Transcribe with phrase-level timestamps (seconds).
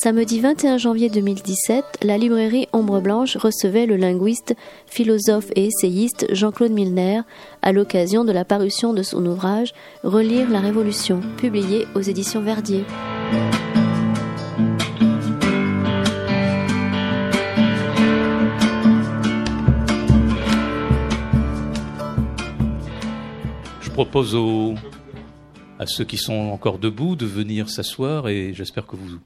[0.00, 4.54] Samedi 21 janvier 2017, la librairie Ombre Blanche recevait le linguiste,
[4.86, 7.22] philosophe et essayiste Jean-Claude Milner
[7.62, 9.74] à l'occasion de la parution de son ouvrage
[10.04, 12.84] Relire la Révolution, publié aux éditions Verdier.
[23.80, 24.38] Je propose
[25.80, 29.18] à ceux qui sont encore debout de venir s'asseoir et j'espère que vous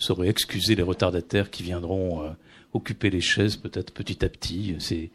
[0.00, 2.30] saurez excuser les retardataires qui viendront euh,
[2.72, 4.74] occuper les chaises peut-être petit à petit.
[4.78, 5.10] C'est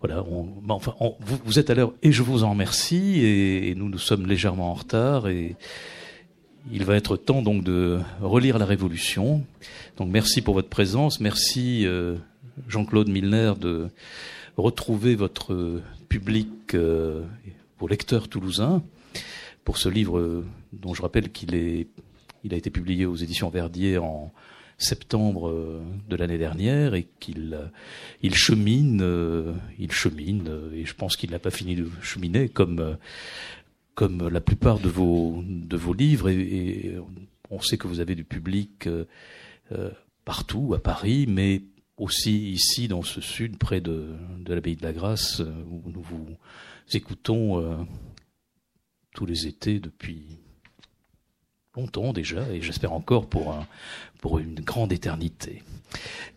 [0.00, 0.24] voilà,
[0.68, 0.94] enfin,
[1.44, 4.74] vous, êtes à l'heure et je vous en remercie et, nous nous sommes légèrement en
[4.74, 5.54] retard et
[6.72, 9.44] il va être temps donc de relire la Révolution.
[9.98, 12.16] Donc merci pour votre présence, merci euh,
[12.68, 13.88] Jean-Claude Milner de
[14.56, 17.22] retrouver votre public, euh,
[17.78, 18.82] vos lecteurs toulousains
[19.64, 21.88] pour ce livre dont je rappelle qu'il est
[22.46, 24.32] il a été publié aux éditions Verdier en
[24.78, 27.66] septembre euh, de l'année dernière et qu'il euh,
[28.22, 32.96] il chemine, euh, il chemine et je pense qu'il n'a pas fini de cheminer comme
[33.94, 36.96] comme la plupart de vos de vos livres et,
[37.48, 38.88] on sait que vous avez du public
[40.24, 41.62] partout à Paris, mais
[41.96, 46.26] aussi ici dans ce sud près de de l'abbaye de la Grâce où nous vous
[46.92, 47.86] écoutons
[49.14, 50.40] tous les étés depuis
[51.76, 53.66] longtemps déjà, et j'espère encore pour, un,
[54.20, 55.62] pour une grande éternité.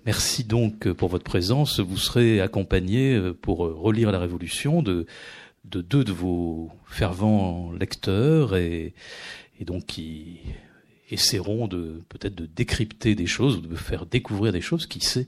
[0.06, 1.80] Merci donc pour votre présence.
[1.80, 5.06] Vous serez accompagné euh, pour euh, relire la Révolution de,
[5.66, 8.94] de deux de vos fervents lecteurs et,
[9.60, 10.40] et donc qui
[11.12, 15.28] essaieront de peut-être de décrypter des choses, de faire découvrir des choses, qui sait,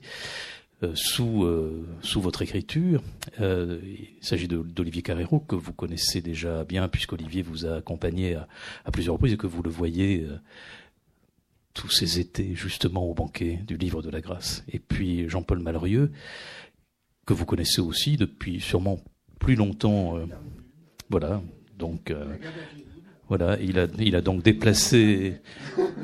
[0.94, 3.02] sous, euh, sous votre écriture.
[3.40, 8.90] Euh, il s'agit d'Olivier Carrero, que vous connaissez déjà bien, puisqu'Olivier vous a accompagné à,
[8.92, 10.26] plusieurs reprises et que vous le voyez
[11.74, 14.64] tous ces étés, justement, au banquet du Livre de la Grâce.
[14.68, 16.10] Et puis Jean-Paul Malrieux,
[17.26, 18.98] que vous connaissez aussi depuis sûrement
[19.38, 20.18] plus longtemps.
[21.08, 21.42] voilà,
[21.78, 22.12] donc...
[23.28, 25.40] Voilà, il a, il a donc déplacé.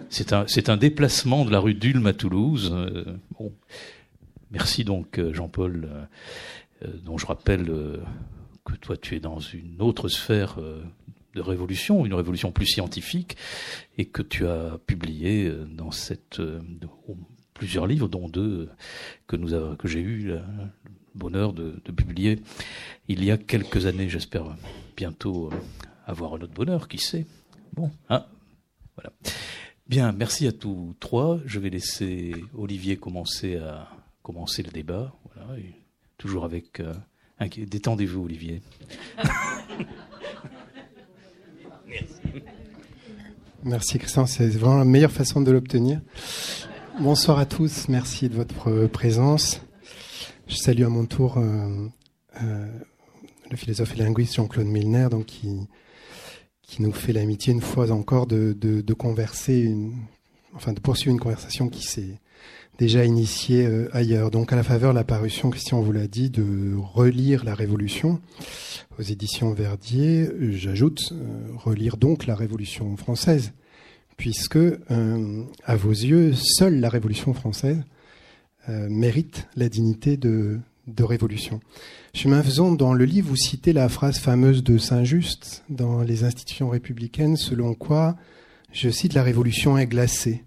[0.09, 2.75] C'est un, un déplacement de la rue d'Ulm à Toulouse.
[3.39, 3.53] bon,
[4.51, 6.05] Merci donc euh, Jean-Paul, euh,
[6.85, 7.67] euh, dont je rappelle
[8.65, 10.59] que toi tu es dans une autre sphère
[11.35, 13.37] de révolution, une révolution plus scientifique,
[13.97, 16.41] et que tu as publié dans cette
[17.55, 18.69] plusieurs livres, dont deux
[19.27, 20.41] que nous que j'ai eu le
[21.15, 22.41] bonheur de, de, publier
[23.09, 24.09] il y a quelques années.
[24.09, 24.55] J'espère
[24.97, 25.51] bientôt
[26.07, 27.27] avoir un autre bonheur, qui sait.
[27.73, 28.27] Bon, hein,
[28.95, 29.13] voilà.
[29.87, 31.41] Bien, merci à tous trois.
[31.47, 33.89] Je vais laisser Olivier commencer à
[34.29, 35.15] commencer le débat.
[35.25, 35.55] Voilà,
[36.19, 36.93] toujours avec euh,
[37.57, 38.61] détendez-vous, Olivier.
[43.65, 46.03] Merci Christian, c'est vraiment la meilleure façon de l'obtenir.
[47.01, 49.63] Bonsoir à tous, merci de votre présence.
[50.47, 51.89] Je salue à mon tour euh,
[52.43, 52.71] euh,
[53.51, 55.67] le philosophe et linguiste Jean-Claude Milner, donc qui,
[56.61, 59.75] qui nous fait l'amitié une fois encore de, de, converser,
[60.55, 62.21] enfin de poursuivre une conversation qui s'est
[62.79, 64.31] déjà initié euh, ailleurs.
[64.31, 68.21] Donc à la faveur de la parution, Christian vous l'a dit, de relire la Révolution
[68.99, 71.17] aux éditions Verdier, j'ajoute euh,
[71.57, 73.53] relire donc la Révolution française,
[74.17, 77.83] puisque euh, à vos yeux, seule la Révolution française
[78.91, 81.61] mérite la dignité de, de révolution.
[82.13, 86.69] Chemin faisant, dans le livre, vous citez la phrase fameuse de Saint-Just dans les institutions
[86.69, 88.17] républicaines, selon quoi,
[88.71, 90.45] je cite, la révolution est glacée.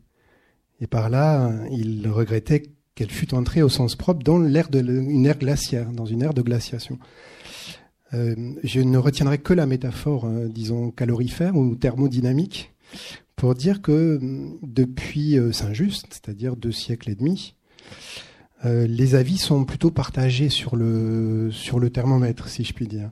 [0.81, 2.63] Et par là, il regrettait
[2.95, 6.33] qu'elle fût entrée au sens propre dans l'ère de une ère glaciaire, dans une ère
[6.33, 6.99] de glaciation.
[8.13, 12.73] Euh, je ne retiendrai que la métaphore, euh, disons, calorifère ou thermodynamique,
[13.35, 17.55] pour dire que mm, depuis euh, Saint-Just, c'est-à-dire deux siècles et demi,
[18.63, 23.09] les avis sont plutôt partagés sur le, sur le thermomètre, si je puis dire.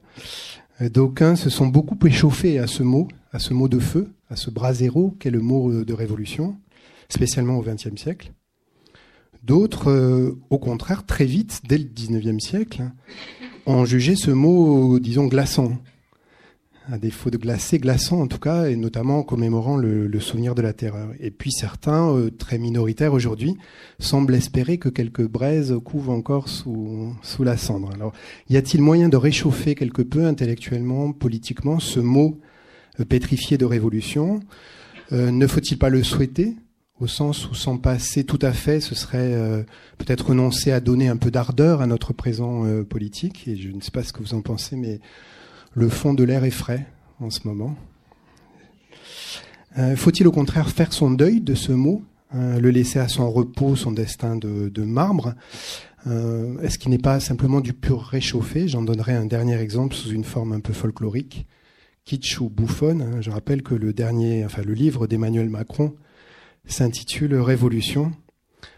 [0.79, 4.51] D'aucuns se sont beaucoup échauffés à ce mot, à ce mot de feu, à ce
[4.51, 6.55] brasero qu'est le mot de révolution
[7.09, 8.31] spécialement au XXe siècle.
[9.43, 12.83] D'autres, euh, au contraire, très vite, dès le XIXe siècle,
[13.65, 15.77] ont jugé ce mot, disons, glaçant.
[16.91, 20.63] À défaut de glacé, glaçant en tout cas, et notamment en commémorant le, souvenir de
[20.63, 21.11] la terreur.
[21.19, 23.55] Et puis certains, euh, très minoritaires aujourd'hui,
[23.99, 27.91] semblent espérer que quelques braises couvent encore sous, la cendre.
[27.93, 28.11] Alors,
[28.49, 32.39] y a-t-il moyen de réchauffer quelque peu intellectuellement, politiquement, ce mot
[32.99, 34.39] euh, pétrifié de révolution?
[35.11, 36.55] Ne faut-il pas le souhaiter?
[36.99, 39.63] Au sens où s'en passer tout à fait, ce serait euh,
[39.97, 43.47] peut-être renoncer à donner un peu d'ardeur à notre présent euh, politique.
[43.47, 44.99] Et je ne sais pas ce que vous en pensez, mais
[45.73, 46.85] le fond de l'air est frais
[47.19, 47.75] en ce moment.
[49.95, 52.03] Faut-il au contraire faire son deuil de ce mot,
[52.33, 55.35] le laisser à son repos, son destin de, de marbre?
[56.05, 58.67] Est-ce qu'il n'est pas simplement du pur réchauffé?
[58.67, 61.45] J'en donnerai un dernier exemple sous une forme un peu folklorique
[62.09, 63.01] kitsch ou bouffonne.
[63.01, 63.21] Hein.
[63.21, 65.93] Je rappelle que le dernier, enfin le livre d'Emmanuel Macron
[66.69, 68.11] s'intitule Révolution.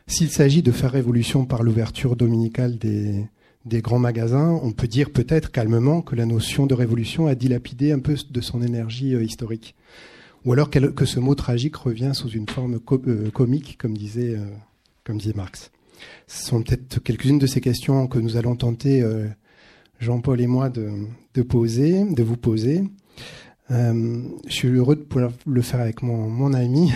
[0.07, 5.51] S'il s'agit de faire révolution par l'ouverture dominicale des, grands magasins, on peut dire peut-être
[5.51, 9.75] calmement que la notion de révolution a dilapidé un peu de son énergie euh, historique.
[10.43, 14.45] Ou alors que ce mot tragique revient sous une forme euh, comique, comme disait, euh,
[15.03, 15.71] comme disait Marx.
[16.27, 19.05] Ce sont peut-être quelques-unes de ces questions que nous allons tenter,
[19.99, 22.83] Jean-Paul et moi, de, poser, de vous poser.
[23.69, 26.91] Je suis heureux de pouvoir le faire avec mon ami,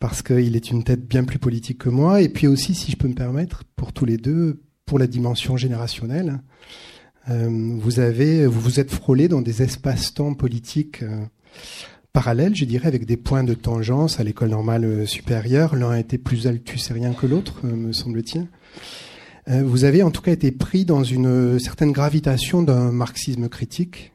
[0.00, 2.96] parce qu'il est une tête bien plus politique que moi, et puis aussi, si je
[2.96, 6.40] peux me permettre, pour tous les deux, pour la dimension générationnelle.
[7.28, 11.24] Euh, vous avez, vous vous êtes frôlés dans des espaces-temps politiques euh,
[12.12, 15.76] parallèles, je dirais, avec des points de tangence à l'école normale supérieure.
[15.76, 18.48] L'un a été plus altusérien que l'autre, me semble-t-il.
[19.46, 24.12] vous avez en tout cas été pris dans une certaine gravitation d'un marxisme critique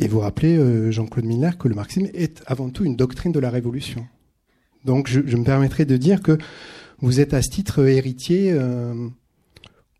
[0.00, 3.38] et vous rappelez, euh, Jean-Claude Miller, que le marxisme est avant tout une doctrine de
[3.38, 4.06] la révolution.
[4.84, 6.38] Donc je, me permettrai de dire que
[7.00, 9.08] vous êtes à ce titre héritier, euh,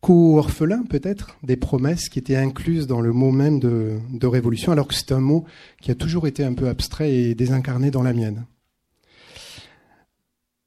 [0.01, 4.95] co-orphelin peut-être, des promesses qui étaient incluses dans le mot même de, révolution, alors que
[4.95, 5.45] c'est un mot
[5.81, 8.45] qui a toujours été un peu abstrait et désincarné dans la mienne.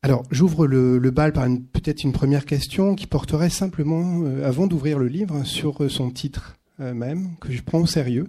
[0.02, 5.00] Alors, j'ouvre le, bal par peut-être une première question qui porterait simplement, euh, avant d'ouvrir
[5.00, 8.28] le livre, sur son titre même, que je prends au sérieux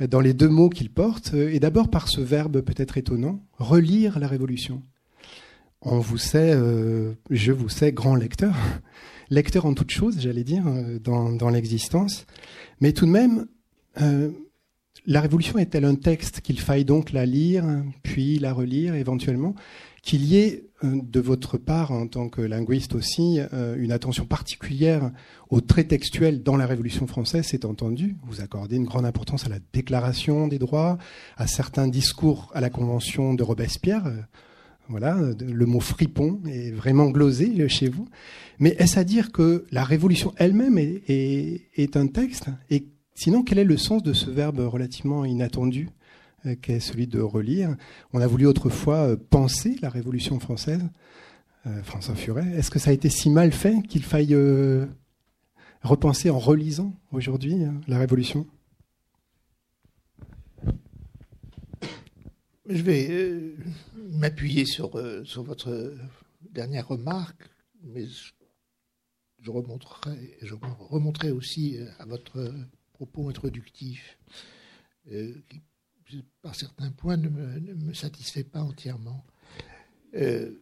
[0.00, 4.28] dans les deux mots qu'il porte, et d'abord par ce verbe peut-être étonnant, relire la
[4.28, 4.82] Révolution.
[5.84, 8.54] On vous sait, euh, je vous sais, grand lecteur,
[9.30, 12.26] lecteur en toute chose, j'allais dire, euh, dans, l'existence,
[12.80, 13.46] mais tout de même,
[14.00, 14.30] euh,
[15.06, 17.64] la Révolution est-elle un texte qu'il faille donc la lire,
[18.02, 19.54] puis la relire éventuellement?
[20.02, 24.24] Qu'il y ait euh, de votre part, en tant que linguiste aussi, euh, une attention
[24.24, 25.10] particulière
[25.50, 28.16] aux traits textuels dans la Révolution française, c'est entendu.
[28.24, 30.98] Vous accordez une grande importance à la déclaration des droits,
[31.36, 34.10] à certains discours à la Convention de Robespierre.
[34.84, 38.08] Euh, voilà, le mot fripon est vraiment glosé chez vous.
[38.58, 42.46] Mais est-ce à dire que la Révolution elle-même est, un texte?
[42.70, 45.88] Et sinon, quel est le sens de ce verbe relativement inattendu
[46.46, 47.76] euh, qui est celui de relire?
[48.12, 50.82] On a voulu autrefois euh, penser la Révolution française.
[51.66, 54.36] Euh, François Furet, est-ce que ça a été si mal fait qu'il faille
[55.82, 57.56] repenser en relisant aujourd'hui
[57.88, 58.46] la Révolution?
[62.66, 63.56] Je vais
[63.94, 64.90] m'appuyer sur,
[65.26, 65.94] sur votre
[66.40, 67.48] dernière remarque,
[67.82, 72.54] mais je remonterai, je remonterai aussi à votre
[72.94, 74.18] propos introductif
[75.06, 75.60] qui
[76.42, 79.24] par certains points, ne me, satisfait pas entièrement.
[80.14, 80.52] Euh,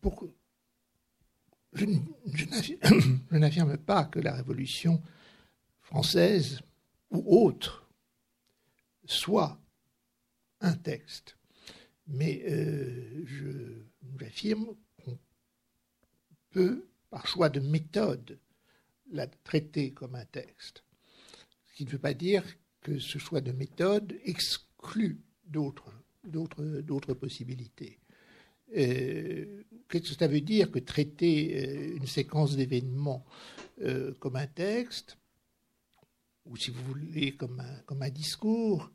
[0.00, 0.28] pour,
[1.72, 5.02] je n'affirme pas que la Révolution
[5.80, 6.60] française
[7.10, 7.88] ou autre
[9.04, 9.58] soit
[10.60, 11.36] un texte,
[12.06, 13.82] mais euh, je
[14.18, 15.18] j'affirme qu'on
[16.50, 18.38] peut, par choix de méthode,
[19.10, 20.84] la traiter comme un texte.
[21.66, 22.44] Ce qui ne veut pas dire
[22.80, 25.92] que ce choix de méthode exclut d'autres,
[27.14, 27.98] possibilités.
[28.76, 33.24] Euh, qu'est-ce que ça veut dire que traiter euh, une séquence d'événements
[34.20, 35.18] comme un texte,
[36.46, 38.90] ou si vous voulez comme un discours,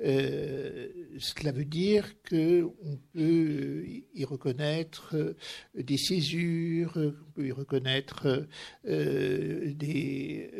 [0.00, 5.36] cela veut dire qu'on peut y reconnaître
[5.74, 8.46] des césures, on peut y reconnaître
[8.84, 10.50] des,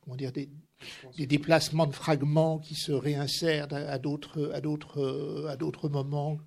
[0.00, 0.48] comment dire, des,
[1.26, 6.38] déplacements de fragments qui se réinsèrent à, d'autres, à, d'autres, moments.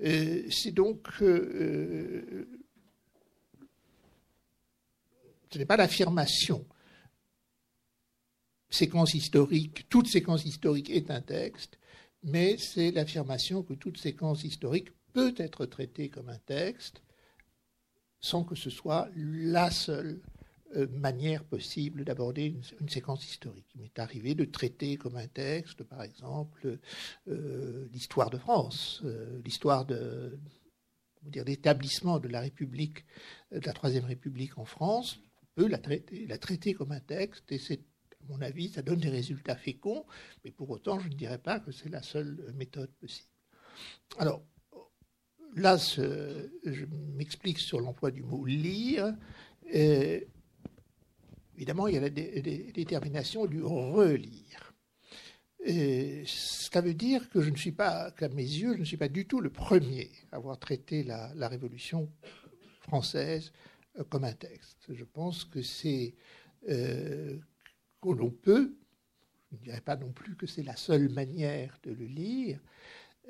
[0.00, 1.08] c'est donc.
[1.20, 2.48] Euh,
[5.50, 6.64] ce n'est pas l'affirmation.
[8.72, 11.78] Séquence historique, toute séquence historique est un texte,
[12.22, 17.02] mais c'est l'affirmation que toute séquence historique peut être traitée comme un texte
[18.18, 20.22] sans que ce soit la seule
[20.76, 23.66] euh, manière possible d'aborder une, séquence historique.
[23.74, 26.78] Il m'est arrivé de traiter comme un texte, par exemple,
[27.28, 30.38] euh, l'histoire de France, euh, l'histoire de
[31.34, 33.04] l'établissement de la République,
[33.50, 35.20] de la Troisième République en France.
[35.42, 37.80] On peut la traiter, la traiter comme un texte, et c'est,
[38.28, 40.04] mon avis, ça donne des résultats féconds,
[40.44, 43.28] mais pour autant, je ne dirais pas que c'est la seule méthode possible.
[44.18, 44.42] Alors,
[45.56, 49.14] là, je m'explique sur l'emploi du mot lire.
[51.56, 54.72] Évidemment, il y a la détermination du relire.
[55.64, 58.96] Et ça veut dire que je ne suis pas, qu'à mes yeux, je ne suis
[58.96, 62.10] pas du tout le premier à avoir traité la, Révolution
[62.80, 63.52] française
[63.98, 64.92] euh, comme un texte.
[64.92, 66.14] Je pense que c'est
[66.68, 67.38] euh,
[68.10, 68.74] l'on peut,
[69.52, 72.58] je ne dirais pas non plus que c'est la seule manière de le lire,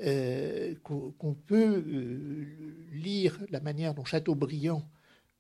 [0.00, 2.47] euh, qu'on peut euh,
[2.93, 4.88] lire la manière dont Chateaubriand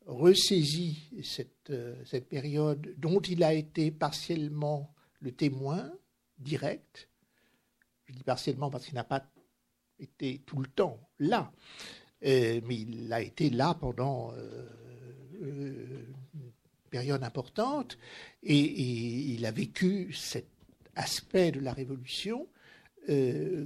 [0.04, 5.90] ressaisit cette, euh, cette période dont il a été partiellement le témoin
[6.38, 7.08] direct.
[8.04, 9.24] Je dis partiellement parce qu'il n'a pas
[9.98, 11.50] été tout le temps là,
[12.20, 14.32] mais il a été là pendant
[16.92, 17.98] période importante
[18.42, 18.60] et,
[19.34, 20.46] il a vécu cet
[20.94, 22.46] aspect de la Révolution
[23.08, 23.64] euh,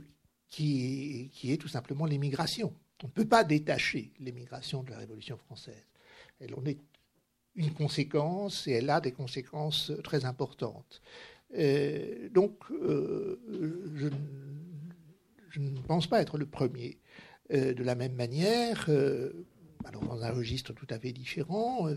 [0.49, 2.73] qui, qui est tout simplement l'émigration.
[3.02, 5.85] On ne peut pas détacher l'émigration de la Révolution française.
[6.40, 6.78] Elle en est
[7.56, 11.02] une conséquence et elle a des conséquences très importantes.
[11.59, 13.40] Euh, donc, euh,
[15.50, 16.99] je, ne pense pas être le premier.
[17.49, 18.90] De la même manière,
[19.92, 21.88] dans un registre tout à fait différent,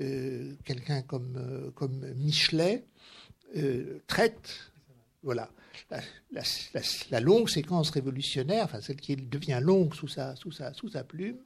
[0.00, 2.84] euh, quelqu'un comme, comme Michelet
[4.06, 4.72] traite
[5.24, 5.48] voilà,
[7.10, 11.02] la, longue séquence révolutionnaire, enfin celle qui devient longue sous sa, sous sa, sous sa
[11.02, 11.38] plume,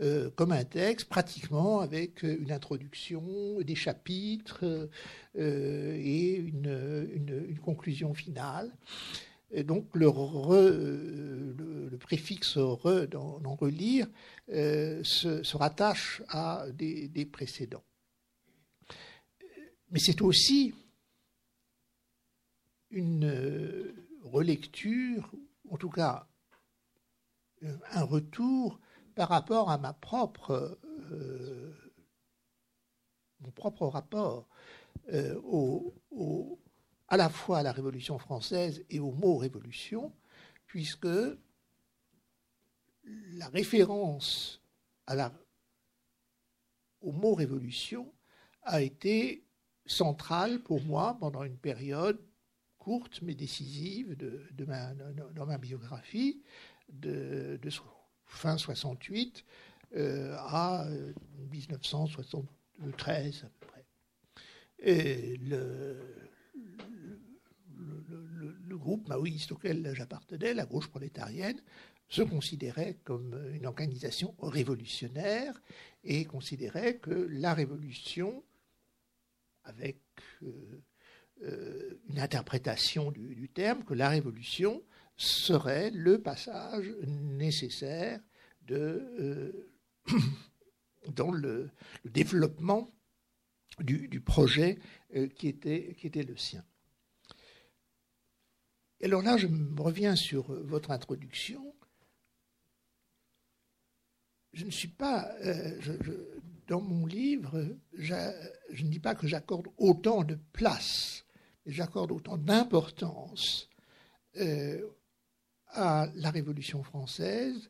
[0.00, 4.88] euh, comme un texte, pratiquement avec une introduction, des chapitres
[5.36, 8.70] euh, et une, une, conclusion finale.
[9.64, 10.10] Donc le,
[11.98, 14.06] préfixe re dans, relire
[14.52, 17.84] euh, se, rattache à des précédents.
[19.94, 20.74] Mais c'est aussi
[22.90, 25.30] une relecture,
[25.70, 26.26] en tout cas
[27.62, 28.80] un retour
[29.14, 30.80] par rapport à ma propre,
[31.12, 31.92] euh,
[33.38, 34.48] mon propre rapport
[35.12, 35.40] euh,
[37.06, 40.12] à la fois à la Révolution française et au mot révolution,
[40.66, 41.06] puisque
[43.04, 44.60] la référence
[47.00, 48.12] au mot révolution
[48.64, 49.44] a été
[49.86, 52.18] centrale pour moi pendant une période
[52.78, 56.42] courte mais décisive de, de ma, dans ma biographie
[56.92, 57.58] de,
[58.26, 59.44] fin 68
[59.96, 60.86] euh, à
[61.50, 63.84] 1973 à peu près.
[64.80, 65.98] Et le,
[68.66, 71.60] le groupe maoïste auquel j'appartenais, la gauche prolétarienne,
[72.08, 75.60] se considérait comme une organisation révolutionnaire
[76.04, 78.44] et considérait que la révolution,
[79.64, 79.98] avec
[80.42, 80.82] euh,
[81.42, 84.82] euh, une interprétation du, terme que la révolution
[85.16, 88.20] serait le passage nécessaire
[88.70, 89.68] euh,
[91.14, 91.70] dans le,
[92.04, 92.88] développement
[93.80, 94.78] du, projet
[95.34, 96.64] qui, était, qui était le sien.
[99.02, 101.74] Alors là, je reviens sur votre introduction.
[104.52, 105.34] Je ne suis pas,
[106.66, 111.24] dans mon livre, je ne dis pas que j'accorde autant de place
[111.66, 113.68] j'accorde autant d'importance
[114.36, 114.86] euh,
[115.68, 117.68] à la Révolution française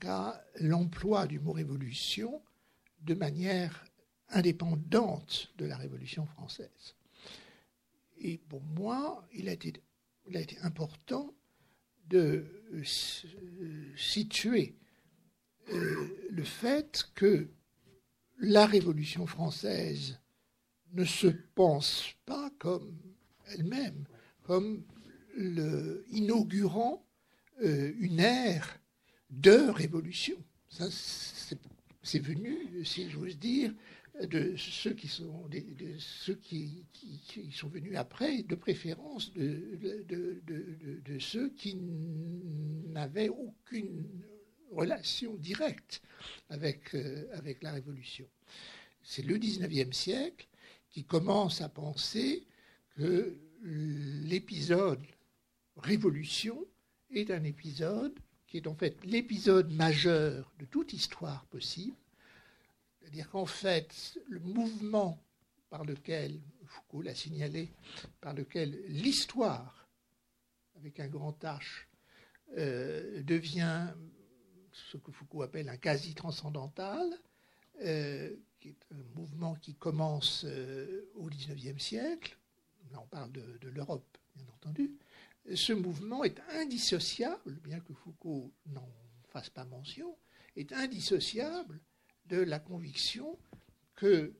[0.00, 2.42] qu'à l'emploi du mot révolution
[3.02, 3.84] de manière
[4.30, 6.96] indépendante de la Révolution française.
[8.18, 9.74] Et pour moi, il a été,
[10.26, 11.34] il a été important
[12.08, 12.84] de euh,
[13.96, 14.76] situer
[15.70, 17.48] euh, le fait que
[18.38, 20.18] la Révolution française
[20.92, 22.96] ne se pense pas comme
[23.52, 24.06] elle-même
[24.44, 24.84] comme
[25.36, 27.04] le, inaugurant
[27.62, 28.78] euh, une ère
[29.30, 30.36] de révolution.
[32.02, 33.74] C'est venu, si j'ose dire,
[34.22, 35.48] de ceux qui sont,
[37.68, 41.76] venus après, de préférence de ceux qui
[42.86, 44.06] n'avaient aucune
[44.74, 46.02] relation directe
[46.48, 48.28] avec, euh, avec la Révolution.
[49.02, 50.46] C'est le 19e siècle
[50.90, 52.46] qui commence à penser
[52.96, 55.04] que l'épisode
[55.76, 56.64] Révolution
[57.10, 61.96] est un épisode qui est en fait l'épisode majeur de toute histoire possible.
[63.00, 65.18] C'est-à-dire qu'en fait, le mouvement
[65.70, 67.68] par lequel, Foucault l'a signalé,
[68.20, 69.88] par lequel l'histoire,
[70.76, 71.86] avec un grand H,
[72.56, 73.88] euh, devient
[74.74, 77.08] ce que Foucault appelle un quasi-transcendantal,
[77.82, 82.36] euh, qui est un mouvement qui commence euh, au XIXe siècle,
[82.92, 84.92] là on parle de, de l'Europe, bien entendu,
[85.54, 88.88] ce mouvement est indissociable, bien que Foucault n'en
[89.28, 90.16] fasse pas mention,
[90.56, 91.80] est indissociable
[92.26, 93.38] de la conviction
[93.98, 94.32] qu'il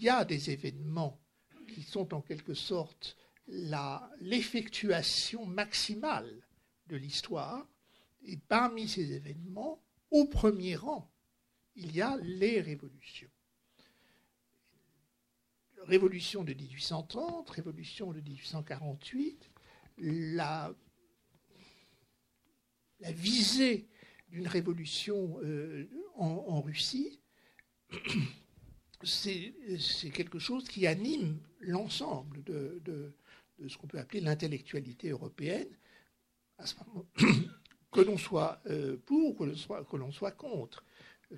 [0.00, 1.20] y a des événements
[1.68, 3.16] qui sont en quelque sorte
[4.20, 6.42] l'effectuation maximale
[6.86, 7.66] de l'histoire.
[8.24, 11.10] Et parmi ces événements, au premier rang,
[11.74, 13.30] il y a les révolutions.
[15.84, 19.50] Révolution de 1830, révolution de 1848,
[19.98, 20.72] la,
[23.00, 23.88] visée
[24.28, 27.20] d'une révolution euh, en, Russie,
[29.02, 33.12] c'est quelque chose qui anime l'ensemble de,
[33.66, 35.76] ce qu'on peut appeler l'intellectualité européenne,
[36.58, 37.06] à ce moment,
[37.92, 40.84] que l'on soit euh, pour, soit, que l'on soit contre.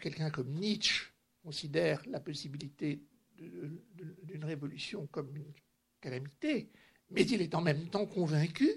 [0.01, 3.03] Quelqu'un comme Nietzsche considère la possibilité
[3.37, 5.53] d'une révolution comme une
[6.01, 6.71] calamité,
[7.11, 8.71] mais il est en même temps convaincu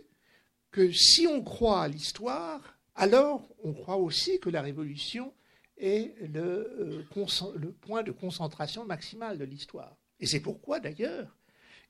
[0.71, 5.33] que si on croit à l'histoire, alors on croit aussi que la révolution
[5.77, 9.95] est le, euh, point de concentration maximale de l'histoire.
[10.19, 11.35] Et c'est pourquoi d'ailleurs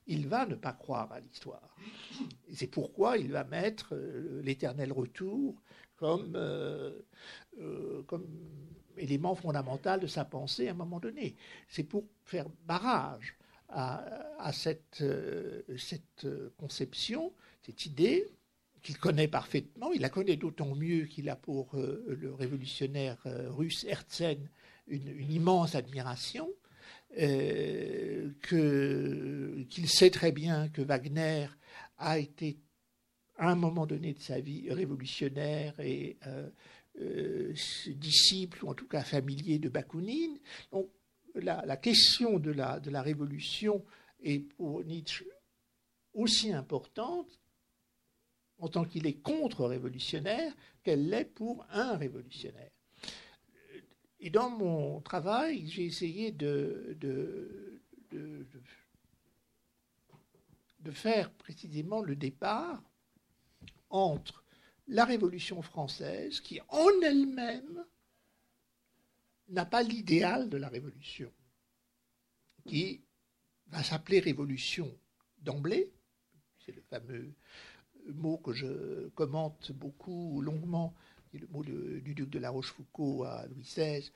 [0.08, 1.76] il va ne pas croire à l'histoire.
[2.52, 5.62] C'est pourquoi il va mettre euh, l'éternel retour
[5.96, 6.92] comme, euh,
[8.06, 8.26] comme
[8.96, 11.36] élément fondamental de sa pensée à un moment donné.
[11.68, 13.36] C'est pour faire barrage
[13.68, 15.04] à, cette,
[15.76, 18.26] cette conception, cette idée
[18.80, 19.92] qu'il connaît parfaitement.
[19.92, 23.18] Il la connaît d'autant mieux qu'il a pour le révolutionnaire
[23.50, 24.48] russe Herzen
[24.86, 26.48] une immense admiration.
[27.16, 31.48] Euh, qu'il sait très bien que Wagner
[31.96, 32.58] a été
[33.36, 36.48] à un moment donné de sa vie révolutionnaire et euh,
[37.00, 37.54] euh,
[37.94, 40.38] disciple ou en tout cas familier de Bakounine.
[40.70, 40.90] Donc
[41.34, 43.84] la, question de la, de la révolution
[44.22, 45.24] est pour Nietzsche
[46.14, 47.40] aussi importante
[48.58, 52.70] en tant qu'il est contre-révolutionnaire qu'elle l'est pour un révolutionnaire.
[54.20, 58.44] Et dans mon travail, j'ai essayé de, de, de,
[60.90, 62.82] faire précisément le départ
[63.90, 64.42] entre
[64.88, 67.84] la Révolution française, qui en elle-même
[69.50, 71.30] n'a pas l'idéal de la Révolution,
[72.66, 73.02] qui
[73.66, 74.90] va s'appeler Révolution
[75.42, 75.92] d'emblée,
[76.64, 77.34] c'est le fameux
[78.06, 80.94] mot que je commente beaucoup longuement
[81.32, 84.10] le mot du duc de la Rochefoucauld à Louis XVI,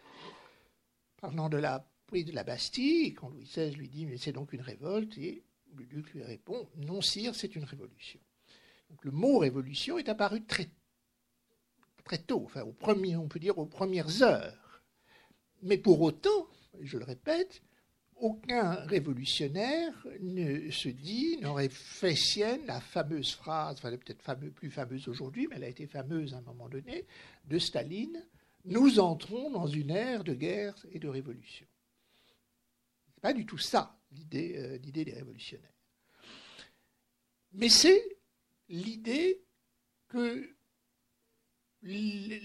[1.21, 4.53] parlant de la prise de la Bastille, quand Louis XVI lui dit Mais c'est donc
[4.53, 5.45] une révolte, et
[5.75, 8.21] le duc lui répond Non, sire, c'est une révolution.
[8.91, 10.71] Donc le mot révolution est apparu très,
[12.27, 14.83] tôt, au premier, on peut dire aux premières heures.
[15.63, 16.49] Mais pour autant,
[16.81, 17.63] je le répète,
[18.23, 24.23] aucun révolutionnaire ne se dit, n'aurait fait sienne la fameuse phrase, enfin, peut-être
[24.55, 27.05] plus fameuse aujourd'hui, mais elle a été fameuse à un moment donné,
[27.47, 28.25] de Staline
[28.65, 31.67] Nous entrons dans une ère de guerre et de révolution.
[33.09, 35.69] Ce n'est pas du tout ça l'idée, euh, l'idée des révolutionnaires.
[37.55, 38.19] Mais c'est
[38.69, 39.43] l'idée
[40.07, 40.49] que
[41.83, 42.41] les,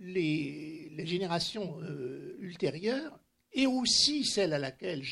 [0.00, 2.29] les, générations euh,
[3.52, 5.02] et aussi celle à laquelle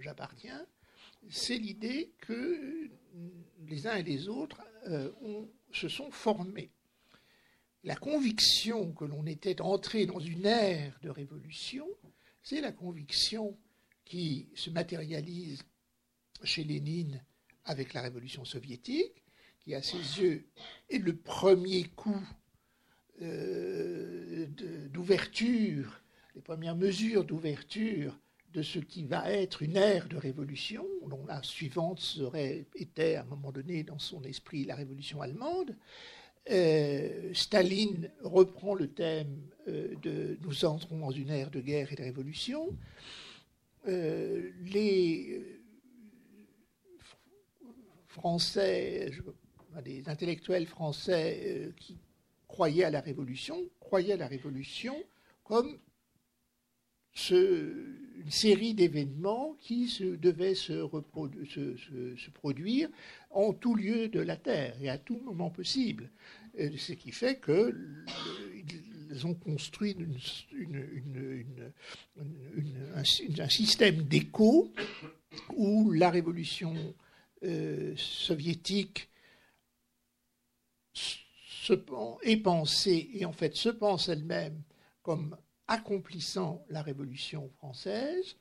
[0.00, 0.66] j'appartiens,
[1.30, 2.88] c'est l'idée que
[3.66, 5.10] les uns et les autres euh,
[5.72, 6.70] se sont formés.
[7.82, 11.86] La conviction que l'on était entré dans une ère de révolution,
[12.42, 13.58] c'est la conviction
[14.04, 15.62] qui se matérialise
[16.42, 17.22] chez Lénine
[17.64, 19.22] avec la révolution soviétique,
[19.60, 20.46] qui à ses yeux
[20.90, 22.22] est le premier coup
[23.22, 24.46] euh,
[24.92, 26.00] d'ouverture
[26.34, 28.18] les premières mesures d'ouverture
[28.52, 33.22] de ce qui va être une ère de révolution, dont la suivante serait, était à
[33.22, 35.76] un moment donné dans son esprit la révolution allemande.
[36.50, 41.96] Euh, Staline reprend le thème euh, de nous entrons dans une ère de guerre et
[41.96, 42.76] de révolution.
[43.86, 45.60] Les
[48.08, 49.10] Français,
[49.84, 51.98] des intellectuels français qui
[52.54, 54.94] croyaient à la révolution, croyaient à la révolution
[55.42, 55.76] comme
[57.30, 60.86] une série d'événements qui devaient se,
[62.30, 62.88] produire
[63.30, 66.10] en tout lieu de la Terre et à tout moment possible.
[66.56, 69.96] ce qui fait qu'ils ont construit
[72.94, 74.72] un, système d'écho
[75.56, 76.72] où la révolution
[77.42, 79.08] euh, soviétique
[81.64, 81.72] se,
[82.22, 84.62] est pensée et en fait se pense elle-même
[85.02, 88.36] comme accomplissant la Révolution française.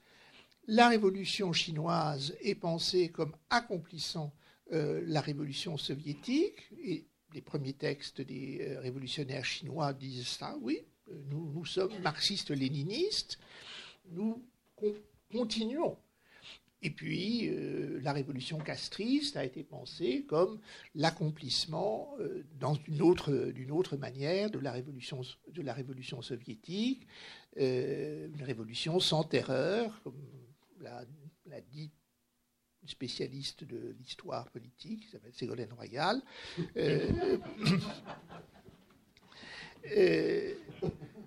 [0.68, 4.34] La Révolution chinoise est pensée comme accomplissant
[4.72, 6.70] euh, la Révolution soviétique.
[6.84, 11.98] Et les premiers textes des euh, révolutionnaires chinois disent ça, oui, euh, nous, nous sommes
[12.02, 13.40] marxistes-léninistes,
[14.12, 14.46] nous
[15.32, 15.98] continuons.
[16.84, 20.60] Et puis, euh, la révolution castriste a été pensée comme
[20.96, 22.44] l'accomplissement euh,
[22.84, 25.22] d'une autre manière de la révolution,
[25.56, 25.74] la
[26.22, 27.08] soviétique,
[27.58, 30.22] euh, une révolution sans terreur, comme
[30.82, 31.06] l'a,
[31.72, 31.90] dit
[32.82, 36.22] une spécialiste de l'histoire politique, qui s'appelle Ségolène Royal.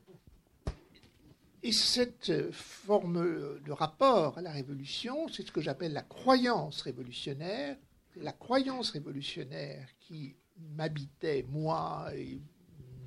[1.66, 7.76] Et cette forme de rapport à la révolution, c'est ce que j'appelle la croyance révolutionnaire.
[8.14, 10.36] La croyance révolutionnaire qui
[10.76, 12.40] m'habitait, moi et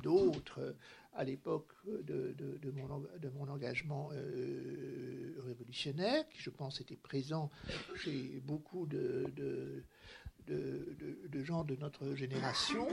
[0.04, 0.76] d'autres,
[1.14, 2.36] à l'époque de,
[3.34, 7.50] mon, engagement euh, révolutionnaire, qui je pense était présent
[7.96, 9.32] chez beaucoup de,
[11.46, 12.90] gens de notre génération.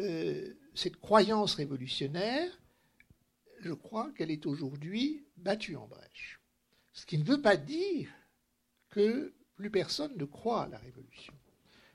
[0.00, 2.50] Euh, cette croyance révolutionnaire,
[3.64, 6.38] je crois qu'elle est aujourd'hui battue en brèche.
[6.92, 8.10] Ce qui ne veut pas dire
[8.90, 11.32] que plus personne ne croit à la révolution.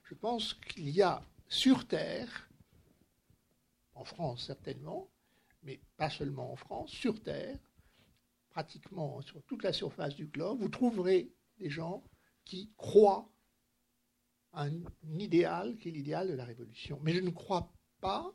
[0.03, 2.49] Je pense qu'il y a sur Terre,
[3.93, 5.11] en France certainement,
[5.61, 7.59] mais pas seulement en France, sur Terre,
[8.49, 12.03] pratiquement sur toute la surface du globe, vous trouverez des gens
[12.45, 13.29] qui croient
[14.53, 14.73] à un
[15.19, 16.99] idéal qui est l'idéal de la révolution.
[17.03, 18.33] Mais je ne crois pas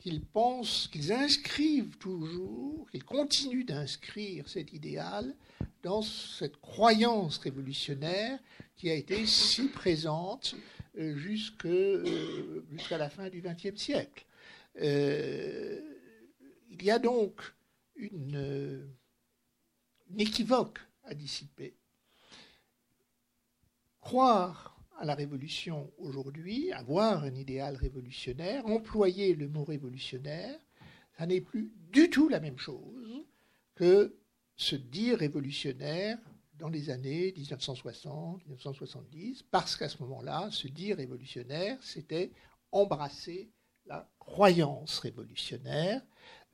[0.00, 5.34] qu'ils pensent, qu'ils inscrivent toujours, qu'ils continuent d'inscrire cet idéal
[5.82, 8.38] dans cette croyance révolutionnaire
[8.76, 10.56] qui a été si présente
[10.98, 11.14] euh,
[11.64, 14.24] euh, jusqu'à la fin du XXe siècle.
[14.80, 15.80] Euh,
[16.70, 17.54] il y a donc
[17.94, 18.88] une,
[20.10, 21.74] une équivoque à dissiper.
[24.00, 24.69] Croire
[25.00, 30.58] à la révolution aujourd'hui, avoir un idéal révolutionnaire, employer le mot révolutionnaire,
[31.16, 33.24] ça n'est plus du tout la même chose
[33.74, 34.14] que
[34.56, 36.18] se dire révolutionnaire
[36.58, 42.30] dans les années 1960, 1970, parce qu'à ce moment-là, se dire révolutionnaire, c'était
[42.70, 43.50] embrasser
[43.86, 46.02] la croyance révolutionnaire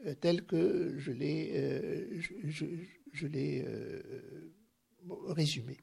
[0.04, 4.52] euh, telle que je l'ai euh, je, euh,
[5.26, 5.78] résumée.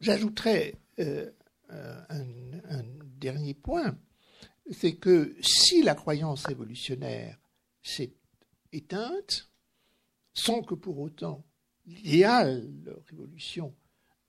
[0.00, 1.30] J'ajouterais euh,
[1.68, 2.24] un,
[3.18, 3.98] dernier point,
[4.70, 7.38] c'est que si la croyance révolutionnaire
[7.82, 8.14] s'est
[8.72, 9.50] éteinte,
[10.32, 11.44] sans que pour autant
[11.86, 12.66] l'idéal
[13.10, 13.74] révolution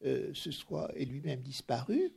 [0.04, 2.12] euh, se soit et lui-même disparu,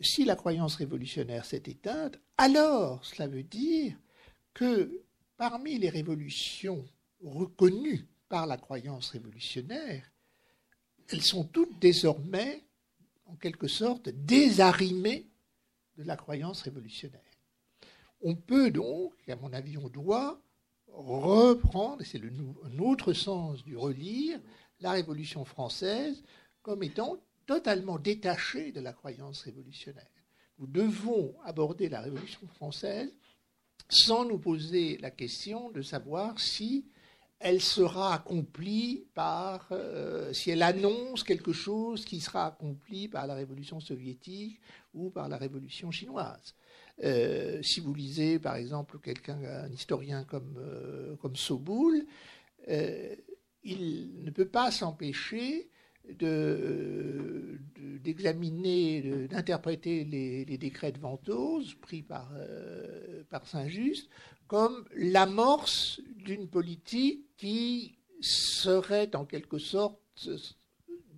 [0.00, 3.96] si la croyance révolutionnaire s'est éteinte, alors cela veut dire
[4.52, 5.02] que
[5.38, 6.86] parmi les révolutions
[7.22, 10.10] reconnues par la croyance révolutionnaire,
[11.10, 12.64] elles sont toutes désormais,
[13.26, 15.26] en quelque sorte, désarrimées
[15.96, 17.20] de la croyance révolutionnaire.
[18.22, 20.40] On peut donc, à mon avis, on doit
[20.88, 24.40] reprendre, et c'est un autre sens du relire,
[24.80, 26.22] la Révolution française
[26.62, 30.06] comme étant totalement détachée de la croyance révolutionnaire.
[30.58, 33.12] Nous devons aborder la Révolution française
[33.88, 36.86] sans nous poser la question de savoir si
[37.40, 43.34] elle sera accomplie par, euh, si elle annonce quelque chose qui sera accompli par la
[43.34, 44.60] révolution soviétique
[44.92, 46.54] ou par la révolution chinoise.
[47.02, 52.04] Euh, si vous lisez par exemple quelqu'un, un historien comme, euh, comme Soboul,
[53.62, 55.70] il ne peut pas s'empêcher
[58.02, 62.32] d'examiner, de, d'interpréter les, décrets de Ventose pris par,
[63.30, 64.08] par Saint-Just
[64.50, 70.00] comme l'amorce d'une politique qui serait en quelque sorte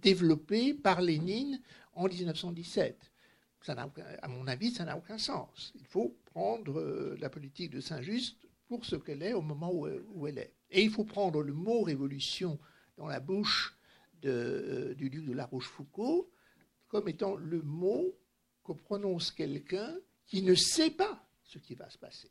[0.03, 1.59] développée par Lénine
[1.95, 3.11] en 1917.
[3.63, 3.75] Ça
[4.23, 5.73] à mon avis, ça n'a aucun sens.
[5.77, 10.27] Il faut prendre euh, la politique de Saint-Just pour ce qu'elle est au moment où,
[10.27, 10.53] elle est.
[10.71, 12.59] Et il faut prendre le mot révolution
[12.97, 13.79] dans la bouche
[14.25, 16.27] euh, du duc de la Rochefoucauld
[16.89, 18.17] comme étant le mot
[18.65, 22.31] que prononce quelqu'un qui ne sait pas ce qui va se passer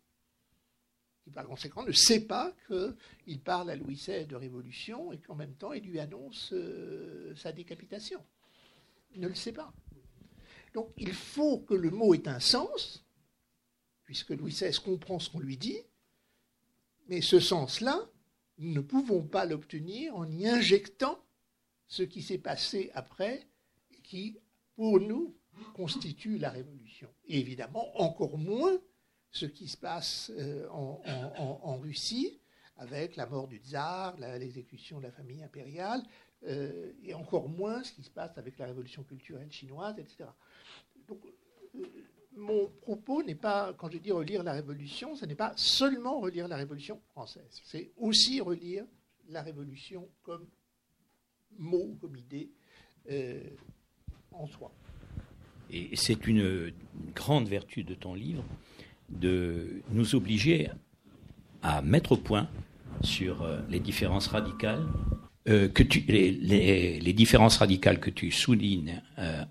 [1.24, 5.36] qui par conséquent ne sait pas qu'il parle à Louis XVI de révolution et qu'en
[5.36, 8.24] même temps il lui annonce euh, sa décapitation.
[9.14, 9.74] Il ne le sait pas.
[10.74, 13.06] Donc il faut que le mot ait un sens,
[14.04, 15.80] puisque Louis XVI comprend ce qu'on lui dit,
[17.08, 18.00] mais ce sens-là,
[18.58, 21.24] nous ne pouvons pas l'obtenir en y injectant
[21.92, 23.46] ce qui s'est passé après
[24.02, 24.40] qui,
[24.76, 25.36] pour nous,
[25.74, 27.10] constitue la révolution.
[27.28, 28.80] Et évidemment, encore moins
[29.30, 32.40] ce qui se passe euh, en, Russie
[32.78, 36.02] avec la mort du tsar, l'exécution de la famille impériale,
[36.48, 40.30] euh, et encore moins ce qui se passe avec la révolution culturelle chinoise, etc.
[41.10, 41.20] Donc,
[41.76, 41.86] euh,
[42.38, 46.48] mon propos n'est pas, quand je dis relire la révolution, ce n'est pas seulement relire
[46.48, 48.86] la révolution française, c'est aussi relire
[49.28, 50.48] la révolution comme
[51.58, 52.50] mot, comme idée
[53.10, 53.40] euh,
[54.32, 54.72] en soi.
[55.72, 56.72] Et c'est une
[57.16, 58.44] grande vertu de ton livre
[59.10, 60.70] de nous obliger
[61.62, 62.50] à mettre au point
[63.04, 64.86] sur euh, les différences radicales
[65.48, 69.02] euh, que tu, les, différences radicales que tu soulignes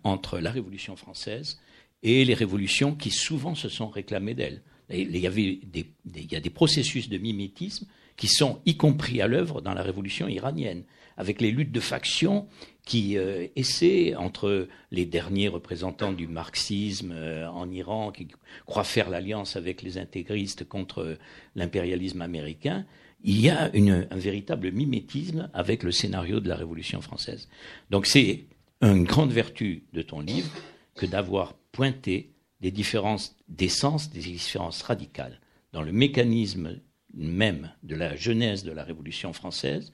[0.04, 1.60] entre la Révolution française
[2.02, 4.62] et les révolutions qui souvent se sont réclamées d'elle.
[4.88, 7.86] Il y il y a des processus de mimétisme
[8.20, 10.84] qui sont y compris à l'œuvre dans la révolution iranienne,
[11.16, 12.46] avec les luttes de factions
[12.84, 18.28] qui euh, essaient, entre les derniers représentants du marxisme euh, en Iran, qui
[18.66, 21.16] croient faire l'alliance avec les intégristes contre
[21.56, 22.84] l'impérialisme américain,
[23.24, 27.48] il y a un véritable mimétisme avec le scénario de la Révolution française.
[27.88, 28.44] Donc c'est
[28.82, 30.50] une grande vertu de ton livre
[30.94, 35.40] que d'avoir pointé des différences d'essence, des différences radicales
[35.72, 36.80] dans le mécanisme
[37.14, 39.92] même de la genèse de la Révolution française.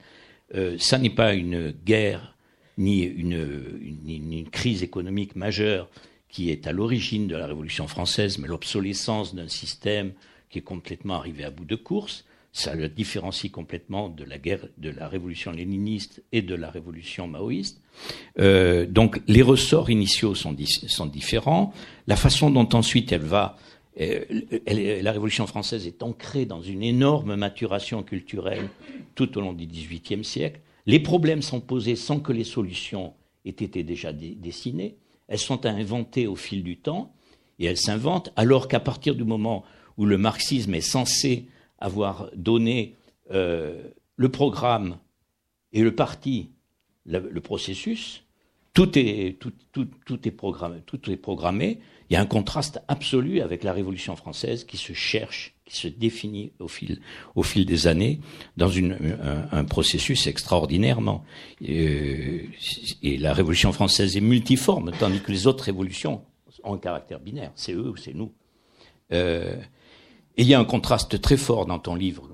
[0.55, 2.35] Euh, ça n'est pas une guerre
[2.77, 5.89] ni une, crise économique majeure
[6.29, 10.13] qui est à l'origine de la Révolution française, mais l'obsolescence d'un système
[10.49, 12.25] qui est complètement arrivé à bout de course.
[12.53, 17.27] Ça le différencie complètement de la guerre, de la révolution léniniste et de la révolution
[17.27, 17.81] maoïste.
[18.39, 21.73] Euh, donc les ressorts initiaux sont, différents.
[22.07, 23.57] La façon dont ensuite elle va,
[23.97, 28.69] la Révolution française est ancrée dans une énorme maturation culturelle
[29.15, 30.61] tout au long du XVIIIe siècle.
[30.85, 33.13] Les problèmes sont posés sans que les solutions
[33.45, 34.97] aient été déjà dessinées.
[35.27, 37.13] Elles sont inventées au fil du temps
[37.59, 39.63] et elles s'inventent alors qu'à partir du moment
[39.97, 41.47] où le marxisme est censé
[41.79, 42.95] avoir donné
[43.31, 43.81] euh,
[44.15, 44.97] le programme
[45.73, 46.51] et le parti,
[47.05, 48.23] le, processus,
[48.77, 51.79] tout est, tout, tout, tout, est programmé, tout est programmé.
[52.11, 55.87] Il y a un contraste absolu avec la Révolution française qui se cherche qui se
[55.87, 57.01] définit au fil,
[57.33, 58.19] au fil des années
[58.55, 58.71] dans
[59.51, 61.25] un, processus extraordinairement.
[61.59, 62.49] Et
[63.01, 66.21] la Révolution française est multiforme, tandis que les autres révolutions
[66.63, 67.53] ont un caractère binaire.
[67.55, 68.31] C'est eux ou c'est nous.
[69.11, 69.55] Euh,
[70.37, 72.29] et il y a un contraste très fort dans ton livre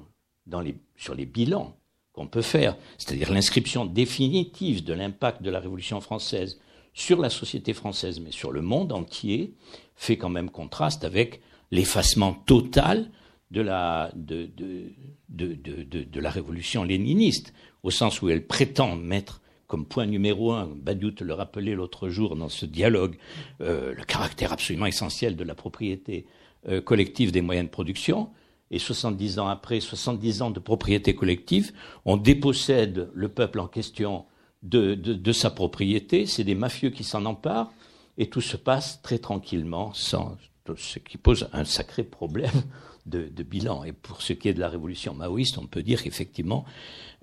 [0.46, 1.78] dans les, sur les bilans
[2.14, 6.60] qu'on peut faire, c'est-à-dire l'inscription définitive de l'impact de la Révolution française
[6.94, 9.56] sur la société française, mais sur le monde entier,
[9.96, 13.10] fait quand même contraste avec l'effacement total
[13.50, 14.94] de la, de, de,
[15.30, 20.68] de, de, la révolution léniniste, au sens où elle prétend mettre comme point numéro un,
[20.68, 23.16] Badiou le rappelait l'autre jour dans ce dialogue,
[23.62, 26.28] euh, le caractère absolument essentiel de la propriété
[26.68, 28.30] euh, collective des moyens de production.
[28.74, 31.74] Et 70 ans après, 70 ans de propriété collective,
[32.06, 34.26] on dépossède le peuple en question
[34.64, 37.72] de, sa propriété, c'est des mafieux qui s'en emparent,
[38.18, 40.38] et tout se passe très tranquillement, sans,
[40.76, 42.64] ce qui pose un sacré problème
[43.06, 43.84] de, bilan.
[43.84, 46.66] Et pour ce qui est de la révolution maoïste, on peut dire qu'effectivement,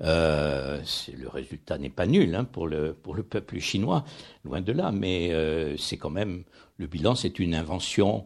[0.03, 0.81] euh,
[1.19, 4.05] le résultat n'est pas nul hein, pour, le, pour le peuple chinois,
[4.45, 6.45] loin de là, mais euh, c'est quand même,
[6.77, 8.25] le bilan, c'est une invention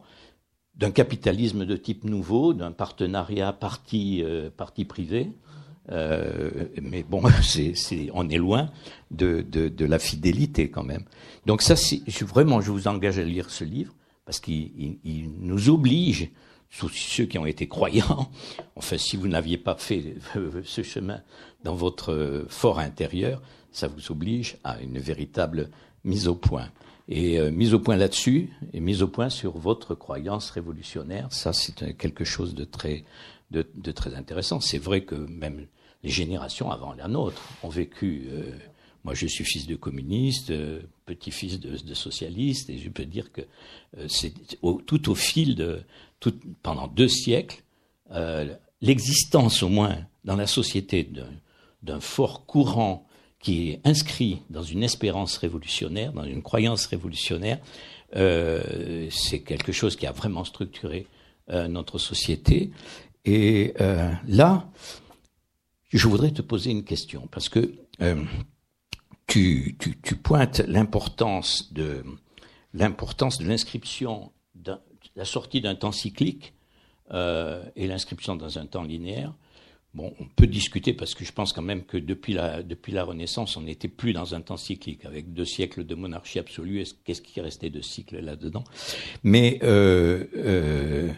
[0.77, 5.31] d'un capitalisme de type nouveau, d'un partenariat parti, euh, parti privé.
[5.89, 8.69] mais bon, c'est, on est loin
[9.11, 11.05] de, de, la fidélité quand même.
[11.45, 13.93] Donc ça, je, vraiment, je vous engage à lire ce livre
[14.25, 14.97] parce qu'il
[15.39, 16.29] nous oblige
[16.69, 18.29] ceux qui ont été croyants,
[18.75, 20.15] enfin, si vous n'aviez pas fait
[20.63, 21.21] ce chemin
[21.63, 25.69] dans votre fort intérieur, ça vous oblige à une véritable
[26.03, 26.69] mise au point.
[27.07, 31.53] Et euh, mise au point là-dessus, et mise au point sur votre croyance révolutionnaire, ça
[31.53, 33.03] c'est quelque chose de très,
[33.51, 34.59] de, très intéressant.
[34.59, 35.67] C'est vrai que même
[36.03, 38.27] les générations avant la nôtre ont vécu.
[38.29, 38.51] Euh,
[39.03, 43.31] moi, je suis fils de communiste, euh, petit-fils de, de, socialiste, et je peux dire
[43.31, 43.41] que
[44.07, 44.33] c'est
[44.87, 45.83] tout au fil de,
[46.63, 47.63] pendant deux siècles,
[48.11, 51.09] euh, l'existence au moins dans la société
[51.83, 53.07] d'un fort courant
[53.45, 57.59] qui est inscrit dans une espérance révolutionnaire, dans une croyance révolutionnaire,
[58.15, 61.05] euh, c'est quelque chose qui a vraiment structuré
[61.49, 62.71] euh, notre société.
[63.23, 63.73] Et
[64.27, 64.67] là,
[65.89, 67.73] je voudrais te poser une question, parce que
[69.25, 69.75] tu,
[70.21, 72.03] pointes l'importance de
[72.73, 74.31] l'importance de l'inscription
[75.15, 76.53] la sortie d'un temps cyclique
[77.11, 79.33] euh, et l'inscription dans un temps linéaire.
[79.95, 83.05] Bon, on peut discuter parce que je pense quand même que depuis la, depuis la
[83.05, 85.05] Renaissance, on n'était plus dans un temps cyclique.
[85.05, 88.65] Avec deux siècles de monarchie absolue, qu'est-ce qui est resté de cycle là-dedans?
[89.23, 91.13] Mais euh, euh,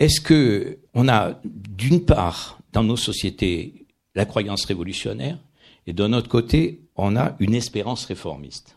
[0.00, 5.38] est-ce que on a d'une part dans nos sociétés la croyance révolutionnaire
[5.86, 8.76] et d'un autre côté, on a une espérance réformiste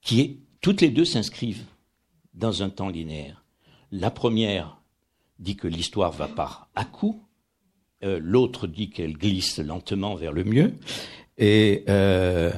[0.00, 1.66] qui est toutes les deux s'inscrivent
[2.34, 3.44] dans un temps linéaire.
[3.92, 4.77] La première
[5.38, 7.22] dit que l'histoire va par à coup,
[8.04, 10.74] euh, l'autre dit qu'elle glisse lentement vers le mieux,
[11.36, 12.52] et euh,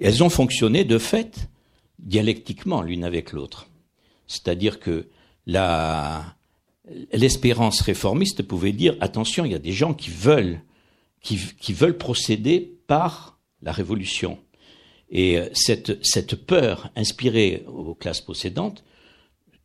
[0.00, 1.48] elles ont fonctionné de fait
[1.98, 3.68] dialectiquement l'une avec l'autre.
[4.26, 5.08] C'est-à-dire que
[5.46, 6.36] la,
[7.12, 10.60] l'espérance réformiste pouvait dire attention, il y a des gens qui veulent,
[11.20, 14.38] qui, qui veulent procéder par la révolution.
[15.10, 18.82] Et euh, cette, cette peur inspirée aux classes possédantes,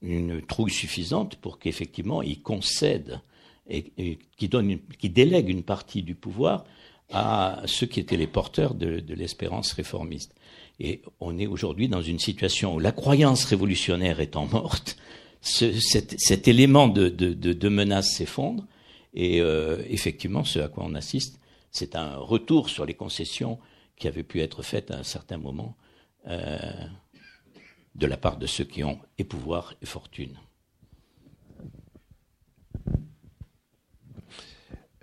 [0.01, 3.19] une trouille suffisante pour qu'effectivement ils concèdent
[3.69, 6.65] et, qui, donne qui délègue une partie du pouvoir
[7.11, 10.33] à ceux qui étaient les porteurs de, de l'espérance réformiste.
[10.79, 14.97] Et on est aujourd'hui dans une situation où la croyance révolutionnaire étant morte,
[15.41, 18.65] ce, cet, cet, élément de, de, de menace s'effondre.
[19.13, 21.39] Et euh, effectivement, ce à quoi on assiste,
[21.71, 23.57] c'est un retour sur les concessions
[23.95, 25.75] qui avaient pu être faites à un certain moment
[26.27, 26.59] euh,
[27.97, 30.35] de la part de ceux qui ont et pouvoir et fortune.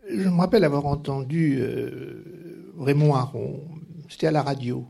[0.09, 3.65] Je me rappelle avoir entendu euh, Raymond Aron,
[4.09, 4.87] c'était à la radio.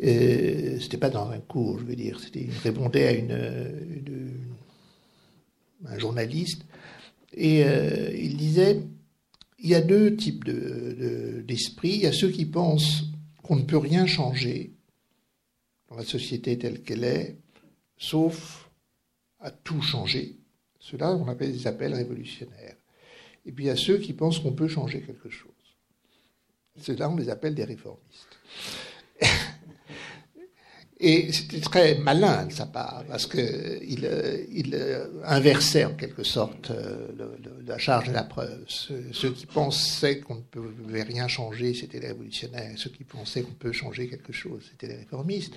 [0.00, 2.20] C'était pas dans un cours, je veux dire.
[2.20, 3.26] C'était, il répondait
[5.84, 6.64] à un journaliste
[7.34, 8.80] et euh, il disait
[9.58, 11.90] il y a deux types de, d'esprit.
[11.90, 13.04] il y a ceux qui pensent
[13.42, 14.77] qu'on ne peut rien changer
[15.88, 17.36] dans la société telle qu'elle est,
[17.96, 18.70] sauf
[19.40, 20.36] à tout changer.
[20.78, 22.76] Cela, on appelle des appels révolutionnaires.
[23.46, 25.52] Et puis il y a ceux qui pensent qu'on peut changer quelque chose.
[26.80, 28.38] Ceux-là, on les appelle des réformistes.
[31.00, 34.10] Et c'était très malin de sa part, parce qu'il
[34.50, 37.06] il inversait en quelque sorte euh,
[37.66, 38.64] la charge de la preuve.
[38.66, 42.72] Ceux, qui pensaient qu'on ne pouvait rien changer, c'était les révolutionnaires.
[42.76, 45.54] Ceux qui pensaient qu'on peut changer quelque chose, c'était les réformistes.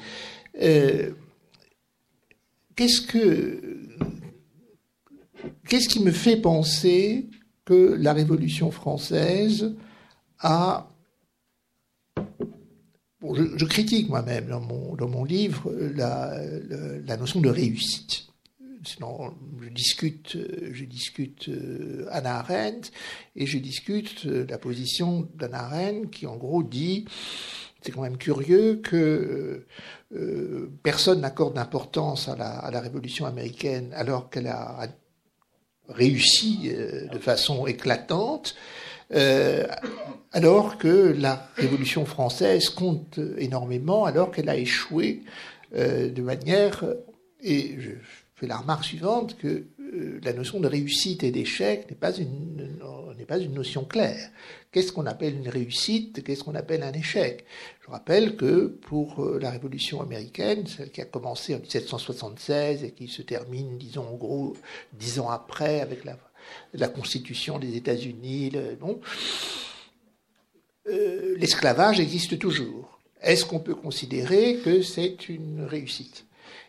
[0.61, 1.11] Euh,
[2.75, 3.89] qu'est-ce que
[5.67, 7.29] qu'est-ce qui me fait penser
[7.65, 9.73] que la Révolution française
[10.39, 10.87] a...
[13.21, 18.27] Bon, je, critique moi-même dans mon, dans mon livre la, notion de réussite.
[18.83, 20.37] Je discute,
[20.71, 22.89] je discute euh, Anna Arendt
[23.35, 27.05] et je discute euh, la position d'Anna Arendt qui en gros dit
[27.83, 29.67] c'est quand même curieux que
[30.15, 34.87] euh, personne n'accorde d'importance à la, révolution américaine alors qu'elle a
[35.87, 36.71] réussi
[37.11, 38.55] de façon éclatante,
[39.13, 39.67] euh,
[40.31, 45.23] alors que la Révolution française compte énormément, alors qu'elle a échoué
[45.75, 46.85] euh, de manière,
[47.41, 47.91] et je
[48.35, 49.65] fais la remarque suivante, que
[50.23, 52.79] la notion de réussite et d'échec n'est pas une,
[53.17, 54.29] n'est pas une notion claire.
[54.71, 56.23] Qu'est-ce qu'on appelle une réussite?
[56.23, 57.45] Qu'est-ce qu'on appelle un échec?
[57.85, 62.91] Je rappelle que pour euh, la Révolution américaine, celle qui a commencé en 1776 et
[62.91, 64.55] qui se termine, disons en gros,
[64.93, 66.17] dix ans après avec la,
[66.73, 68.51] la Constitution des États-Unis,
[70.87, 72.99] euh, l'esclavage existe toujours.
[73.21, 76.25] Est-ce qu'on peut considérer que c'est une réussite?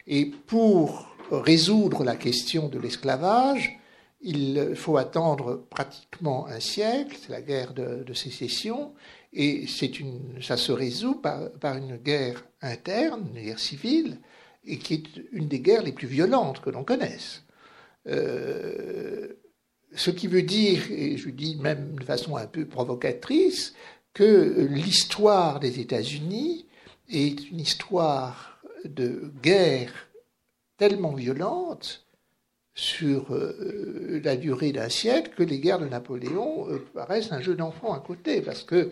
[0.06, 3.78] Et pour résoudre la question de l'esclavage,
[4.20, 8.92] il faut attendre pratiquement un siècle, c'est la guerre de, sécession,
[9.32, 9.66] et
[9.98, 14.18] une, ça se résout par, par, une guerre interne, une guerre civile,
[14.64, 17.42] et qui est une des guerres les plus violentes que l'on connaisse.
[18.06, 19.28] Euh,
[19.94, 23.74] ce qui veut dire, et je dis même de façon un peu provocatrice,
[24.14, 26.66] que l'histoire des États-Unis
[27.10, 29.92] est une histoire de guerre
[30.76, 32.06] tellement violente
[32.74, 37.54] sur euh, la durée d'un siècle que les guerres de Napoléon euh, paraissent un jeu
[37.54, 38.90] d'enfant à côté, parce que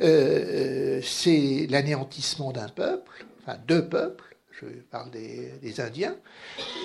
[0.00, 4.25] euh, c'est l'anéantissement d'un peuple, enfin deux peuples,
[4.60, 6.16] je parle des, Indiens,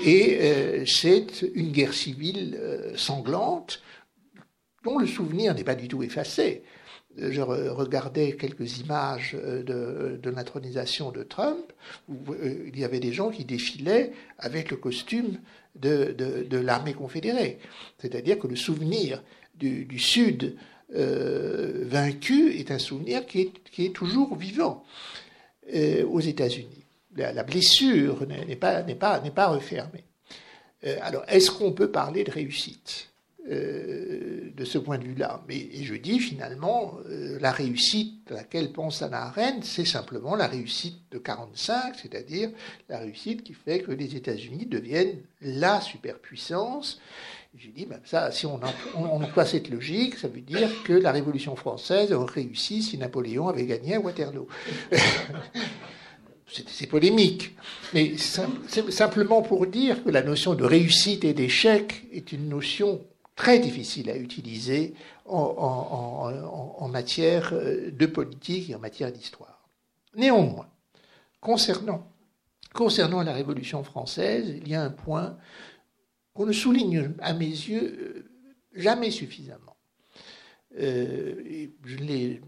[0.06, 2.60] et c'est une guerre civile
[2.96, 3.82] sanglante
[4.84, 6.64] dont le souvenir n'est pas du tout effacé.
[7.18, 11.72] Je regardais quelques images de, de l'intronisation de Trump,
[12.10, 12.34] où
[12.66, 15.38] il y avait des gens qui défilaient avec le costume
[15.76, 17.60] de, l'armée confédérée.
[18.00, 19.24] C'est-à-dire que le souvenir
[19.56, 20.56] du, Sud
[20.96, 24.84] euh, vaincu est un souvenir qui est, toujours vivant
[25.74, 26.81] euh, aux États-Unis.
[27.16, 30.06] La, blessure n'est pas, pas, pas refermée.
[30.86, 33.10] Euh, alors, est-ce qu'on peut parler de réussite
[33.50, 35.44] euh, de ce point de vue-là?
[35.48, 40.36] Mais et je dis finalement, euh, la réussite à laquelle pense Anna Arendt, c'est simplement
[40.36, 42.50] la réussite de 45, c'est-à-dire
[42.90, 47.00] la réussite qui fait que les États-Unis deviennent la superpuissance.
[47.58, 48.62] J'ai dit, ben ça, si on,
[48.96, 52.98] on, on, emploie cette logique, ça veut dire que la Révolution française aurait réussi si
[52.98, 54.48] Napoléon avait gagné à Waterloo.
[56.68, 57.56] c'est polémique,
[57.94, 63.02] mais c'est simplement pour dire que la notion de réussite et d'échec est une notion
[63.36, 64.94] très difficile à utiliser
[65.26, 69.70] en, matière de politique et en matière d'histoire.
[70.16, 70.68] Néanmoins,
[71.40, 72.12] concernant,
[72.74, 75.38] concernant la Révolution française, il y a un point
[76.34, 78.26] qu'on ne souligne à mes yeux
[78.74, 79.76] jamais suffisamment.
[80.80, 82.42] Euh, je l'ai,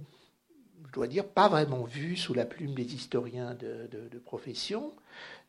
[0.94, 4.94] dois dire, pas vraiment vu sous la plume des historiens de, de profession,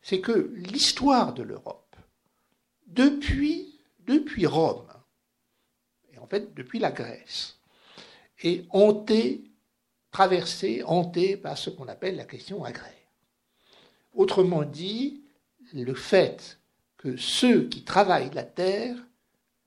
[0.01, 1.95] c'est que l'histoire de l'Europe,
[2.87, 4.87] depuis, depuis Rome,
[6.13, 7.57] et en fait depuis la Grèce,
[8.43, 9.43] est hantée,
[10.11, 12.93] traversée, hantée par ce qu'on appelle la question agraire.
[14.13, 15.23] Autrement dit,
[15.73, 16.59] le fait
[16.97, 18.95] que ceux qui travaillent la terre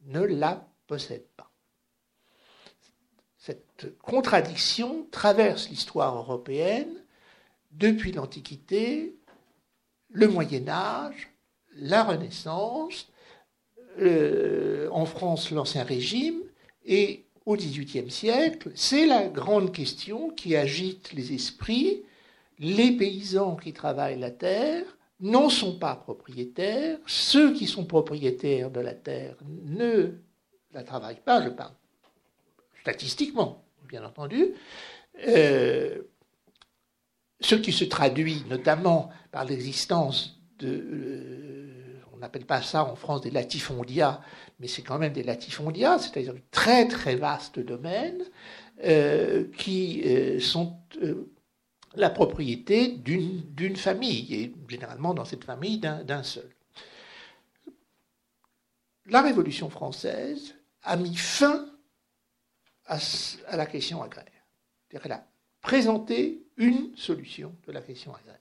[0.06, 1.27] ne la possèdent.
[3.80, 6.92] Cette contradiction traverse l'histoire européenne
[7.70, 9.14] depuis l'Antiquité,
[10.10, 11.30] le Moyen Âge,
[11.76, 13.08] la Renaissance,
[14.00, 16.40] en France l'Ancien Régime,
[16.84, 22.02] et au XVIIIe siècle, c'est la grande question qui agite les esprits.
[22.58, 24.84] Les paysans qui travaillent la terre
[25.20, 30.14] n'en sont pas propriétaires, ceux qui sont propriétaires de la terre ne
[30.72, 31.74] la travaillent pas, je parle
[32.80, 34.54] statistiquement, bien entendu,
[35.26, 36.02] euh,
[37.40, 43.22] ce qui se traduit notamment par l'existence de, euh, on n'appelle pas ça en France
[43.22, 44.20] des latifondia,
[44.60, 48.22] mais c'est quand même des latifondia, c'est-à-dire de très très vastes domaines
[48.84, 50.04] euh, qui
[50.40, 50.76] sont
[51.94, 56.48] la propriété d'une famille, et généralement dans cette famille d'un seul.
[59.06, 61.66] La Révolution française a mis fin
[62.88, 64.24] à, la question agraire.
[64.90, 65.26] Elle a
[65.60, 68.38] présenté une solution de la question agraire,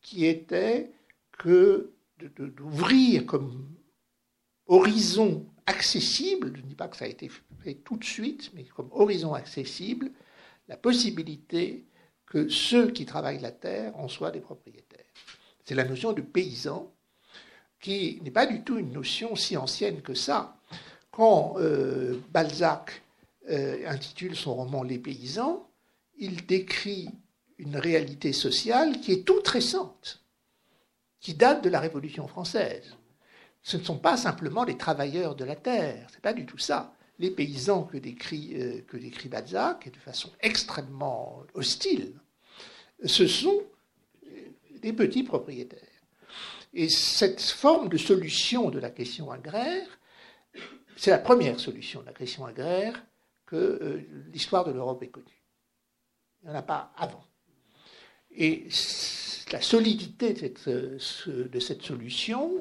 [0.00, 0.90] qui était
[1.38, 3.68] que d'ouvrir comme
[4.66, 7.30] horizon accessible, je ne dis pas que ça a été
[7.62, 10.10] fait tout de suite, mais comme horizon accessible,
[10.68, 11.84] la possibilité
[12.24, 15.04] que ceux qui travaillent la terre en soient des propriétaires.
[15.64, 16.92] C'est la notion de paysan,
[17.80, 20.56] qui n'est pas du tout une notion si ancienne que ça.
[21.10, 23.02] Quand euh, Balzac
[23.50, 25.70] euh, intitule son roman Les paysans,
[26.18, 27.08] il décrit
[27.58, 30.24] une réalité sociale qui est toute récente,
[31.20, 32.96] qui date de la Révolution française.
[33.62, 36.94] Ce ne sont pas simplement les travailleurs de la terre, c'est pas du tout ça.
[37.18, 42.14] Les paysans que décrit, euh, que décrit Balzac, et de façon extrêmement hostile,
[43.04, 43.62] ce sont
[44.80, 45.80] des petits propriétaires.
[46.74, 49.98] Et cette forme de solution de la question agraire,
[50.96, 53.02] c'est la première solution de la question agraire
[53.46, 55.44] que euh, l'histoire de l'Europe est connue.
[56.42, 57.24] Il n'y en a pas avant.
[58.30, 58.68] Et
[59.52, 62.52] la solidité de cette, solution,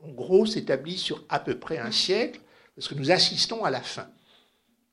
[0.00, 2.40] en gros, s'établit sur à peu près un siècle,
[2.74, 4.08] parce que nous assistons à la fin.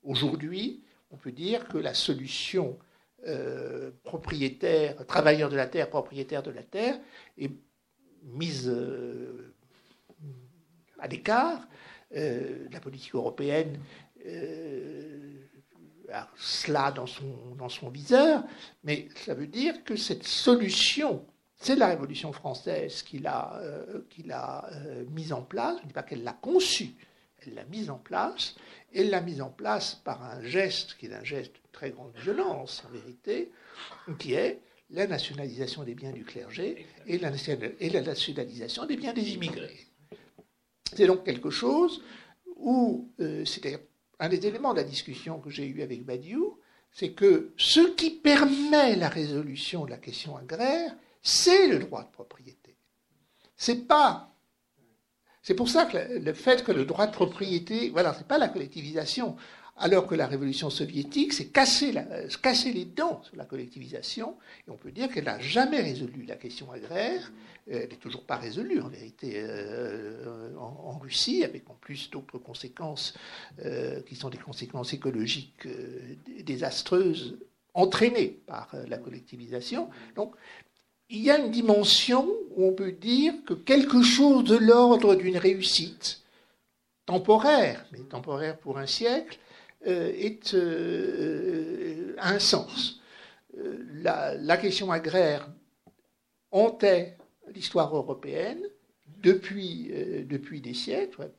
[0.02, 2.78] Aujourd'hui, on peut dire que la solution
[3.26, 6.98] euh, propriétaire, travailleur de la terre, propriétaire de la terre,
[7.38, 7.52] est
[8.24, 9.54] mise euh,
[10.98, 11.68] à l'écart
[12.16, 13.78] euh, la politique européenne
[14.26, 15.32] euh,
[16.12, 18.44] a cela dans son, viseur,
[18.84, 21.24] mais ça veut dire que cette solution,
[21.56, 26.22] c'est la Révolution française qui l'a euh, mise en place, je ne dis pas qu'elle
[26.22, 26.94] l'a conçue,
[27.44, 28.54] elle l'a mise en place,
[28.94, 32.12] elle l'a mise en place par un geste qui est un geste de très grande
[32.16, 33.50] violence en vérité,
[34.18, 34.60] qui est
[34.90, 37.30] la nationalisation des biens du clergé et la
[38.02, 39.86] nationalisation des biens des immigrés.
[40.92, 42.02] C'est donc quelque chose
[42.56, 46.58] où, euh, c'était un des éléments de la discussion que j'ai eue avec Badiou,
[46.92, 52.10] c'est que ce qui permet la résolution de la question agraire, c'est le droit de
[52.10, 52.76] propriété.
[53.56, 54.30] C'est pas.
[55.42, 58.48] C'est pour ça que le fait que le droit de propriété, voilà, c'est pas la
[58.48, 59.36] collectivisation
[59.76, 64.92] alors que la révolution soviétique s'est cassé, les dents sur la collectivisation, et on peut
[64.92, 67.32] dire qu'elle n'a jamais résolu la question agraire,
[67.70, 72.38] euh, elle n'est toujours pas résolue en vérité euh, en, Russie, avec en plus d'autres
[72.38, 73.14] conséquences
[73.64, 75.66] euh, qui sont des conséquences écologiques
[76.44, 77.36] désastreuses
[77.74, 79.90] entraînées par la collectivisation.
[80.14, 80.34] Donc
[81.10, 85.36] il y a une dimension où on peut dire que quelque chose de l'ordre d'une
[85.36, 86.22] réussite
[87.06, 89.43] temporaire, mais temporaire pour un siècle, euh,
[89.84, 93.00] est, euh, un sens.
[93.58, 95.48] Euh, la, question agraire
[96.50, 97.16] hantait
[97.54, 98.62] l'histoire européenne
[99.22, 99.90] depuis,
[100.28, 101.30] depuis des siècles,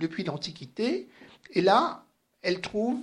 [0.00, 1.08] depuis l'Antiquité,
[1.52, 2.04] et là,
[2.42, 3.00] elle trouve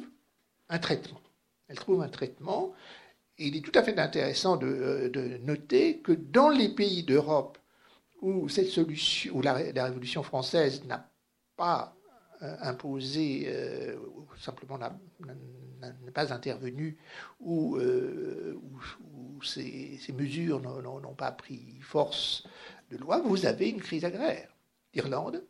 [0.70, 1.22] un traitement.
[1.68, 2.74] Elle trouve un traitement,
[3.38, 7.58] il est tout à fait intéressant de, de noter que dans les pays d'Europe
[8.22, 11.10] où cette solution, où la, Révolution française n'a
[11.58, 12.01] pas euh,
[12.42, 13.96] imposé, euh,
[14.40, 16.98] simplement n'est pas intervenu,
[17.40, 17.78] ou
[19.44, 22.48] ces, mesures n'ont pas pris force
[22.90, 24.56] de loi, vous avez une crise agraire.
[24.94, 25.44] L'Irlande,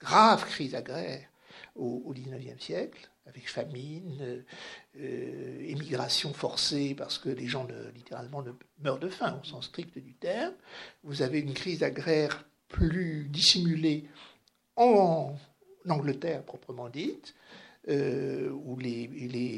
[0.00, 1.28] grave crise agraire
[1.76, 4.44] au XIXe siècle, avec famine,
[4.98, 8.44] euh, émigration forcée parce que les gens littéralement
[8.80, 10.54] meurent de faim au sens strict du terme.
[11.04, 14.08] Vous avez une crise agraire plus dissimulée
[14.76, 15.36] en,
[15.88, 17.34] Angleterre proprement dite,
[17.88, 19.06] euh, où les,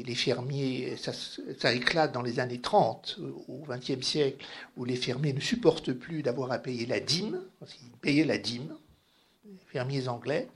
[0.05, 4.45] les, fermiers, ça, éclate dans les années 30 au XXe siècle,
[4.77, 8.37] où les fermiers ne supportent plus d'avoir à payer la dîme, parce qu'ils payaient la
[8.37, 8.73] dîme,
[9.45, 10.47] les fermiers anglais.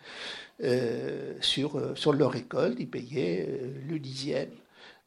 [0.63, 2.77] Euh, sur, euh, sur leur récolte.
[2.79, 4.49] Ils payaient euh, le dixième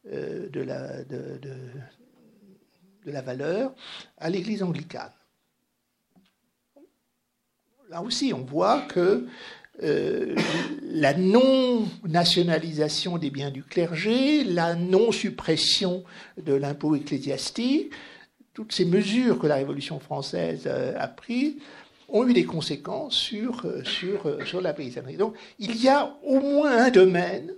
[0.05, 1.37] de, la, de,
[3.05, 3.73] de la valeur
[4.17, 5.11] à l'église anglicane.
[7.89, 9.27] Là aussi, on voit que
[9.79, 16.03] la non-nationalisation des biens du clergé, la non-suppression
[16.37, 17.91] de l'impôt ecclésiastique,
[18.53, 21.55] toutes ces mesures que la Révolution française a prises
[22.11, 25.17] ont eu des conséquences sur, euh, sur, euh, sur la paysannerie.
[25.17, 27.53] Donc il y a au moins un domaine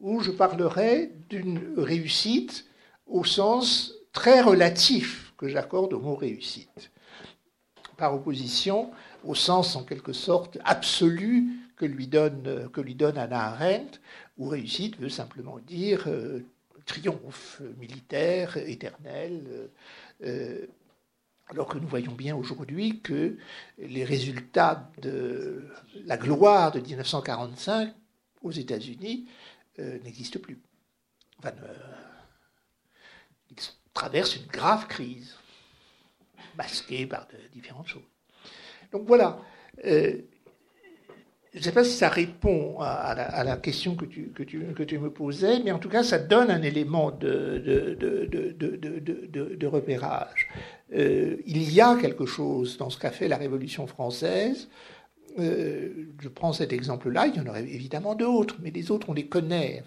[0.00, 2.66] où je parlerai d'une réussite
[3.06, 6.90] au sens très relatif que j'accorde au mot réussite,
[7.96, 8.90] par opposition
[9.24, 14.00] au sens en quelque sorte absolu que lui donne, que lui donne Anna Arendt,
[14.38, 16.40] où réussite veut simplement dire euh,
[16.86, 19.70] triomphe militaire éternel,
[21.50, 23.36] alors que nous voyons bien aujourd'hui que
[23.78, 25.64] les résultats de
[26.04, 27.92] la gloire de 1945
[28.42, 29.26] aux États-Unis
[29.78, 30.58] euh, n'existent plus.
[33.50, 33.56] Ils
[33.92, 35.34] traversent une grave crise,
[36.56, 38.02] masquée par différentes choses.
[38.92, 39.38] Donc voilà.
[39.84, 40.14] Euh,
[41.52, 44.30] je ne sais pas si ça répond à, la, question que tu,
[44.98, 47.56] me posais, mais en tout cas, ça donne un élément de,
[49.66, 50.48] repérage.
[50.94, 54.68] Euh, il y a quelque chose dans ce qu'a fait la Révolution française.
[55.40, 59.12] Euh, je prends cet exemple-là, il y en aurait évidemment d'autres, mais les autres, on
[59.12, 59.82] les connaît.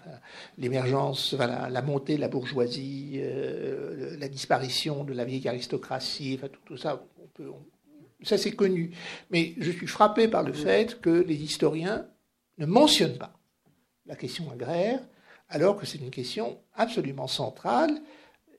[0.58, 3.22] L'émergence, la, montée de la bourgeoisie,
[4.20, 7.50] la disparition de la vieille aristocratie, tout, ça, on peut,
[8.24, 8.92] ça c'est connu.
[9.30, 12.06] Mais je suis frappé par le fait que les historiens
[12.58, 13.34] ne mentionnent pas
[14.06, 15.00] la question agraire,
[15.50, 18.02] alors que c'est une question absolument centrale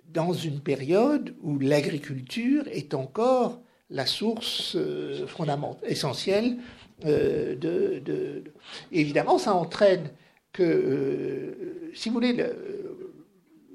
[0.07, 3.61] dans une période où l'agriculture est encore
[3.91, 6.57] la source euh, fondamentale, essentielle
[7.05, 8.45] euh, de,
[8.93, 10.11] Évidemment, ça entraîne
[10.53, 12.37] que, euh, si vous voulez,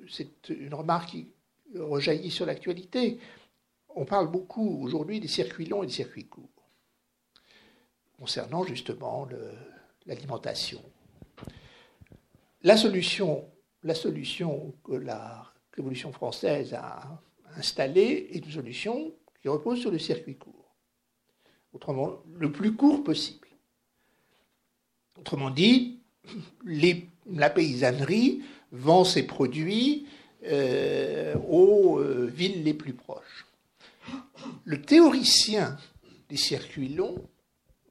[0.08, 1.28] c'est une remarque qui
[1.76, 3.20] rejaillit sur l'actualité,
[3.96, 6.50] on parle beaucoup aujourd'hui des circuits longs et des circuits courts,
[8.18, 9.28] concernant justement
[10.06, 10.82] l'alimentation.
[12.64, 13.50] La solution,
[13.82, 17.22] que la Révolution française a
[17.56, 20.76] installée est une solution qui repose sur le circuit court.
[21.74, 23.48] Autrement, le plus court possible.
[25.18, 26.02] Autrement dit,
[26.66, 30.08] la paysannerie vend ses produits
[30.46, 33.46] euh, aux euh, villes les plus proches.
[34.64, 35.78] Le théoricien
[36.30, 37.28] des circuits longs,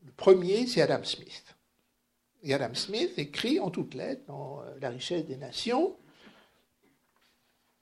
[0.04, 1.56] le premier, c'est Adam Smith.
[2.42, 5.96] Et Adam Smith écrit en toutes lettres dans euh, La richesse des nations,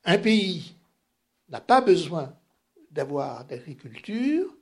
[0.05, 0.75] un pays
[1.49, 2.35] n'a pas besoin
[2.91, 4.57] d'avoir d'agriculture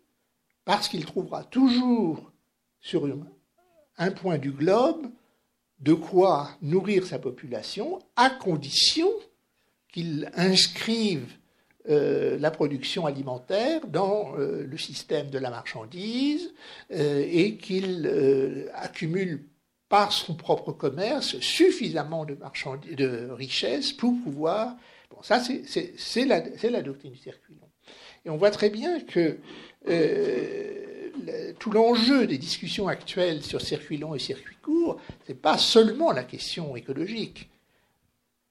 [0.65, 2.33] parce qu'il trouvera toujours
[2.81, 3.09] sur
[3.97, 5.07] un point du globe
[5.81, 9.09] de quoi nourrir sa population à condition
[9.93, 11.37] qu'il inscrive
[11.91, 16.55] euh, la production alimentaire dans euh, le système de la marchandise
[16.93, 18.11] euh, et qu'il
[18.72, 19.45] accumule
[19.91, 24.76] par son propre commerce suffisamment de, richesses pour pouvoir
[25.20, 27.68] ça, c'est la, la, doctrine du circuit long.
[28.24, 29.39] Et on voit très bien que
[31.59, 36.12] tout l'enjeu des discussions actuelles sur circuit long et circuit court, ce n'est pas seulement
[36.12, 37.49] la question écologique.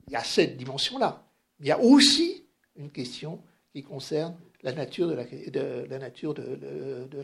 [0.07, 1.25] Il y a cette dimension-là.
[1.59, 2.43] Il y a aussi
[2.75, 3.39] une question
[3.73, 5.25] qui concerne la nature de la,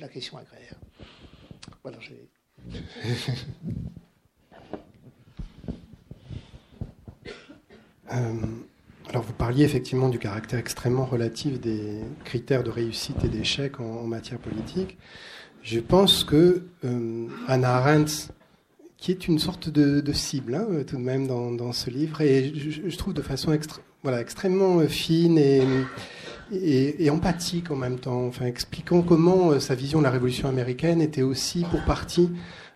[0.07, 0.75] question agraire.
[1.83, 2.29] Voilà, j'ai.
[8.11, 8.33] euh,
[9.09, 14.03] alors vous parliez effectivement du caractère extrêmement relatif des critères de réussite et d'échec en,
[14.03, 14.97] matière politique.
[15.63, 18.29] Je pense que euh, Arendt,
[18.97, 22.97] qui est une sorte de, cible hein, tout de même dans, ce livre, et je,
[22.97, 23.53] trouve de façon
[24.03, 25.61] voilà, extrêmement fine et,
[26.51, 31.01] et, empathique en même temps, enfin expliquant comment euh, sa vision de la révolution américaine
[31.01, 32.29] était aussi pour partie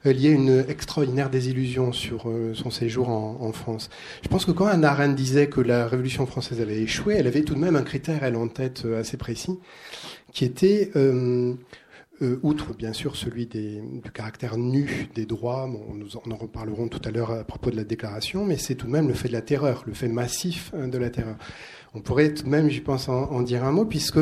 [0.05, 3.89] euh, liée à une extraordinaire désillusion sur euh, son séjour en, France.
[4.24, 7.43] Je pense que quand Anna Arendt disait que la révolution française avait échoué, elle avait
[7.43, 9.59] tout de même un critère, elle, en tête assez précis,
[10.34, 11.53] qui était euh,
[12.41, 13.82] outre bien sûr celui du
[14.13, 18.45] caractère nu des droits, nous en, reparlerons tout à l'heure à propos de la déclaration,
[18.45, 20.97] mais c'est tout de même le fait de la terreur, le fait massif hein, de
[20.97, 21.36] la terreur.
[21.95, 24.19] On pourrait tout de même, j'y pense, en, dire un mot, puisque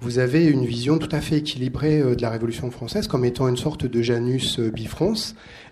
[0.00, 3.46] vous avez une vision tout à fait équilibrée euh, de la Révolution française comme étant
[3.46, 5.14] une sorte de Janus euh, bifrons.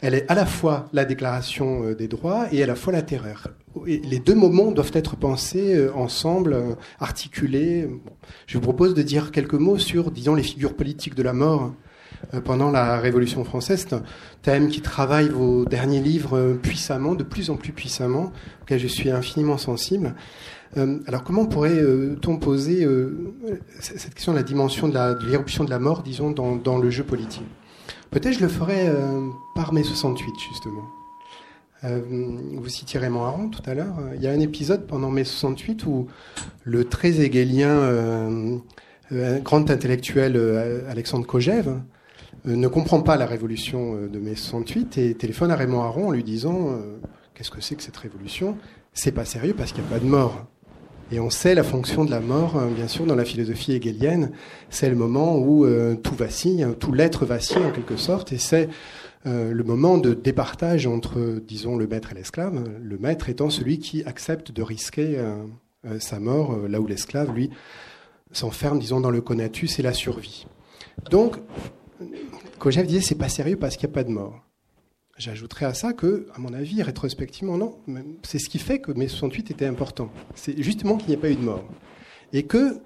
[0.01, 3.49] Elle est à la fois la déclaration des droits et à la fois la terreur.
[3.87, 7.89] Les deux moments doivent être pensés ensemble, articulés.
[8.47, 11.73] Je vous propose de dire quelques mots sur, disons, les figures politiques de la mort
[12.35, 13.87] euh, pendant la Révolution française.
[14.43, 18.87] Thème qui travaille vos derniers livres euh, puissamment, de plus en plus puissamment, auquel je
[18.87, 20.15] suis infiniment sensible.
[20.77, 22.87] Euh, alors comment pourrait-on poser
[23.81, 27.47] cette question de la dimension de l'éruption de, la mort, disons, dans, le jeu politique?
[28.11, 28.93] Peut-être je le ferai
[29.55, 31.00] par mai 68, justement.
[31.83, 33.97] Vous citiez Raymond Aron tout à l'heure.
[34.15, 36.09] Il y a un épisode pendant mai 68 où
[36.65, 38.61] le très hégélien,
[39.43, 40.37] grand intellectuel
[40.89, 41.81] Alexandre Kojève,
[42.47, 46.09] euh, ne comprend pas la révolution euh, de mai 68 et téléphone à Raymond Aron
[46.09, 46.99] en lui disant euh,
[47.35, 48.57] Qu'est-ce que c'est que cette révolution?
[48.93, 50.47] C'est pas sérieux parce qu'il n'y a pas de mort.
[51.13, 54.31] Et on sait la fonction de la mort, bien sûr, dans la philosophie hegelienne.
[54.69, 55.67] C'est le moment où
[56.05, 58.69] tout vacille, hein, tout l'être vacille en quelque sorte, et c'est
[59.25, 62.65] le moment de départage entre, disons, le maître et l'esclave.
[62.81, 65.23] Le maître étant celui qui accepte de risquer
[65.99, 67.51] sa mort, là où l'esclave, lui,
[68.33, 70.47] s'enferme, disons, dans le conatus et la survie.
[71.11, 71.37] Donc,
[72.59, 74.41] Kojève disait c'est pas sérieux parce qu'il n'y a pas de mort.
[75.17, 77.79] J'ajouterais à ça que, à mon avis, rétrospectivement, non,
[78.23, 80.11] c'est ce qui fait que mai 68 était important.
[80.35, 81.65] C'est justement qu'il n'y a pas eu de mort.
[82.33, 82.81] Et que,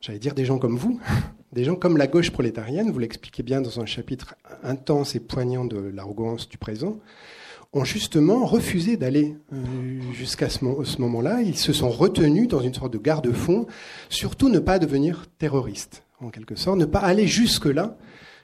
[0.00, 1.00] j'allais dire des gens comme vous,
[1.52, 5.64] des gens comme la gauche prolétarienne, vous l'expliquez bien dans un chapitre intense et poignant
[5.64, 6.98] de l'arrogance du présent,
[7.72, 9.56] ont justement refusé d'aller euh,
[10.12, 11.42] jusqu'à ce, moment-là.
[11.42, 13.66] Ils se sont retenus dans une sorte de garde-fond,
[14.08, 17.96] surtout ne pas devenir terroristes, en quelque sorte, ne pas aller jusque-là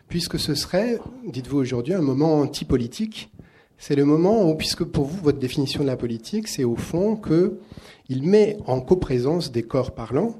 [0.09, 3.30] puisque ce serait, dites-vous aujourd'hui, un moment anti-politique.
[3.78, 7.16] C'est le moment où, puisque pour vous, votre définition de la politique, c'est au fond
[7.16, 10.36] qu'il met en coprésence des corps parlants,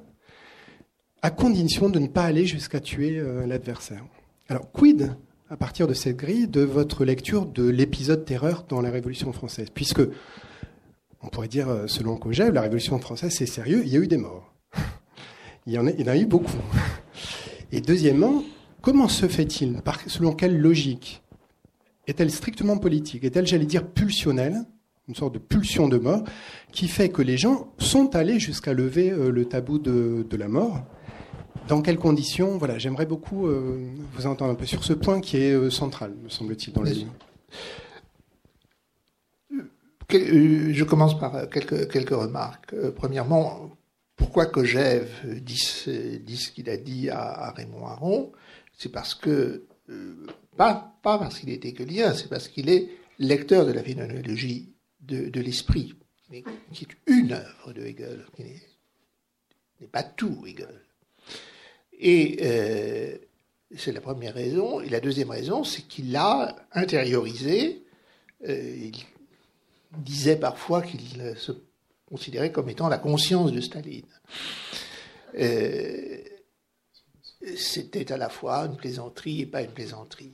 [1.24, 4.04] à condition de ne pas aller jusqu'à tuer euh, l'adversaire.
[4.48, 5.16] Alors, quid,
[5.48, 9.68] à partir de cette grille, de votre lecture de l'épisode terreur dans la Révolution française?
[9.72, 10.02] Puisque,
[11.22, 14.06] on pourrait dire, euh, selon Kojève, la Révolution française, c'est sérieux, il y a eu
[14.06, 14.52] des morts.
[15.66, 16.60] il, y en a, eu beaucoup.
[17.72, 18.44] Et deuxièmement,
[18.84, 19.80] Comment se fait-il?
[20.08, 21.22] Selon quelle logique?
[22.06, 23.24] Est-elle strictement politique?
[23.24, 24.66] Est-elle, j'allais dire, pulsionnelle?
[25.08, 26.22] Une sorte de pulsion de mort
[26.70, 30.84] qui fait que les gens sont allés jusqu'à lever euh, le tabou de, la mort
[31.68, 35.38] dans quelles conditions Voilà, j'aimerais beaucoup euh, vous entendre un peu sur ce point qui
[35.38, 37.12] est euh, central, me semble-t-il, dans les livre.
[40.11, 42.74] Je commence par quelques, quelques remarques.
[42.94, 43.70] Premièrement,
[44.16, 45.61] pourquoi Kojève dit,
[46.22, 48.32] dit ce qu'il a dit à Raymond Aron
[48.76, 50.26] c'est parce que, euh,
[50.57, 55.40] pas, pas parce qu'il est hegelien, c'est parce qu'il est lecteur de la phénoménologie de,
[55.40, 55.94] l'esprit,
[56.30, 58.42] qui est une œuvre de Hegel, qui
[59.80, 60.80] n'est pas tout Hegel.
[62.01, 63.16] Et euh,
[63.76, 64.80] c'est la première raison.
[64.80, 67.82] Et la deuxième raison, c'est qu'il l'a intériorisé.
[68.49, 68.92] Euh, il
[70.03, 71.01] disait parfois qu'il
[71.36, 71.53] se
[72.07, 74.05] considérait comme étant la conscience de Staline
[77.57, 80.32] c'était à la fois une plaisanterie et pas une plaisanterie.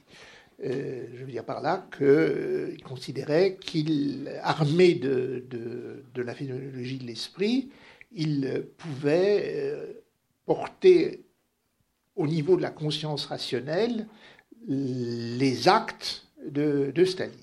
[0.64, 6.98] Euh, je veux dire par là qu'il euh, considérait qu'il, armé de, de, la phénoménologie
[6.98, 7.70] de l'esprit,
[8.12, 9.86] il pouvait euh,
[10.44, 11.24] porter
[12.20, 14.06] au niveau de la conscience rationnelle
[14.68, 17.34] les actes de, Staline.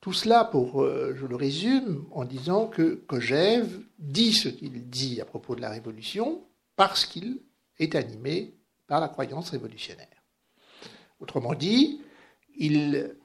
[0.00, 5.24] Tout cela, pour, je le résume en disant que Kojève dit ce qu'il dit à
[5.24, 6.44] propos de la révolution
[6.76, 7.40] parce qu'il
[7.78, 8.52] est animé
[8.86, 10.22] par la croyance révolutionnaire.
[11.18, 12.02] Autrement dit,
[12.54, 13.16] il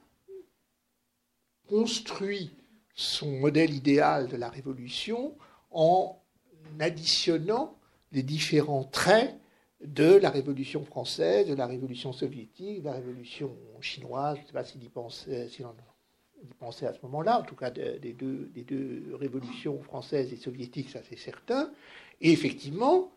[1.67, 2.51] construit
[2.95, 5.35] son modèle idéal de la révolution
[5.69, 6.17] en
[6.79, 7.77] additionnant
[8.13, 9.35] les différents traits
[9.83, 14.53] de la révolution française, de la révolution soviétique, de la révolution chinoise, je ne sais
[14.53, 19.81] pas s'il y pensait, y pensait à ce moment-là, en tout cas des, deux, révolutions
[19.81, 21.71] françaises et soviétiques, ça c'est certain.
[22.19, 23.11] Et effectivement,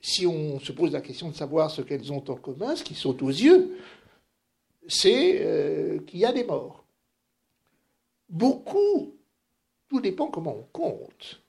[0.00, 2.94] si on se pose la question de savoir ce qu'elles ont en commun, ce qui
[2.94, 3.76] saute aux yeux,
[4.88, 6.84] c'est euh, qu'il y a des morts.
[8.28, 9.14] Beaucoup,
[9.88, 11.42] tout dépend comment on compte.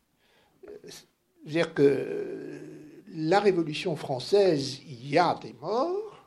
[0.84, 2.73] C'est-à-dire que
[3.14, 6.26] la Révolution française, il y a des morts.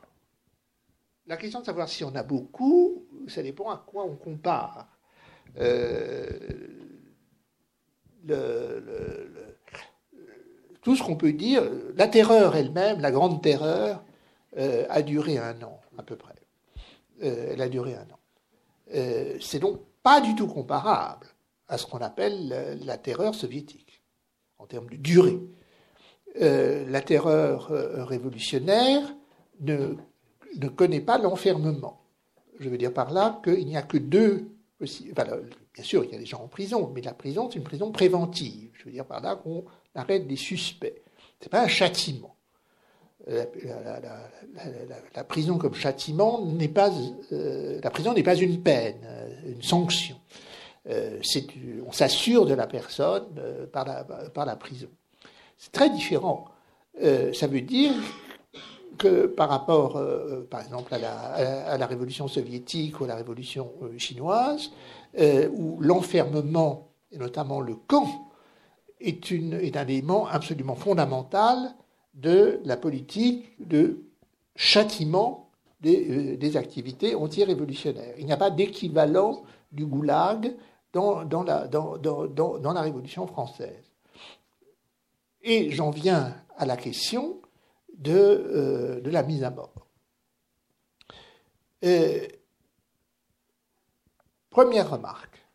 [1.27, 4.87] La question de savoir si on a beaucoup, ça dépend à quoi on compare.
[5.57, 6.37] Euh,
[10.81, 11.63] tout ce qu'on peut dire,
[11.95, 14.03] la terreur elle-même, la grande terreur,
[14.57, 16.35] euh, a duré un an à peu près.
[17.23, 18.19] Euh, elle a duré un an.
[19.41, 21.27] C'est donc pas du tout comparable
[21.67, 24.01] à ce qu'on appelle la terreur soviétique
[24.57, 25.37] en termes de durée.
[26.39, 27.67] La terreur
[28.07, 29.01] révolutionnaire
[29.61, 29.95] ne,
[30.57, 32.01] ne connaît pas l'enfermement.
[32.59, 34.47] Je veux dire par là qu'il n'y a que deux
[34.79, 37.91] bien sûr, il y a des gens en prison, mais la prison, c'est une prison
[37.91, 38.69] préventive.
[38.73, 39.65] Je veux dire par là qu'on
[39.95, 41.01] arrête des suspects.
[41.39, 42.35] Ce n'est pas un châtiment.
[45.15, 46.89] La, prison comme châtiment n'est pas
[47.33, 50.15] euh, la prison n'est pas une peine, euh, une sanction.
[50.89, 51.19] Euh,
[51.85, 53.25] on s'assure de la personne
[53.73, 54.87] par, la, par la prison.
[55.57, 56.45] C'est très différent.
[57.33, 57.93] ça veut dire
[58.97, 63.97] que par rapport, euh, par exemple, à la, révolution soviétique ou à la révolution euh,
[63.97, 64.71] chinoise,
[65.19, 68.07] euh, où l'enfermement, et notamment le camp,
[68.99, 71.75] est, un élément absolument fondamental
[72.15, 74.01] de la politique de
[74.55, 75.51] châtiment
[75.81, 78.15] des, des activités anti-révolutionnaires.
[78.17, 80.55] Il n'y a pas d'équivalent du goulag
[80.93, 83.91] dans, dans, la, dans, dans, dans la Révolution française.
[85.49, 87.41] Et j'en viens à la question
[87.97, 89.87] de, euh, de la mise à mort.
[94.49, 95.47] première remarque,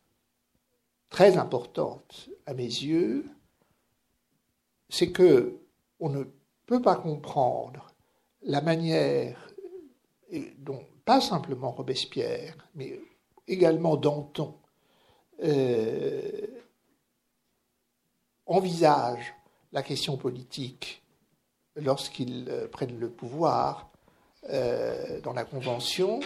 [1.11, 3.27] très importante à mes yeux,
[4.89, 5.59] c'est que
[6.01, 6.25] on ne
[6.65, 7.93] peut pas comprendre
[8.41, 9.51] la manière
[10.57, 12.99] dont pas simplement Robespierre, mais
[13.47, 14.55] également Danton
[15.43, 16.47] euh,
[18.47, 19.35] envisage
[19.73, 21.03] la question politique
[21.77, 23.91] lorsqu'ils euh, prennent le pouvoir
[24.51, 26.21] euh, dans la Convention,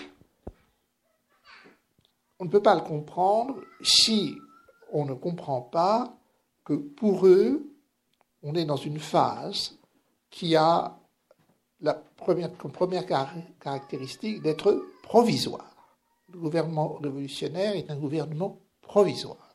[2.38, 4.34] on ne peut pas le comprendre si
[4.92, 6.16] on ne comprend pas
[6.64, 7.72] que pour eux,
[8.42, 9.78] on est dans une phase
[10.30, 10.98] qui a
[11.80, 12.02] la
[12.58, 15.76] comme première caractéristique d'être provisoire.
[16.32, 19.54] Le gouvernement révolutionnaire est un gouvernement provisoire.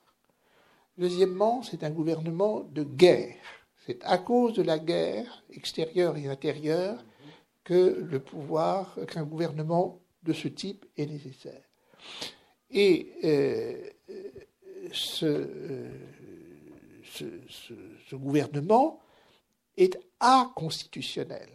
[0.98, 3.36] Deuxièmement, c'est un gouvernement de guerre.
[3.86, 7.04] C'est à cause de la guerre extérieure et intérieure
[7.64, 11.62] que le pouvoir, qu'un gouvernement de ce type est nécessaire.
[12.70, 13.90] Et euh,
[15.24, 15.90] euh,
[18.08, 19.00] ce, gouvernement
[19.78, 21.50] est inconstitutionnel.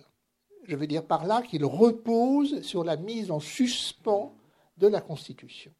[0.65, 4.35] Je veux dire par là qu'il repose sur la mise en suspens
[4.79, 5.73] de la Constitution.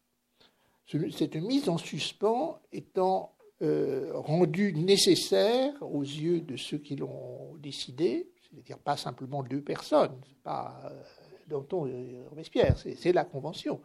[0.87, 3.33] Cette mise en suspens étant
[3.63, 10.15] euh, rendu nécessaire aux yeux de ceux qui l'ont décidé, c'est-à-dire pas simplement deux personnes,
[10.43, 11.01] pas euh,
[11.47, 13.81] Danton et Robespierre, c'est la Convention,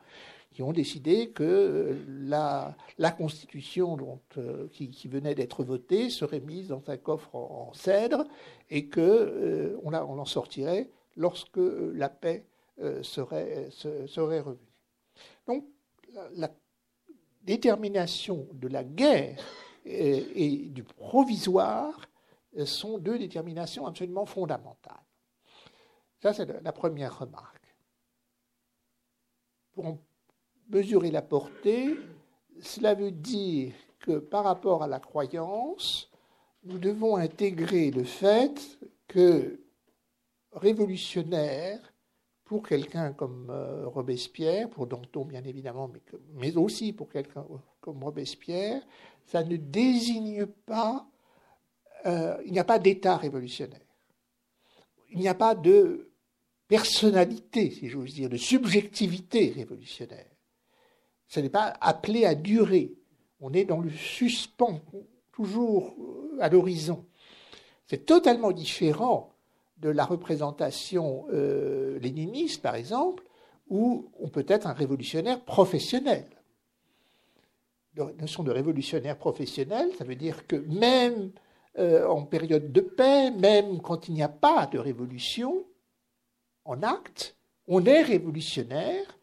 [0.51, 6.69] qui ont décidé que la, la Constitution dont, euh, qui, venait d'être votée serait mise
[6.69, 8.27] dans un coffre en, cèdre
[8.69, 11.61] et qu'on on, on en sortirait lorsque
[11.95, 12.45] la paix
[13.01, 14.59] serait, serait revenue.
[15.47, 15.65] Donc,
[16.35, 16.51] la
[17.43, 19.45] détermination de la guerre
[19.85, 22.09] et, du provisoire
[22.65, 25.05] sont deux déterminations absolument fondamentales.
[26.21, 27.75] Ça, c'est la première remarque.
[29.73, 29.99] Pour
[30.69, 31.97] mesurer la portée,
[32.61, 36.11] cela veut dire que par rapport à la croyance,
[36.65, 38.79] nous devons intégrer le fait
[39.09, 39.61] que
[40.53, 41.92] révolutionnaire
[42.45, 45.91] pour quelqu'un comme euh, Robespierre, pour Danton bien évidemment,
[46.35, 47.47] mais, aussi pour quelqu'un
[47.81, 48.83] comme Robespierre,
[49.25, 51.07] ça ne désigne pas,
[52.07, 53.81] euh, il n'y a pas d'État révolutionnaire.
[55.11, 56.11] Il n'y a pas de
[56.69, 60.31] personnalité, si j'ose dire, de subjectivité révolutionnaire.
[61.29, 62.95] Ce n'est pas appelé à durer.
[63.41, 64.81] On est dans le suspens,
[65.33, 65.95] toujours
[66.41, 67.07] à l'horizon.
[67.87, 69.32] C'est totalement différent
[69.83, 73.25] de la représentation euh, léniniste, par exemple,
[73.69, 76.25] où on peut être un révolutionnaire professionnel.
[77.97, 81.33] La notion de révolutionnaire professionnel, ça veut dire que même
[81.79, 85.65] euh, en période de paix, même quand il n'y a pas de révolution
[86.65, 89.19] en acte, on est révolutionnaire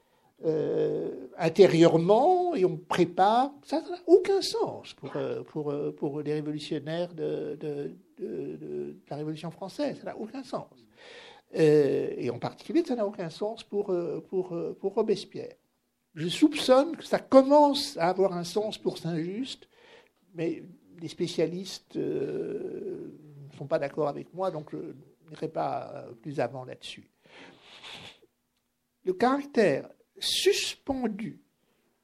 [0.45, 3.51] euh, intérieurement et on prépare.
[3.63, 4.93] Ça n'a aucun sens
[5.45, 9.97] pour, pour les révolutionnaires de, la Révolution française.
[9.99, 10.67] Ça n'a aucun sens.
[11.55, 15.55] Euh, et en particulier, ça n'a aucun sens pour, euh, pour, euh, pour Robespierre.
[16.13, 19.67] Je soupçonne que ça commence à avoir un sens pour Saint-Just,
[20.35, 20.63] mais
[20.99, 21.97] les spécialistes
[23.57, 24.77] sont pas d'accord avec moi, donc je
[25.29, 27.09] n'irai pas plus avant là-dessus.
[29.05, 29.87] Le caractère
[30.19, 31.39] suspendu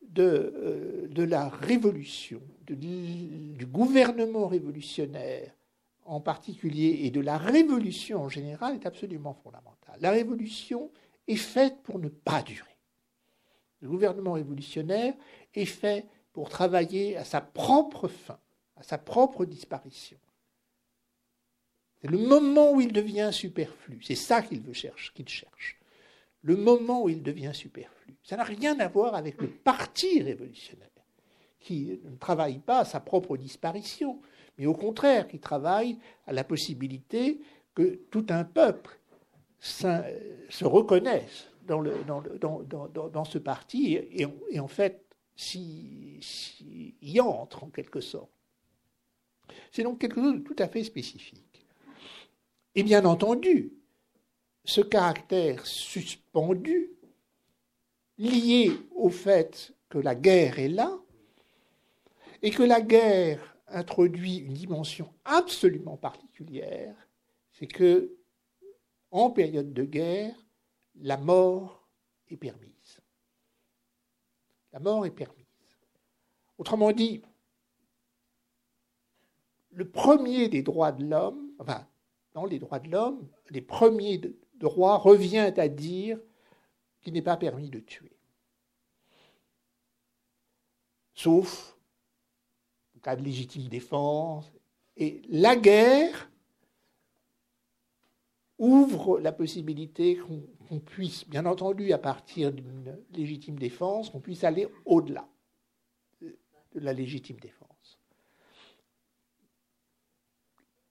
[0.01, 5.51] de, de la révolution, du gouvernement révolutionnaire
[6.05, 9.97] en particulier et de la révolution en général est absolument fondamental.
[9.99, 10.91] La révolution
[11.27, 12.77] est faite pour ne pas durer.
[13.81, 15.13] Le gouvernement révolutionnaire
[15.53, 18.39] est fait pour travailler à sa propre fin,
[18.75, 20.17] à sa propre disparition.
[22.01, 23.99] C'est le moment où il devient superflu.
[24.03, 25.79] C'est ça qu'il veut cherche, qu'il cherche.
[26.41, 28.15] Le moment où il devient superflu.
[28.21, 30.89] Ça n'a rien à voir avec le parti révolutionnaire,
[31.59, 34.21] qui ne travaille pas à sa propre disparition,
[34.57, 35.97] mais au contraire, qui travaille
[36.27, 37.41] à la possibilité
[37.73, 38.99] que tout un peuple
[39.59, 45.01] se reconnaisse dans, ce parti et, en fait
[45.35, 46.21] s'y
[47.19, 48.29] entre en quelque sorte.
[49.71, 51.65] C'est donc quelque chose de tout à fait spécifique.
[52.75, 53.73] Et bien entendu,
[54.63, 56.91] ce caractère suspendu,
[58.17, 60.97] lié au fait que la guerre est là,
[62.41, 66.95] et que la guerre introduit une dimension absolument particulière,
[67.51, 68.15] c'est que
[69.11, 70.35] en période de guerre,
[70.95, 71.87] la mort
[72.27, 72.99] est permise.
[74.73, 75.45] La mort est permise.
[76.57, 77.21] Autrement dit,
[79.71, 81.87] le premier des droits de l'homme, enfin,
[82.33, 84.21] dans les droits de l'homme, les premiers
[84.55, 86.19] droits revient à dire
[87.01, 88.17] qu'il n'est pas permis de tuer.
[91.13, 91.74] Sauf
[93.05, 94.51] cas de légitime défense.
[94.97, 96.31] Et la guerre
[98.57, 104.67] ouvre la possibilité qu'on puisse, bien entendu, à partir d'une légitime défense, qu'on puisse aller
[104.85, 105.27] au-delà
[106.21, 107.99] de la légitime défense.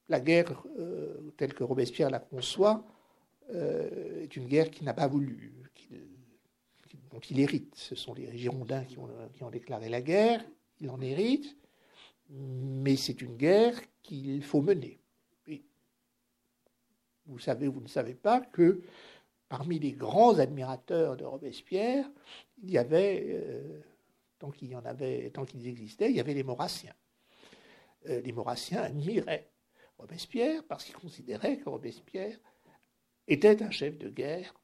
[0.09, 2.87] La guerre, euh, telle que Robespierre la conçoit,
[3.53, 5.53] euh, est une guerre qu'il n'a pas voulu,
[7.11, 7.75] dont il hérite.
[7.75, 10.45] Ce sont les Girondins qui ont, qui ont déclaré la guerre,
[10.81, 11.57] il en hérite,
[12.31, 14.99] mais c'est une guerre qu'il faut mener.
[17.27, 18.83] Vous savez, vous ne savez pas que
[19.49, 22.11] parmi les grands admirateurs de Robespierre,
[22.62, 23.81] il y avait, euh,
[24.39, 26.95] tant qu'il y en avait, tant qu'ils existaient, il y avait les Maurassiens.
[28.09, 29.51] Euh, les Maurassiens admiraient
[29.97, 32.39] Robespierre parce qu'ils considéraient que Robespierre
[33.27, 34.55] était un chef de guerre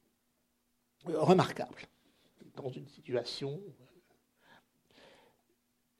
[1.04, 1.88] remarquable
[2.56, 3.60] dans une situation.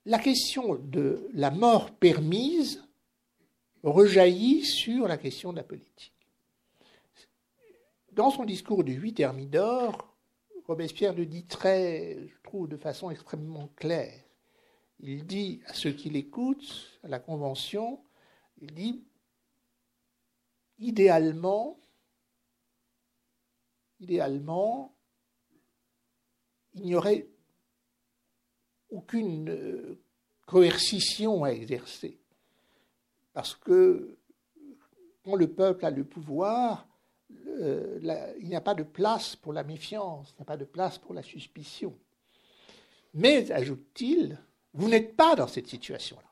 [0.07, 2.83] La question de la mort permise
[3.83, 6.15] rejaillit sur la question de la politique.
[8.13, 10.17] Dans son discours du 8 Thermidor,
[10.67, 14.23] Robespierre le dit très, je trouve, de façon extrêmement claire.
[15.01, 18.03] Il dit à ceux qui l'écoutent, à la Convention,
[18.61, 19.05] il dit,
[20.79, 21.79] idéalement,
[24.01, 24.95] idéalement,
[26.75, 27.27] il n'y aurait
[28.91, 29.99] aucune euh,
[30.47, 32.19] coercition à exercer.
[33.33, 34.17] Parce que
[35.25, 36.87] quand le peuple a le pouvoir,
[37.31, 40.99] il n'y a pas de place pour la méfiance, il n'y a pas de place
[40.99, 41.97] pour la suspicion.
[43.15, 44.39] Mais, ajoute-t-il,
[44.73, 46.31] vous n'êtes pas dans cette situation-là.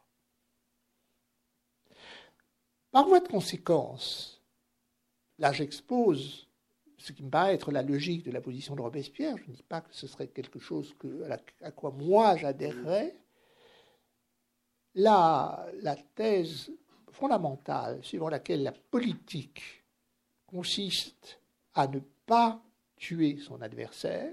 [2.91, 4.41] Par voie de conséquence,
[5.39, 6.48] là j'expose
[6.99, 9.63] ce qui me paraît être la logique de la position de Robespierre, je ne dis
[9.63, 10.95] pas que ce serait quelque chose
[11.63, 13.15] à, quoi moi j'adhérerais,
[14.95, 16.73] la, la thèse
[17.13, 19.85] fondamentale suivant laquelle la politique
[20.47, 21.41] consiste
[21.75, 22.61] à ne pas
[22.97, 24.33] tuer son adversaire,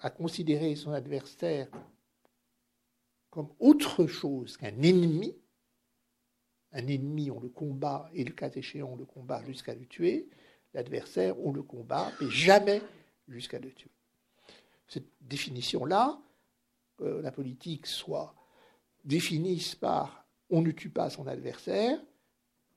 [0.00, 1.68] à considérer son adversaire
[3.30, 5.34] comme autre chose qu'un ennemi.
[6.72, 10.28] Un ennemi, on le combat, et le cas échéant, on le combat jusqu'à le tuer.
[10.76, 12.82] L'adversaire, on le combat, mais jamais
[13.28, 13.90] jusqu'à le tuer.
[14.86, 16.20] Cette définition-là,
[17.00, 18.34] euh, la politique soit
[19.02, 21.98] définisse par on ne tue pas son adversaire,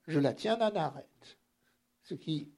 [0.06, 1.06] je la tiens d'un arrêt
[2.02, 2.48] ce qui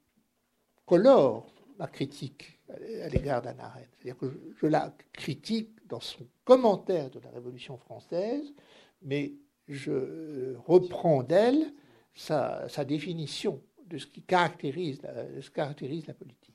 [0.86, 3.88] colore ma critique à l'égard d'Anna Arendt.
[3.98, 8.54] C'est-à-dire que je, la critique dans son commentaire de la Révolution française,
[9.02, 9.34] mais
[9.68, 11.74] je reprends d'elle
[12.14, 13.62] sa, définition
[13.92, 16.54] de ce qui caractérise la, politique.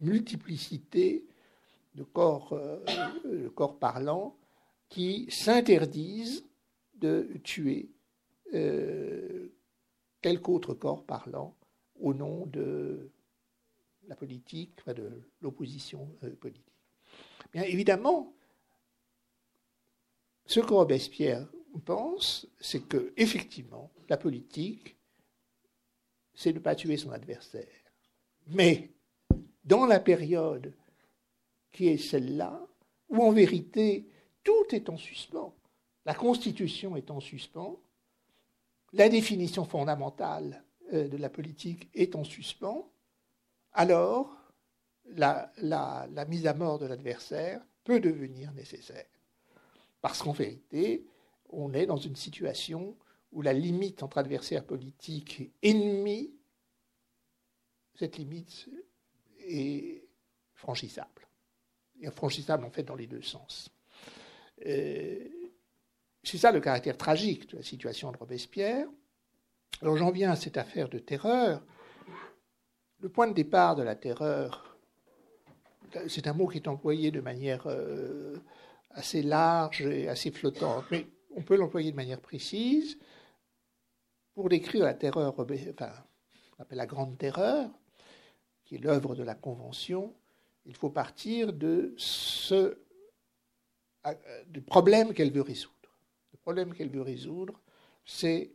[0.00, 1.24] Multiplicité
[1.94, 4.36] de corps, euh, corps parlants
[4.90, 6.44] qui s'interdisent
[6.96, 7.88] de tuer
[8.52, 9.48] euh,
[10.20, 11.56] quelque autre corps parlant
[11.98, 13.10] au nom de
[14.06, 16.64] la politique, de l'opposition euh, politique.
[17.50, 18.34] Bien évidemment,
[20.44, 21.48] ce que Robespierre
[21.86, 24.96] pense, c'est que effectivement, la politique
[26.34, 27.66] c'est de ne pas tuer son adversaire.
[28.48, 28.90] Mais
[29.64, 30.72] dans la période
[31.72, 32.60] qui est celle-là,
[33.08, 34.08] où en vérité
[34.42, 35.54] tout est en suspens,
[36.04, 37.80] la Constitution est en suspens,
[38.92, 40.62] la définition fondamentale
[40.92, 42.88] euh, de la politique est en suspens,
[43.72, 44.36] alors
[45.06, 49.06] la, la mise à mort de l'adversaire peut devenir nécessaire.
[50.00, 51.06] Parce qu'en vérité,
[51.50, 52.96] on est dans une situation
[53.34, 56.32] où la limite entre adversaire politique et ennemi,
[57.96, 58.68] cette limite
[59.40, 60.04] est
[60.54, 61.28] franchissable.
[62.00, 63.70] Et franchissable en fait dans les deux sens.
[64.66, 65.18] Euh,
[66.22, 68.86] c'est ça le caractère tragique de la situation de Robespierre.
[69.82, 71.60] Alors j'en viens à cette affaire de terreur.
[73.00, 74.78] Le point de départ de la terreur,
[76.08, 78.36] c'est un mot qui est employé de manière euh,
[78.90, 81.06] assez large et assez flottante, mais
[81.36, 82.96] on peut l'employer de manière précise
[84.34, 85.92] pour décrire la terreur, enfin,
[86.58, 87.70] on la grande terreur,
[88.64, 90.14] qui est l'œuvre de la Convention.
[90.66, 91.94] Il faut partir du
[94.66, 95.74] problème qu'elle veut résoudre.
[96.32, 97.60] Le problème qu'elle veut résoudre,
[98.04, 98.52] c'est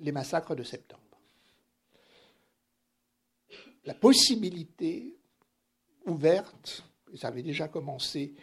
[0.00, 1.02] les massacres de septembre.
[3.84, 5.16] La possibilité
[6.06, 8.34] ouverte, et ça avait déjà commencé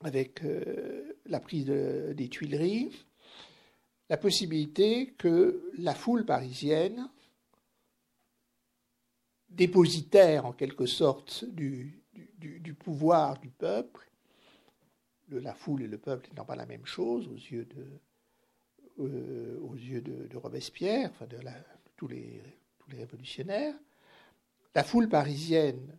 [0.00, 2.92] avec euh, la prise des Tuileries,
[4.08, 7.08] la possibilité que la foule parisienne,
[9.48, 12.02] dépositaire en quelque sorte du,
[12.78, 14.10] pouvoir du peuple,
[15.30, 17.86] la foule et le peuple n'étant pas la même chose aux yeux de,
[19.00, 19.58] euh,
[20.34, 21.38] Robespierre, enfin de,
[21.96, 22.42] tous, les,
[22.78, 23.74] tous les révolutionnaires,
[24.74, 25.98] la foule parisienne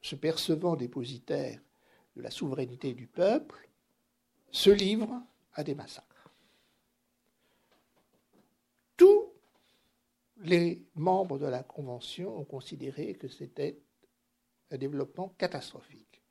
[0.00, 1.60] se percevant dépositaire
[2.16, 3.68] de la souveraineté du peuple,
[4.50, 5.22] se livre
[5.54, 6.32] à des massacres.
[8.96, 9.32] Tous
[10.42, 13.78] les membres de la Convention ont considéré que c'était
[14.70, 16.22] un développement catastrophique,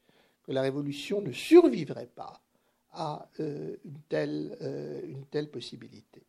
[0.43, 2.41] que la Révolution ne survivrait pas
[2.91, 6.23] à euh, une, telle, euh, une telle possibilité.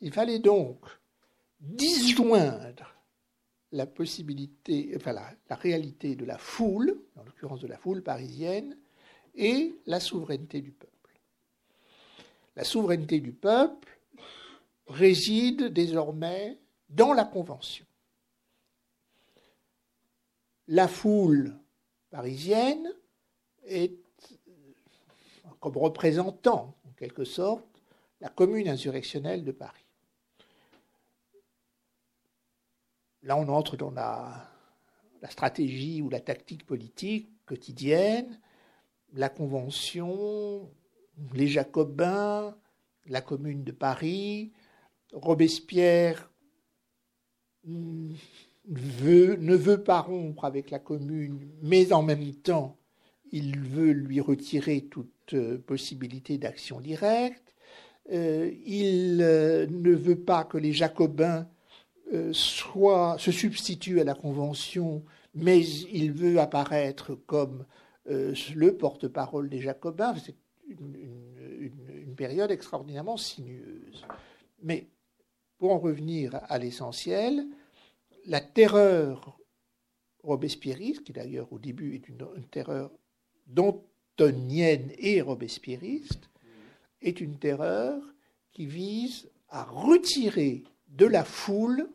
[0.00, 0.78] Il fallait donc
[1.60, 2.94] disjoindre
[3.72, 8.76] la possibilité, enfin la, la, réalité de la foule, en l'occurrence de la foule parisienne,
[9.34, 10.92] et la souveraineté du peuple.
[12.54, 13.98] La souveraineté du peuple
[14.86, 16.58] réside désormais
[16.88, 17.86] dans la Convention.
[20.68, 21.56] La foule
[22.10, 22.92] parisienne
[23.64, 23.94] est
[25.60, 27.66] comme représentant, en quelque sorte,
[28.20, 29.84] la commune insurrectionnelle de Paris.
[33.22, 34.48] Là, on entre dans la,
[35.28, 38.40] stratégie ou la tactique politique quotidienne
[39.12, 40.70] la Convention,
[41.32, 42.56] les Jacobins,
[43.06, 44.52] la Commune de Paris,
[45.12, 46.30] Robespierre
[47.66, 52.76] ne veut pas rompre avec la Commune, mais en même temps,
[53.32, 57.54] il veut lui retirer toute euh, possibilité d'action directe.
[58.12, 61.48] Euh, il euh, ne veut pas que les Jacobins
[62.32, 65.02] se substituent à la Convention,
[65.34, 67.64] mais il veut apparaître comme
[68.06, 70.14] le porte-parole des Jacobins.
[70.24, 70.36] C'est
[70.68, 74.06] une, période extraordinairement sinueuse.
[74.62, 74.86] Mais
[75.58, 77.46] pour en revenir à l'essentiel,
[78.26, 79.38] la terreur
[80.22, 82.90] robespierriste, qui d'ailleurs au début est une, terreur
[83.46, 86.28] dantonienne et robespierriste,
[87.00, 88.02] est une terreur
[88.52, 91.88] qui vise à retirer de la foule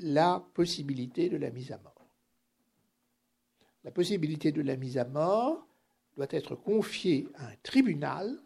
[0.00, 1.94] la possibilité de la mise à mort
[3.84, 5.66] la possibilité de la mise à mort
[6.16, 8.38] doit être confiée à un tribunal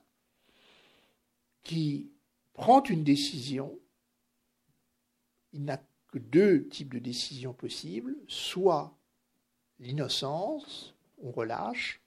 [1.63, 2.11] qui
[2.55, 3.79] prend une décision.
[5.53, 5.81] Il n'a
[6.13, 8.97] que deux types de décisions possibles, soit
[9.79, 12.01] l'innocence, on relâche,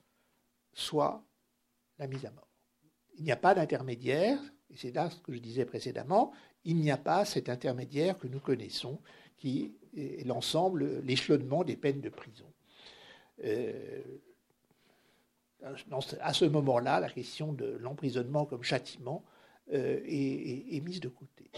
[0.74, 1.24] soit
[2.00, 2.48] la mise à mort.
[3.18, 4.39] Il n'y a pas d'intermédiaire,
[4.70, 6.34] et c'est là ce que je disais précédemment,
[6.64, 9.00] il n'y a pas cet intermédiaire que nous connaissons,
[9.38, 12.46] qui est l'ensemble, l'échelonnement des peines de prison.
[13.44, 14.02] Euh,
[16.22, 19.24] à ce moment-là, la question de l'emprisonnement comme châtiment
[19.74, 21.52] euh, est, mise de côté.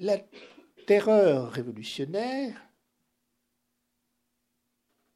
[0.00, 0.18] La
[0.86, 2.68] terreur révolutionnaire,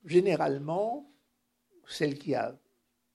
[0.05, 1.09] généralement,
[1.87, 2.59] celle qui a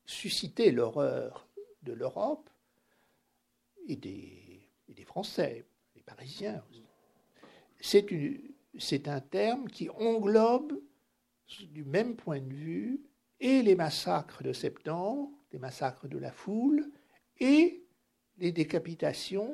[0.05, 1.49] suscité l'horreur
[1.83, 2.49] de l'Europe
[3.87, 4.69] et des,
[5.05, 5.65] Français,
[5.95, 6.63] des Parisiens,
[7.81, 10.81] c'est un terme qui englobe
[11.71, 13.01] du même point de vue
[13.39, 16.91] et les massacres de septembre, les massacres de la foule,
[17.39, 17.85] et
[18.37, 19.53] les décapitations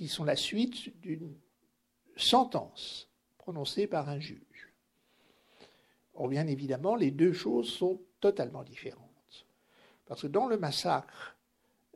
[0.00, 1.36] qui sont la suite d'une
[2.16, 4.72] sentence prononcée par un juge.
[6.14, 9.44] Or, bien évidemment, les deux choses sont totalement différentes.
[10.06, 11.36] Parce que dans le massacre,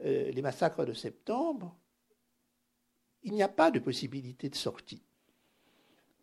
[0.04, 1.74] euh, les massacres de septembre,
[3.22, 5.00] il n'y a pas de possibilité de sortie.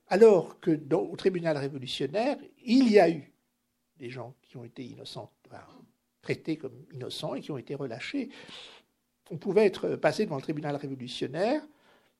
[0.07, 3.33] Alors que dans, au tribunal révolutionnaire, il y a eu
[3.97, 5.31] des gens qui ont été innocents,
[6.21, 8.29] traités comme innocents et qui ont été relâchés.
[9.31, 11.63] On pouvait être passé devant le tribunal révolutionnaire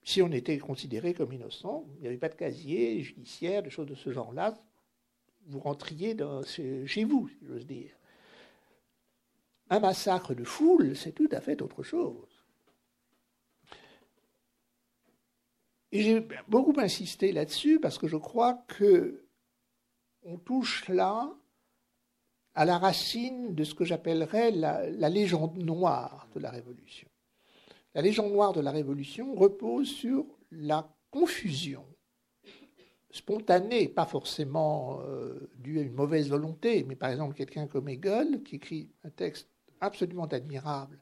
[0.02, 1.86] si on était considéré comme innocent.
[1.98, 4.58] Il n'y avait pas de casier judiciaire, des choses de ce genre-là.
[5.48, 7.92] Vous rentriez chez vous, si j'ose dire.
[9.70, 12.46] Un massacre de foule, c'est tout à fait autre chose.
[15.92, 19.26] Et j'ai beaucoup insisté là-dessus parce que je crois que
[20.24, 21.30] on touche là
[22.54, 27.08] à la racine de ce que j'appellerais la, légende noire de la Révolution.
[27.96, 31.86] La légende noire de la Révolution repose sur la confusion
[33.10, 38.42] spontanée, pas forcément euh, due à une mauvaise volonté, mais par exemple quelqu'un comme Hegel,
[38.44, 39.50] qui écrit un texte
[39.82, 41.02] absolument admirable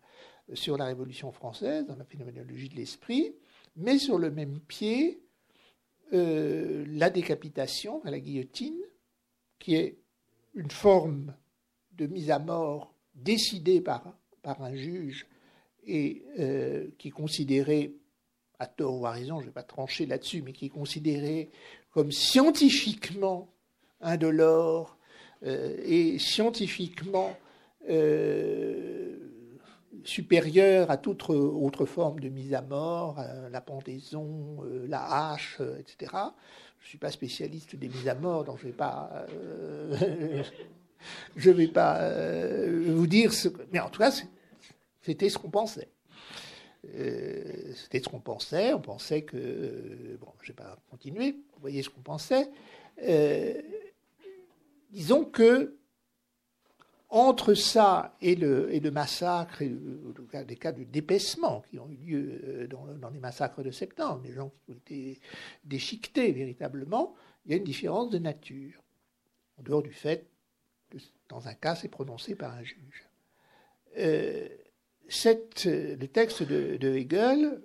[0.53, 3.35] sur la Révolution française, dans la phénoménologie de l'esprit,
[3.75, 5.21] met sur le même pied
[6.13, 8.81] euh, la décapitation à la guillotine,
[9.59, 9.99] qui est
[10.59, 11.33] une forme
[11.93, 15.25] de mise à mort décidée par, un juge
[15.85, 17.95] et euh, qui est considérée,
[18.57, 21.49] à tort ou à raison, je ne vais pas trancher là-dessus, mais qui est considérée
[21.91, 23.47] comme scientifiquement
[24.01, 24.97] indolore
[25.43, 27.37] euh, et scientifiquement
[27.89, 29.15] euh,
[30.03, 36.11] supérieure à toute autre forme de mise à mort, la pendaison, la hache, etc.
[36.79, 39.25] Je ne suis pas spécialiste des mises à mort, donc je ne vais pas
[41.35, 43.61] Je ne vais pas euh, vous dire ce que.
[43.71, 44.13] Mais en tout cas,
[45.01, 45.89] c'était ce qu'on pensait.
[46.95, 48.73] Euh, c'était ce qu'on pensait.
[48.73, 50.17] On pensait que.
[50.19, 51.31] Bon, je ne vais pas continuer.
[51.31, 52.49] Vous voyez ce qu'on pensait.
[53.03, 53.61] Euh,
[54.91, 55.77] disons que
[57.09, 59.75] entre ça et le, massacre, et
[60.45, 64.33] des cas de dépaissement qui ont eu lieu dans, dans, les massacres de septembre, les
[64.33, 65.19] gens qui ont été
[65.63, 68.83] déchiquetés véritablement, il y a une différence de nature.
[69.57, 70.27] En dehors du fait
[71.29, 73.07] dans un cas, c'est prononcé par un juge.
[73.97, 74.47] Euh,
[75.07, 77.61] le texte de, Hegel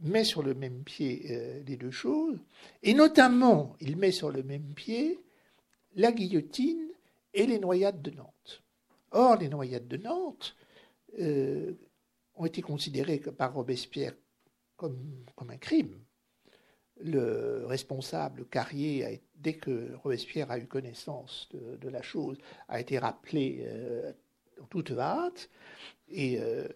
[0.00, 2.38] met sur le même pied euh, les deux choses,
[2.82, 5.18] et notamment, il met sur le même pied
[5.96, 6.86] la guillotine
[7.34, 8.62] et les noyades de Nantes.
[9.10, 10.54] Or, les noyades de Nantes
[11.18, 11.72] euh,
[12.34, 14.14] ont été considérées par Robespierre
[14.76, 15.98] comme, un crime
[17.00, 22.36] le responsable Carrier, dès que Robespierre a eu connaissance de, la chose,
[22.66, 24.12] a été rappelé euh,
[24.60, 25.48] en toute hâte.
[26.08, 26.66] Et euh,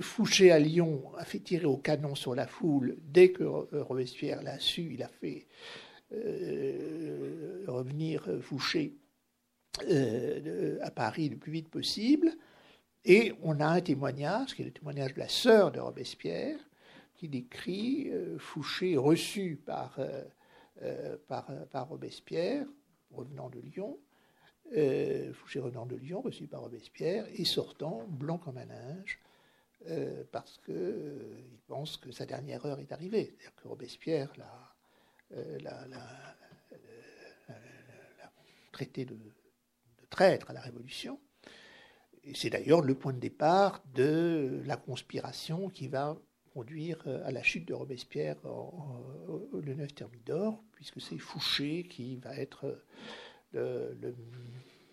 [0.00, 2.98] Fouché à Lyon a fait tirer au canon sur la foule.
[3.00, 5.46] Dès que Robespierre l'a su, il a fait
[7.70, 8.96] revenir Fouché
[9.80, 12.32] à Paris le plus vite possible.
[13.04, 16.58] Et on a un témoignage, qui est le témoignage de la sœur de Robespierre,
[17.18, 20.24] qui décrit euh, Fouché reçu euh,
[20.82, 22.66] euh, par, Robespierre,
[23.10, 23.98] revenant de Lyon,
[25.32, 29.18] Fouché revenant de Lyon, reçu par Robespierre, et sortant blanc comme un linge,
[30.30, 33.24] parce qu'il pense que sa dernière heure est arrivée.
[33.24, 35.88] C'est-à-dire que Robespierre l'a,
[38.78, 39.18] traité de,
[40.08, 41.20] traître à la Révolution
[42.34, 46.16] c'est d'ailleurs le point de départ de la conspiration qui va
[46.52, 52.36] conduire euh, à la chute de Robespierre le 9 Thermidor, puisque c'est Fouché qui va
[52.36, 52.82] être
[53.54, 54.14] euh, le,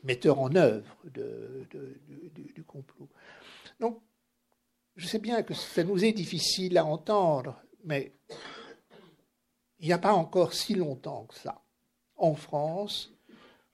[0.03, 3.09] metteur en œuvre du, complot.
[3.79, 4.01] Donc,
[4.95, 8.13] je sais bien que ça nous est difficile à entendre, mais
[9.79, 11.63] il n'y a pas encore si longtemps que ça,
[12.15, 13.14] en France,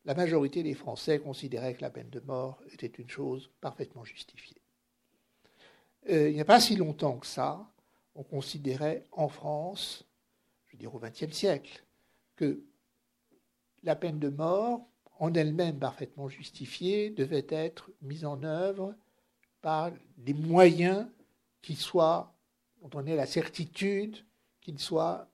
[0.06, 4.62] la majorité des Français considéraient que la peine de mort était une chose parfaitement justifiée.
[6.10, 7.72] Euh, il n'y a pas si longtemps que ça,
[8.16, 10.06] on considérait en France,
[10.68, 11.84] je veux dire au XXe siècle,
[12.36, 12.64] que
[13.84, 14.88] la peine de mort,
[15.20, 18.96] en elle-même parfaitement justifiée, devait être mise en œuvre
[19.62, 21.08] par des moyens
[21.62, 22.34] qui soient,
[22.82, 24.18] dont on ait la certitude
[24.62, 25.31] qu'ils soient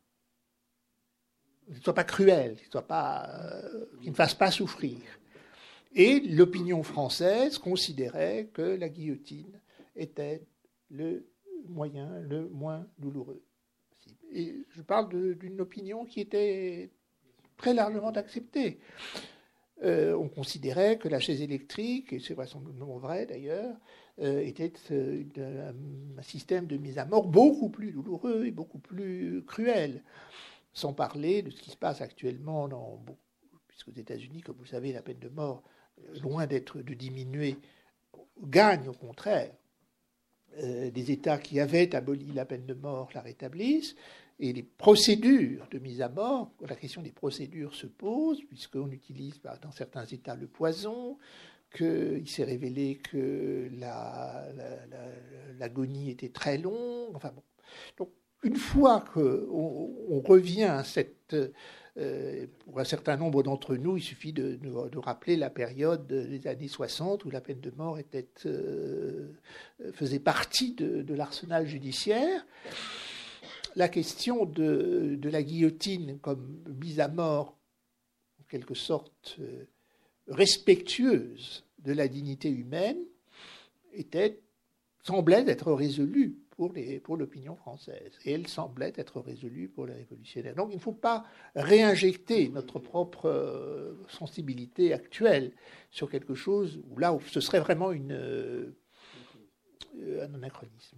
[1.69, 4.97] ne soit pas cruel, qu'il, euh, ne fasse pas souffrir.
[5.95, 9.59] Et l'opinion française considérait que la guillotine
[9.95, 10.43] était
[10.89, 11.25] le
[11.67, 13.41] moyen le moins douloureux.
[14.31, 16.91] Et je parle d'une opinion qui était
[17.57, 18.79] très largement acceptée.
[19.83, 23.75] Euh, on considérait que la chaise électrique, et c'est vraisemblablement vrai d'ailleurs,
[24.19, 24.73] était
[25.37, 30.01] un système de mise à mort beaucoup plus douloureux et beaucoup plus cruel.
[30.77, 33.03] Sans parler de ce qui se passe actuellement, dans,
[33.67, 35.63] puisque aux États-Unis, comme vous le savez, la peine de mort,
[36.21, 37.57] loin d'être de diminuer,
[38.43, 39.51] gagne au contraire.
[40.59, 43.95] des États qui avaient aboli la peine de mort la rétablissent
[44.39, 49.39] et les procédures de mise à mort, la question des procédures se pose, puisqu'on utilise
[49.39, 51.17] bah, dans certains États le poison,
[51.75, 53.67] qu'il s'est révélé que
[55.59, 57.15] l'agonie la, était très longue.
[57.15, 57.41] Enfin bon.
[57.97, 58.11] Donc,
[58.43, 61.35] une fois qu'on on revient à cette.
[61.97, 64.59] Euh, pour un certain nombre d'entre nous, il suffit de,
[64.99, 67.97] rappeler la période des années 60 où la peine de mort
[68.45, 69.33] euh,
[69.93, 72.45] faisait partie de, de l'arsenal judiciaire
[73.77, 77.55] la question de, la guillotine comme mise à mort,
[78.41, 79.65] en quelque sorte euh,
[80.27, 82.97] respectueuse de la dignité humaine,
[83.93, 84.41] était,
[85.03, 88.17] semblait être résolue pour, l'opinion française.
[88.25, 90.55] Et elle semblait être résolue pour les révolutionnaires.
[90.55, 91.25] Donc il ne faut pas
[91.55, 95.53] réinjecter notre propre euh, sensibilité actuelle
[95.91, 98.71] sur quelque chose où là, ce serait vraiment euh,
[100.21, 100.97] un anachronisme.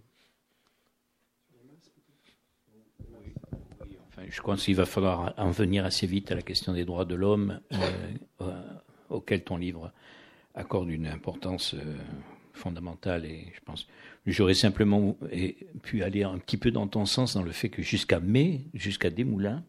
[4.28, 7.14] je pense qu'il va falloir en venir assez vite à la question des droits de
[7.14, 7.76] l'homme, euh,
[8.42, 8.62] euh,
[9.08, 9.92] auquel ton livre
[10.54, 11.74] accorde une importance
[12.52, 13.24] fondamentale.
[13.24, 13.86] Et je pense,
[14.26, 15.16] j'aurais simplement
[15.82, 19.10] pu aller un petit peu dans ton sens dans le fait que jusqu'à mai, jusqu'à
[19.10, 19.64] Desmoulins,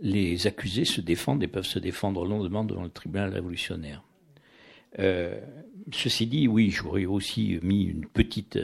[0.00, 4.02] les accusés se défendent et peuvent se défendre longuement devant le tribunal révolutionnaire.
[5.92, 8.58] ceci dit, oui, j'aurais aussi mis une petite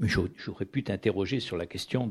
[0.00, 2.10] j'aurais pu t'interroger sur la question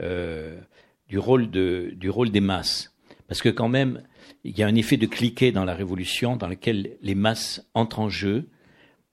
[0.00, 0.60] euh,
[1.08, 2.94] du, rôle de, du rôle des masses.
[3.28, 4.02] Parce que quand même,
[4.44, 8.00] il y a un effet de cliquet dans la révolution dans lequel les masses entrent
[8.00, 8.48] en jeu,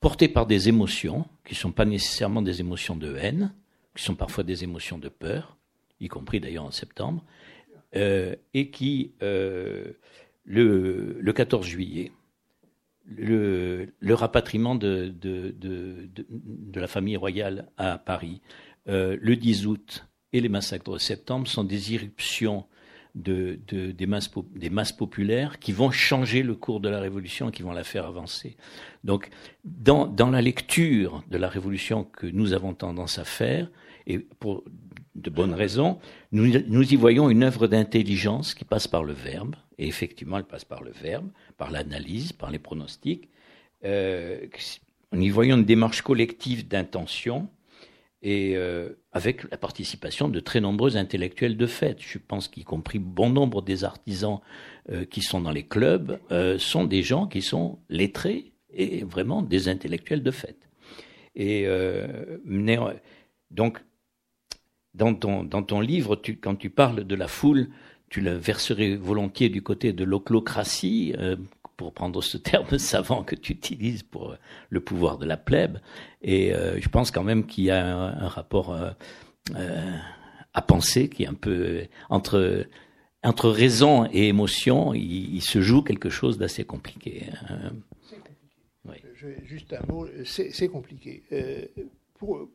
[0.02, 3.54] portées par des émotions, qui ne sont pas nécessairement des émotions de haine,
[3.96, 5.58] qui sont parfois des émotions de peur,
[6.02, 7.24] y compris d'ailleurs en septembre,
[7.96, 9.94] euh, et qui, euh,
[10.44, 12.12] le, le 14 juillet,
[13.06, 15.14] le, rapatriement de,
[16.74, 18.42] la famille royale à Paris,
[18.88, 22.66] euh, le 10 août et les massacres de septembre sont des irruptions
[23.16, 27.84] des, masses, populaires qui vont changer le cours de la Révolution et qui vont la
[27.84, 28.56] faire avancer.
[29.04, 29.30] Donc,
[29.64, 33.70] dans, la lecture de la Révolution que nous avons tendance à faire,
[34.08, 34.64] et pour
[35.16, 36.00] de bonnes raisons,
[36.32, 40.46] nous, nous y voyons une œuvre d'intelligence qui passe par le verbe, et effectivement, elle
[40.46, 41.28] passe par le verbe,
[41.58, 43.30] par l'analyse, par les pronostics.
[43.84, 44.46] Euh,
[45.14, 47.50] y voyons une démarche collective d'intention
[48.22, 51.98] et euh, avec la participation de très nombreux intellectuels de fait.
[52.00, 54.40] Je pense qu'y compris bon nombre des artisans
[54.92, 59.42] euh, qui sont dans les clubs euh, sont des gens qui sont lettrés et vraiment
[59.42, 60.58] des intellectuels de fait.
[61.36, 61.66] Et
[63.52, 63.82] donc,
[64.94, 67.70] dans ton, dans ton livre, tu, quand tu parles de la foule,
[68.10, 71.38] tu le verserais volontiers du côté de l'oclocratie, euh,
[71.82, 74.36] pour prendre ce terme savant que tu utilises pour
[74.70, 75.80] le pouvoir de la plèbe.
[76.22, 78.92] Et euh, je pense quand même qu'il y a un, rapport euh,
[80.54, 82.68] à penser qui est un peu entre
[83.24, 87.28] entre raison et émotion, il, se joue quelque chose d'assez compliqué.
[87.50, 87.72] Hein.
[89.44, 91.24] juste un mot, c'est compliqué.
[92.18, 92.50] pour,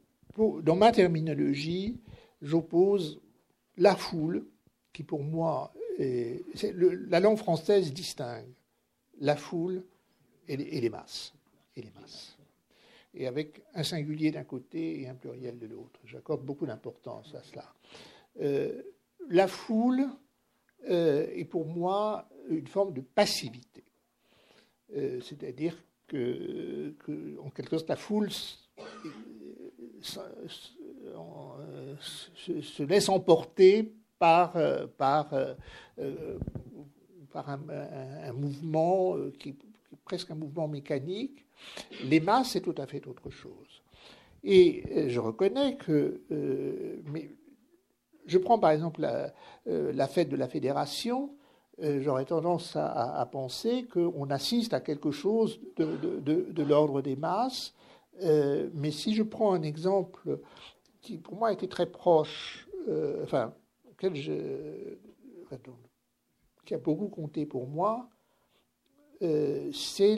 [0.63, 1.97] dans ma terminologie,
[2.43, 3.21] j'oppose
[3.77, 4.45] la foule
[4.93, 6.45] qui pour moi, est,
[7.09, 8.53] la langue française distingue
[9.21, 9.83] la foule
[10.49, 11.35] et les, masses.
[11.75, 12.37] Et les masses.
[13.15, 16.01] Et avec un singulier d'un côté et un pluriel de l'autre.
[16.05, 17.75] J'accorde beaucoup d'importance à cela.
[18.41, 18.83] Euh,
[19.29, 20.07] la foule
[20.89, 23.85] euh, est pour moi une forme de passivité.
[24.95, 25.77] Euh, c'est-à-dire
[26.07, 26.95] que,
[27.43, 28.61] en quelque sorte, la foule se,
[32.39, 34.57] se laisse emporter par,
[37.37, 39.57] euh, euh, un, mouvement qui est
[40.05, 41.45] presque un mouvement mécanique.
[42.05, 43.83] Les masses, c'est tout à fait autre chose.
[44.45, 46.21] Et je reconnais que,
[47.07, 47.31] mais
[48.27, 51.31] je prends par exemple la, fête de la fédération,
[51.81, 57.75] j'aurais tendance à, penser qu'on assiste à quelque chose de, de, de, l'ordre des masses.
[58.23, 60.39] mais si je prends un exemple
[61.01, 62.69] qui pour moi était très proche,
[63.25, 63.53] enfin
[64.01, 64.97] je,
[66.67, 68.11] qui a beaucoup compté pour moi,
[69.23, 70.17] euh, c'est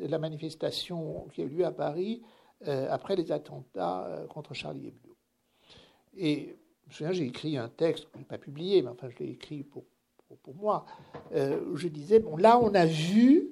[0.00, 2.22] la manifestation qui a eu lieu à Paris
[2.66, 5.16] euh, après les attentats euh, contre Charlie Hebdo.
[6.16, 9.08] Et je me souviens, j'ai écrit un texte, je ne l'ai pas publié, mais enfin
[9.10, 9.84] je l'ai écrit pour,
[10.54, 10.84] moi,
[11.32, 13.50] où je disais, bon là on a vu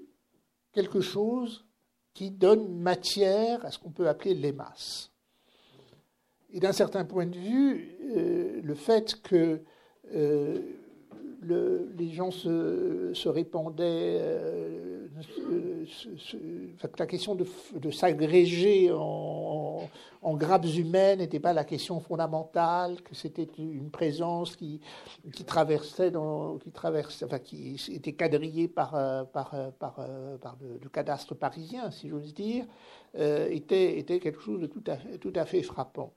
[0.72, 1.66] quelque chose
[2.12, 5.10] qui donne matière à ce qu'on peut appeler les masses.
[6.50, 9.62] Et d'un certain point de vue, le fait que
[10.14, 10.58] euh,
[11.98, 15.06] les gens se, répandaient, euh,
[16.98, 19.88] la question de, s'agréger en,
[20.34, 24.80] grappes humaines n'était pas la question fondamentale, que c'était une présence qui,
[25.32, 26.12] qui traversait,
[26.64, 28.92] qui traversait, enfin, qui était quadrillée par,
[29.30, 30.00] par, par,
[30.60, 32.64] le, cadastre parisien, si j'ose dire,
[33.14, 36.12] était, était quelque chose de tout à, tout à fait frappant.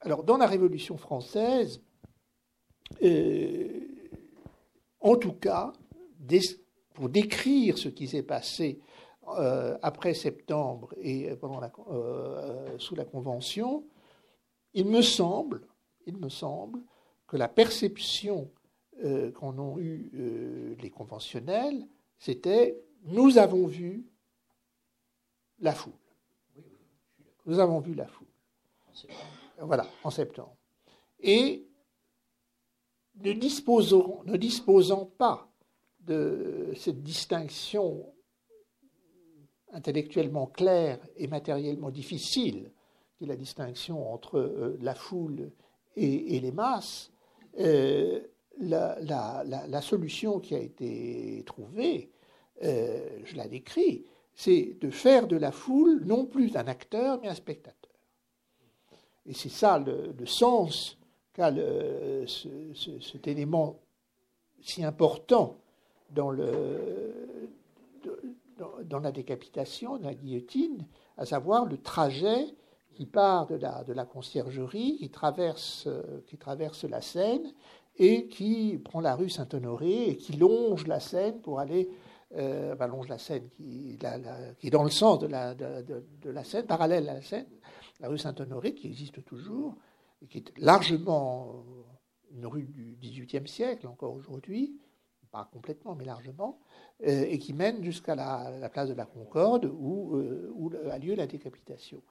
[0.00, 1.91] Alors, dans la Révolution française, euh,
[5.00, 5.72] en tout cas,
[6.94, 8.80] pour décrire ce qui s'est passé
[9.38, 11.60] euh, après septembre et pendant
[11.90, 13.84] euh, sous la Convention,
[14.74, 15.62] il me semble,
[16.06, 16.80] il me semble
[17.26, 18.50] que la perception
[19.34, 21.88] qu'en ont eu les conventionnels,
[22.18, 24.06] c'était nous avons vu
[25.58, 25.92] la foule.
[27.46, 28.26] Nous avons vu la foule.
[29.58, 30.54] Voilà, en septembre.
[31.20, 31.66] Et
[33.22, 35.48] ne, disposant pas
[36.00, 38.06] de cette distinction
[39.72, 42.70] intellectuellement claire et matériellement difficile,
[43.16, 45.50] qui est la distinction entre euh, la foule
[45.96, 47.10] et, les masses,
[47.58, 48.20] euh,
[48.60, 52.10] la, solution qui a été trouvée,
[52.64, 54.04] euh, je la décris,
[54.34, 57.92] c'est de faire de la foule non plus un acteur, mais un spectateur.
[59.26, 60.98] Et c'est ça le, sens
[61.32, 61.52] qu'a
[62.26, 63.78] cet élément
[64.60, 65.56] si important
[66.10, 67.38] dans, le,
[69.02, 70.86] la décapitation, dans la guillotine,
[71.16, 72.46] à savoir le trajet
[72.94, 75.88] qui part de la, de la conciergerie, qui traverse,
[76.88, 77.52] la Seine
[77.96, 81.88] et qui prend la rue Saint-Honoré et qui longe la Seine pour aller
[82.36, 83.98] euh, longe la Seine, qui,
[84.62, 87.46] est dans le sens de la, de, la Seine, parallèle à la Seine,
[88.00, 89.76] la rue Saint-Honoré, qui existe toujours,
[90.28, 91.64] qui est largement
[92.34, 94.78] une rue du XVIIIe siècle, encore aujourd'hui,
[95.32, 96.60] pas complètement, mais largement,
[97.06, 101.26] euh, et qui mène jusqu'à la, place de la Concorde, où, euh, a lieu la
[101.26, 102.02] décapitation.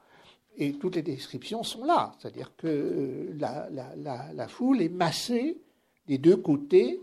[0.58, 5.62] Et toutes les descriptions sont là, c'est-à-dire que euh, la, foule est massée
[6.08, 7.00] des deux côtés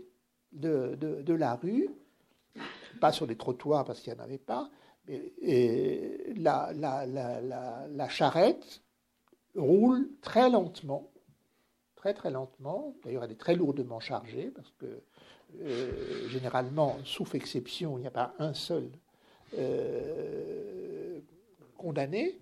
[0.51, 1.89] de, la rue,
[2.99, 4.69] pas sur les trottoirs parce qu'il n'y en avait pas,
[5.07, 8.83] et la, la, la, charrette
[9.59, 11.11] roule très lentement,
[11.95, 12.95] très très lentement.
[13.03, 15.01] D'ailleurs, elle est très lourdement chargée parce que
[15.61, 18.89] euh, généralement, sauf exception, il n'y a pas un seul
[19.57, 21.19] euh,
[21.77, 22.39] condamné.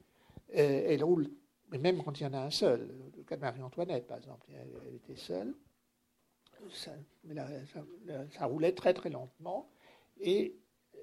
[0.56, 1.30] Euh, elle roule,
[1.72, 4.96] même quand il y en a un seul, le cas de Marie-Antoinette par exemple, elle,
[4.96, 5.54] était seule.
[6.72, 6.92] Ça,
[8.38, 9.70] ça, roulait très très lentement
[10.20, 10.56] et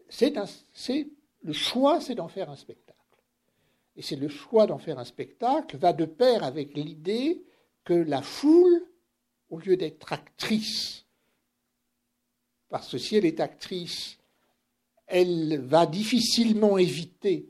[0.08, 0.34] c'est
[1.42, 2.83] le choix, c'est d'en faire un spectacle.
[3.96, 7.44] Et c'est le choix d'en faire un spectacle va de pair avec l'idée
[7.84, 8.82] que la foule,
[9.50, 11.04] au lieu d'être actrice,
[12.68, 14.18] parce que si elle est actrice,
[15.06, 17.48] elle va difficilement éviter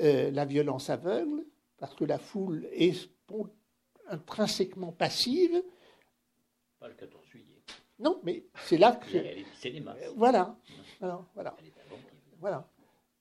[0.00, 1.44] euh, la violence aveugle,
[1.78, 3.08] parce que la foule est
[4.08, 5.62] intrinsèquement passive.
[6.80, 7.62] Pas le 14 juillet.
[7.98, 9.18] Non, mais c'est là que.
[9.54, 9.98] C'est les masses.
[10.16, 10.56] Voilà.
[11.00, 11.26] voilà.
[11.34, 11.56] voilà.
[12.40, 12.68] Voilà.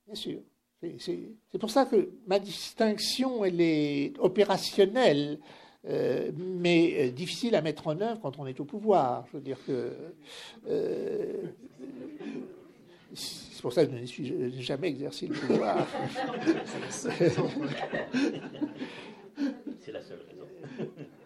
[0.06, 0.41] Bien sûr.
[0.82, 5.40] C'est pour ça que ma distinction, elle est opérationnelle,
[5.90, 9.26] euh, mais euh, difficile à mettre en œuvre quand on est au pouvoir.
[9.32, 9.91] Je veux dire que.
[10.70, 11.34] Euh,
[13.14, 15.88] c'est pour ça que je n'ai jamais exercé le pouvoir.
[16.91, 17.41] C'est
[19.91, 20.45] la seule raison.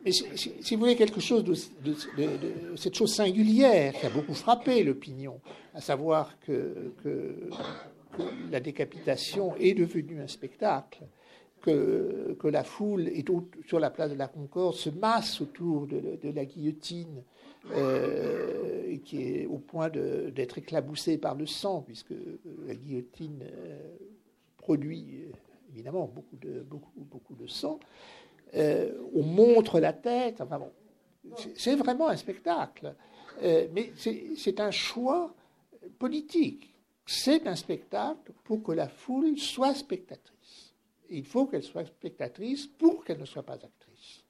[0.06, 1.53] Mais si, vous voulez quelque chose de,
[2.76, 5.40] cette chose singulière qui a beaucoup frappé l'opinion,
[5.73, 7.49] à savoir que, que
[8.52, 11.04] la décapitation est devenue un spectacle,
[11.62, 13.26] que, la foule est
[13.68, 17.24] sur la place de la Concorde se masse autour de, la guillotine,
[17.72, 22.14] euh, qui est au point d'être éclaboussée par le sang, puisque
[22.66, 23.96] la guillotine euh,
[24.58, 25.26] produit
[25.72, 27.80] évidemment beaucoup de, sang.
[28.56, 30.72] Euh, on montre la tête, enfin bon,
[31.56, 32.94] c'est vraiment un spectacle,
[33.42, 35.34] mais c'est un choix
[36.00, 36.70] politique
[37.12, 40.74] c'est un spectacle pour que la foule soit spectatrice.
[41.10, 44.24] il faut qu'elle soit spectatrice pour qu'elle ne soit pas actrice.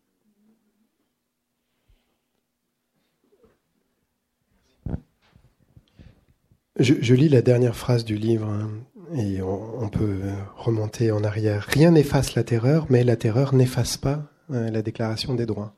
[6.79, 8.71] Je, lis la dernière phrase du livre hein,
[9.15, 10.21] et on, peut
[10.55, 11.65] remonter en arrière.
[11.67, 15.75] Rien n'efface la terreur, mais la terreur n'efface pas hein, la déclaration des droits.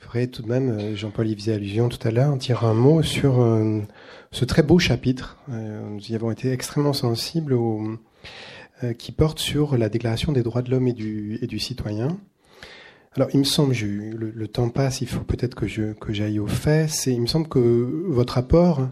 [0.00, 3.02] Il faudrait tout de même, Jean-Paul y faisait allusion tout à l'heure, dire un mot
[3.02, 3.46] sur
[4.30, 5.38] ce très beau chapitre.
[5.48, 7.98] nous y avons été extrêmement sensibles au,
[8.98, 12.18] qui porte sur la Déclaration des droits de l'homme et du, citoyen.
[13.16, 16.38] Alors, il me semble, je, le, temps passe, il faut peut-être que je que j'aille
[16.38, 16.88] au fait.
[16.88, 17.58] C'est, il me semble que
[18.08, 18.88] votre apport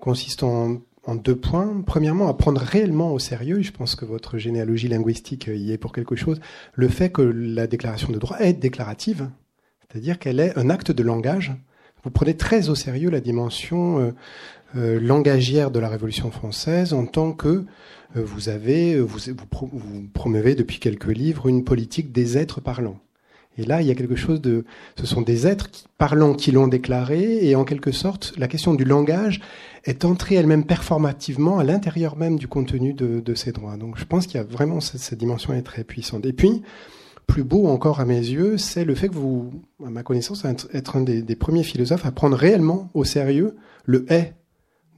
[0.00, 1.82] consiste en, en, deux points.
[1.86, 3.62] Premièrement, à prendre réellement au sérieux.
[3.62, 6.40] Je pense que votre généalogie linguistique y est pour quelque chose.
[6.74, 9.30] Le fait que la déclaration de droit est déclarative,
[9.94, 11.52] c'est-à-dire qu'elle est un acte de langage.
[12.02, 14.10] Vous prenez très au sérieux la dimension euh,
[14.76, 17.64] euh, langagière de la Révolution française en tant que
[18.16, 19.20] euh, vous avez, vous,
[19.72, 22.98] vous, promeuvez depuis quelques livres une politique des êtres parlants.
[23.56, 24.64] Et là, il y a quelque chose de,
[24.98, 28.84] ce sont des êtres parlants qui l'ont déclaré, et en quelque sorte, la question du
[28.84, 29.40] langage
[29.84, 33.76] est entrée elle-même performativement à l'intérieur même du contenu de, de, ces droits.
[33.76, 36.26] Donc, je pense qu'il y a vraiment cette, cette, dimension est très puissante.
[36.26, 36.62] Et puis,
[37.26, 39.50] plus beau encore à mes yeux, c'est le fait que vous,
[39.84, 44.34] à ma connaissance, être un des, premiers philosophes à prendre réellement au sérieux le est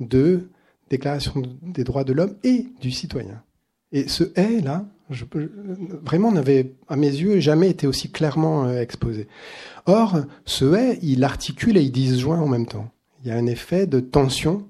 [0.00, 0.48] de
[0.88, 3.42] Déclaration des droits de l'homme et du citoyen.
[3.90, 5.24] Et ce est là, je,
[6.04, 9.26] vraiment n'avait, à mes yeux, jamais été aussi clairement euh, exposé.
[9.86, 12.88] Or, ce est, il articule et il disjoint en même temps.
[13.22, 14.68] Il y a un effet de tension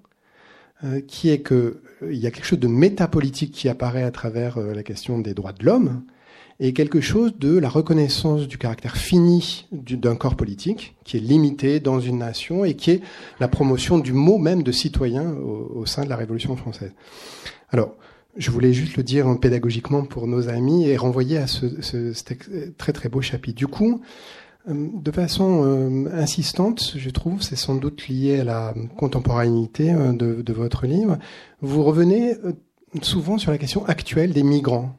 [0.85, 4.11] euh, qui est que euh, il y a quelque chose de métapolitique qui apparaît à
[4.11, 6.03] travers la question des droits de l'homme
[6.59, 11.81] et quelque chose de la reconnaissance du caractère fini d'un corps politique qui est limité
[11.81, 13.01] dans une nation et qui est
[13.41, 16.93] la promotion du mot même de citoyen au, sein de la Révolution française.
[17.71, 17.95] Alors,
[18.37, 21.67] je voulais juste le dire pédagogiquement pour nos amis et renvoyer à ce,
[22.77, 23.57] très très beau chapitre.
[23.57, 24.01] Du coup,
[24.69, 30.13] euh, de façon euh, insistante, je trouve, c'est sans doute lié à la contemporanéité euh,
[30.13, 31.19] de, votre livre,
[31.61, 32.35] vous revenez
[33.03, 34.97] souvent sur la question actuelle des migrants,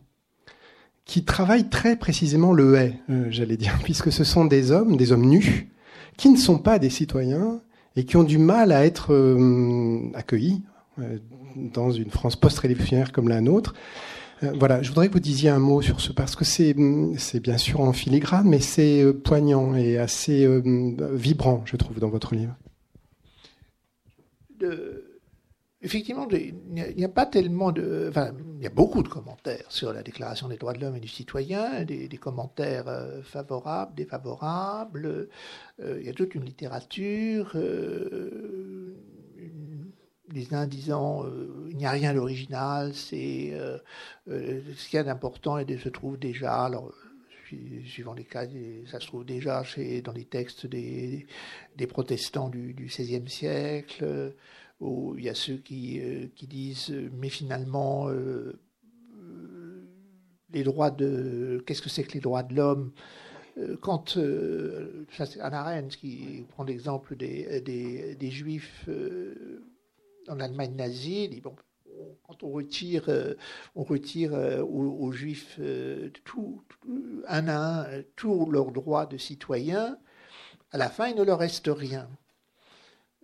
[1.07, 5.25] qui travaillent très précisément le est, j'allais dire, puisque ce sont des hommes, des hommes
[5.25, 5.69] nus,
[6.17, 7.61] qui ne sont pas des citoyens
[7.95, 9.13] et qui ont du mal à être
[10.13, 10.61] accueillis
[11.55, 13.73] dans une France post-révolutionnaire comme la nôtre.
[14.43, 16.75] Euh, voilà, je voudrais que vous disiez un mot sur ce, parce que c'est,
[17.17, 20.61] c'est bien sûr en filigrane, mais c'est euh, poignant et assez euh,
[21.13, 22.55] vibrant, je trouve, dans votre livre.
[25.81, 28.07] Effectivement, il n'y a, pas tellement de.
[28.09, 30.99] Enfin, il y a beaucoup de commentaires sur la Déclaration des droits de l'homme et
[30.99, 35.29] du citoyen, des, commentaires favorables, défavorables.
[35.79, 37.55] il y a toute une littérature
[40.31, 43.77] les uns disant euh, il n'y a rien d'original, c'est euh,
[44.29, 46.65] euh, ce qu'il y a d'important et se trouve déjà.
[46.65, 46.93] Alors,
[47.85, 48.45] suivant les cas,
[48.91, 51.27] ça se trouve déjà chez, dans les textes des,
[51.77, 54.33] des protestants du, XVIe siècle,
[54.79, 56.01] où il y a ceux qui,
[56.35, 58.09] qui disent mais finalement
[60.51, 62.91] les droits de qu'est-ce que c'est que les droits de l'homme
[63.81, 64.19] quand
[65.11, 68.87] ça c'est Anna Arendt qui prend l'exemple des, des, juifs
[70.27, 71.55] dans l'Allemagne nazie, dit, bon,
[72.23, 73.33] quand on retire, euh,
[73.75, 76.09] on retire euh, aux, juifs euh,
[77.27, 79.97] un à un tous leurs droits de citoyens,
[80.71, 82.09] à la fin, il ne leur reste rien.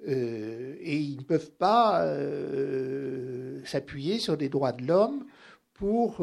[0.05, 2.05] Et ils ne peuvent pas
[3.65, 5.25] s'appuyer sur des droits de l'homme
[5.73, 6.21] pour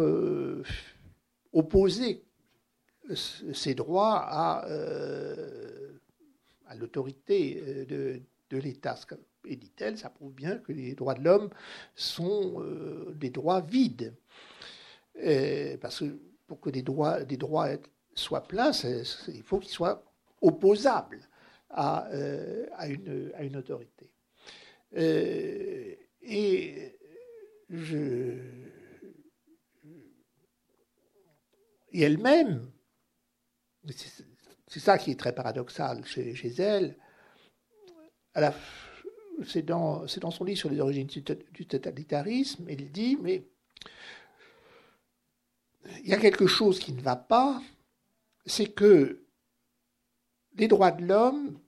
[1.52, 2.24] opposer
[3.14, 4.64] ces droits à,
[6.78, 8.96] l'autorité de, l'État
[9.44, 11.50] et dit-elle, ça prouve bien que les droits de l'homme
[11.94, 14.14] sont euh, des droits vides.
[15.80, 17.68] parce que pour que des droits, des droits
[18.14, 18.72] soient pleins,
[19.28, 20.02] il faut qu'ils soient
[20.42, 21.20] opposables
[21.70, 24.10] à, euh, à, une, autorité.
[24.96, 26.98] Euh, et
[27.68, 28.36] je,
[31.92, 32.70] elle-même,
[34.66, 36.96] c'est ça qui est très paradoxal chez, elle,
[39.44, 43.44] c'est dans, dans, son livre sur les origines du totalitarisme, il dit, mais
[46.02, 47.62] il y a quelque chose qui ne va pas,
[48.44, 49.24] c'est que
[50.54, 51.58] les droits de l'homme,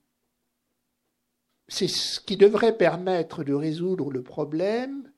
[1.67, 5.11] c'est ce qui devrait permettre de résoudre le problème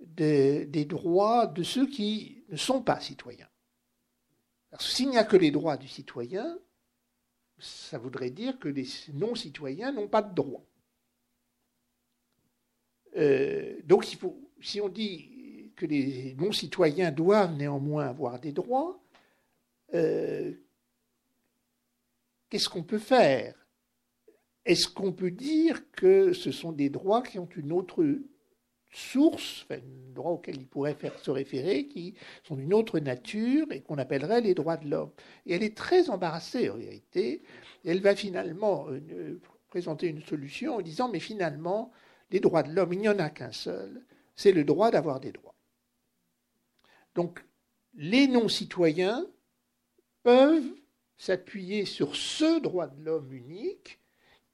[0.00, 3.48] des, droits de ceux qui ne sont pas citoyens.
[4.70, 6.58] Parce que s'il n'y a que les droits du citoyen,
[7.58, 10.64] ça voudrait dire que les non-citoyens n'ont pas de droits.
[13.16, 14.06] Euh, donc,
[14.60, 19.02] si on dit que les non-citoyens doivent néanmoins avoir des droits,
[19.94, 20.54] euh,
[22.52, 23.54] qu'est-ce qu'on peut faire?
[24.66, 28.04] Est-ce qu'on peut dire que ce sont des droits qui ont une autre
[28.90, 29.80] sources, enfin,
[30.12, 32.14] droits auxquels ils pourraient se référer, qui
[32.46, 35.12] sont d'une autre nature et qu'on appellerait les droits de l'homme?
[35.46, 37.42] Et elle est très embarrassée en vérité.
[37.86, 41.90] Elle va finalement euh, présenter une solution en disant mais finalement,
[42.30, 44.04] les droits de l'homme, il n'y en a qu'un seul,
[44.36, 45.56] c'est le droit d'avoir des droits.
[47.14, 47.42] Donc,
[47.94, 49.26] les non-citoyens
[50.22, 50.81] peuvent
[51.22, 54.00] s'appuyer sur ce droit de l'homme unique,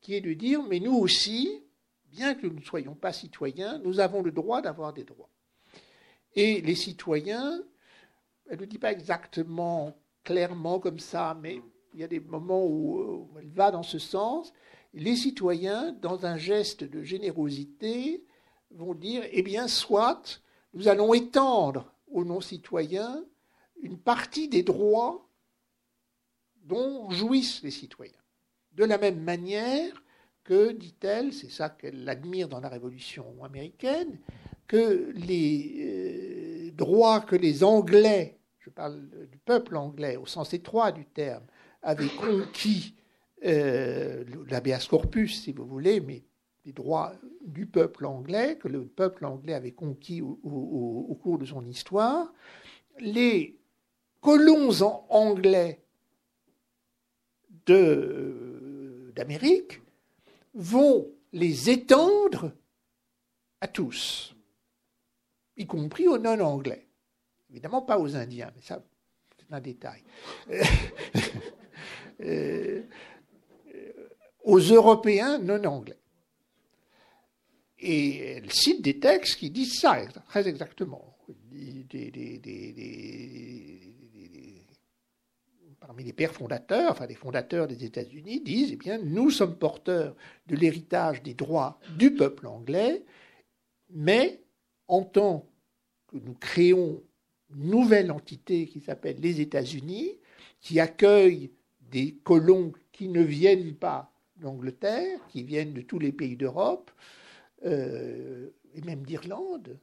[0.03, 1.65] qui est de dire, mais nous aussi,
[2.11, 5.31] bien que nous ne soyons pas citoyens, nous avons le droit d'avoir des droits.
[6.35, 7.62] Et les citoyens,
[8.51, 11.62] elle ne dit pas exactement clairement comme ça, mais
[11.95, 14.53] il y a des moments où, elle va dans ce sens.
[14.93, 18.27] Les citoyens, dans un geste de générosité,
[18.73, 20.43] vont dire, eh bien, soit,
[20.74, 23.24] nous allons étendre aux non-citoyens
[23.81, 25.28] une partie des droits
[26.69, 28.12] dont jouissent les citoyens.
[28.73, 29.93] De la même manière
[30.45, 34.19] que, dit-elle, c'est ça qu'elle admire dans la Révolution américaine,
[34.66, 40.93] que les euh, droits que les Anglais, je parle du peuple anglais au sens étroit
[40.93, 41.45] du terme,
[41.82, 42.95] avaient conquis,
[43.45, 44.24] euh,
[44.90, 46.23] corpus si vous voulez, mais
[46.65, 47.15] les droits
[47.45, 52.32] du peuple anglais, que le peuple anglais avait conquis au, cours de son histoire,
[53.01, 53.59] les
[54.20, 55.82] colons anglais
[59.15, 59.81] d'Amérique
[60.55, 62.53] vont les étendre
[63.61, 64.35] à tous,
[65.57, 66.86] y compris aux non-anglais.
[67.51, 68.82] Évidemment pas aux Indiens, mais ça,
[69.39, 70.03] c'est un détail.
[72.20, 72.82] Euh,
[74.43, 76.01] aux Européens non-anglais.
[77.78, 81.16] Et elle cite des textes qui disent ça très exactement.
[85.97, 90.15] Les pères fondateurs, enfin les fondateurs des États-Unis, disent, eh bien, nous sommes porteurs
[90.47, 93.05] de l'héritage des droits du peuple anglais,
[93.90, 94.40] mais
[94.86, 95.47] en tant
[96.09, 97.02] que nous créons
[97.55, 100.19] une nouvelle entité qui s'appelle les États-Unis,
[100.60, 101.51] qui accueille
[101.90, 106.90] des colons qui ne viennent pas d'Angleterre, qui viennent de tous les pays d'Europe,
[107.65, 109.78] euh, et même d'Irlande,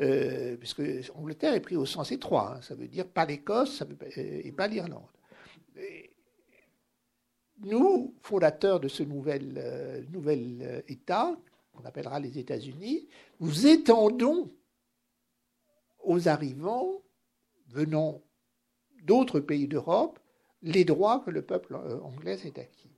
[0.00, 0.82] euh, puisque
[1.14, 3.82] Angleterre est pris au sens étroit, hein, ça veut dire pas l'Écosse
[4.16, 5.02] et pas l'Irlande.
[7.60, 11.36] Nous, fondateurs de ce nouvel, euh, nouvel État,
[11.72, 13.08] qu'on appellera les États-Unis,
[13.40, 14.50] nous étendons
[16.00, 17.02] aux arrivants
[17.68, 18.20] venant
[19.04, 20.18] d'autres pays d'Europe
[20.62, 22.90] les droits que le peuple anglais s'est acquis.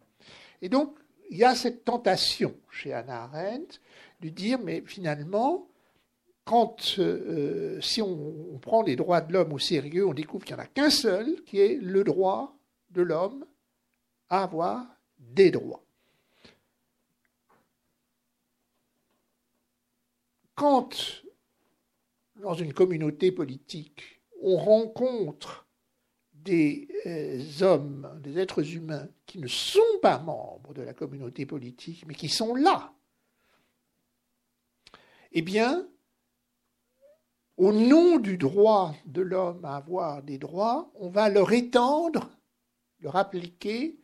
[0.62, 0.96] Et donc,
[1.30, 3.80] il y a cette tentation chez Anna Arendt
[4.20, 5.68] de dire, mais finalement,
[6.44, 10.60] quand, euh, si on, prend les droits de l'homme au sérieux, on découvre qu'il n'y
[10.60, 12.56] en a qu'un seul, qui est le droit
[12.94, 13.44] de l'homme
[14.30, 14.86] à avoir
[15.18, 15.84] des droits.
[20.54, 20.90] Quand,
[22.36, 25.66] dans une communauté politique, on rencontre
[26.32, 32.04] des euh, hommes, des êtres humains qui ne sont pas membres de la communauté politique,
[32.06, 32.92] mais qui sont là,
[35.32, 35.88] eh bien,
[37.56, 42.30] au nom du droit de l'homme à avoir des droits, on va leur étendre,
[43.04, 43.96] leur appliquer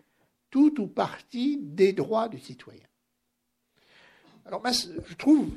[0.50, 2.86] tout ou partie des droits du citoyen.
[4.44, 5.48] Alors, je trouve,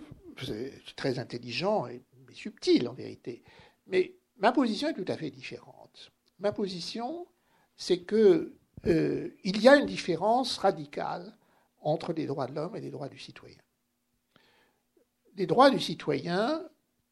[0.44, 2.02] c'est très intelligent et
[2.34, 3.44] subtil en vérité,
[3.86, 6.12] mais ma position est tout à fait différente
[6.44, 7.26] ma position,
[7.76, 8.52] c'est qu'il
[8.86, 11.36] euh, y a une différence radicale
[11.82, 13.58] entre les droits de l'homme et les droits du citoyen.
[15.36, 16.64] Les droits du citoyen,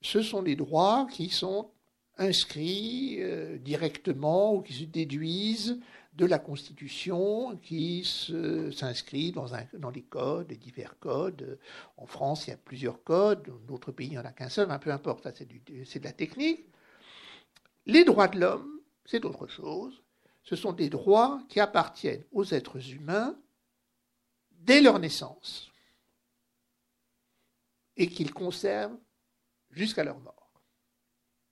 [0.02, 1.72] ce sont des droits qui sont
[2.18, 5.80] inscrits euh, directement ou qui se déduisent
[6.14, 11.58] de la Constitution, qui s'inscrit dans, les codes, les divers codes.
[11.98, 14.50] En France, il y a plusieurs codes, dans d'autres pays, il n'y en a qu'un
[14.50, 16.66] seul, peu importe, c'est de la technique.
[17.86, 20.02] Les droits de l'homme, c'est autre chose.
[20.44, 23.38] Ce sont des droits qui appartiennent aux êtres humains
[24.52, 25.72] dès leur naissance
[27.96, 28.98] et qu'ils conservent
[29.70, 30.52] jusqu'à leur mort.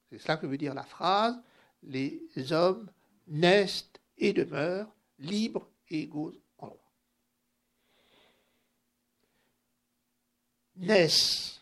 [0.10, 1.40] C'est cela que veut dire la phrase
[1.84, 2.91] les hommes
[3.27, 6.91] naissent et demeurent libres et égaux en droit.
[10.75, 11.61] Naissent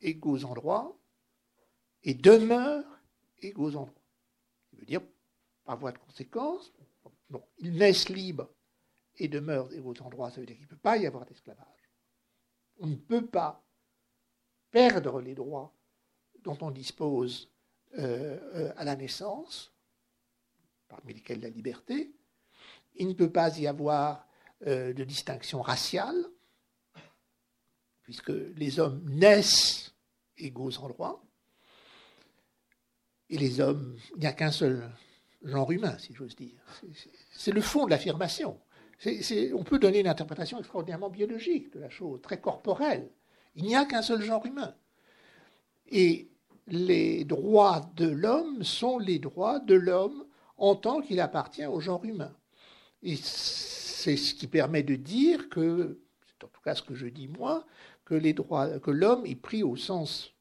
[0.00, 0.98] égaux en droit
[2.02, 2.98] et demeurent
[3.40, 4.02] égaux en droit.
[4.70, 5.02] Ça veut dire,
[5.64, 6.72] par voie de conséquence,
[7.58, 8.48] ils naissent libres
[9.16, 11.66] et demeurent égaux en droit, ça veut dire qu'il ne peut pas y avoir d'esclavage.
[12.78, 13.62] On ne peut pas
[14.70, 15.74] perdre les droits
[16.42, 17.50] dont on dispose
[17.98, 19.74] euh, euh, à la naissance,
[20.90, 22.12] parmi lesquels la liberté.
[22.96, 24.26] Il ne peut pas y avoir
[24.66, 26.26] euh, de distinction raciale,
[28.02, 29.94] puisque les hommes naissent
[30.36, 31.24] égaux en droit,
[33.30, 34.90] et les hommes, il n'y a qu'un seul
[35.42, 36.60] genre humain, si j'ose dire.
[37.32, 38.60] C'est le fond de l'affirmation.
[39.54, 43.08] On peut donner une interprétation extraordinairement biologique de la chose, très corporelle.
[43.54, 44.74] Il n'y a qu'un seul genre humain.
[45.86, 46.28] Et
[46.66, 50.26] les droits de l'homme sont les droits de l'homme
[50.60, 52.32] en tant qu'il appartient au genre humain.
[53.02, 57.06] Et c'est ce qui permet de dire que, c'est en tout cas ce que je
[57.06, 57.66] dis moi,
[58.04, 60.34] que les droits, que l'homme est pris au sens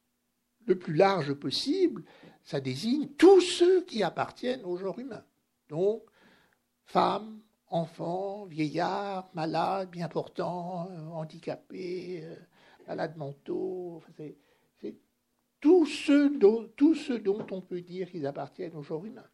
[0.65, 2.03] le plus large possible.
[2.43, 5.23] Ça désigne tous ceux qui appartiennent au genre humain.
[5.69, 6.03] Donc,
[6.83, 12.35] femmes, enfants, vieillards, malades, bien portants, handicapés, euh,
[12.87, 14.03] malades mentaux.
[14.17, 14.35] c'est
[15.61, 16.69] tous ceux, dont,
[17.23, 19.27] dont on peut dire qu'ils appartiennent au genre humain.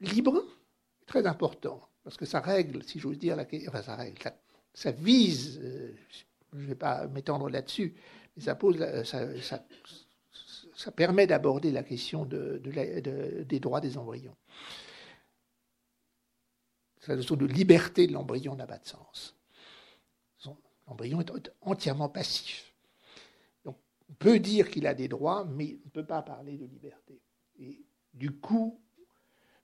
[0.00, 0.42] Libre,
[1.06, 4.18] très important, parce que ça règle, si j'ose dire, la, enfin ça règle,
[4.72, 5.94] ça, vise, euh,
[6.52, 7.94] je ne vais pas m'étendre là-dessus,
[8.36, 9.28] mais ça, pose, ça,
[10.74, 12.62] ça, permet d'aborder la question de,
[13.46, 14.36] des droits des embryons.
[17.06, 19.36] La notion de liberté de l'embryon n'a pas de sens.
[20.90, 22.74] L'embryon est entièrement passif.
[23.64, 23.78] Donc,
[24.08, 27.20] on peut dire qu'il a des droits, mais on ne peut pas parler de liberté.
[27.60, 27.80] Et
[28.12, 28.80] du coup,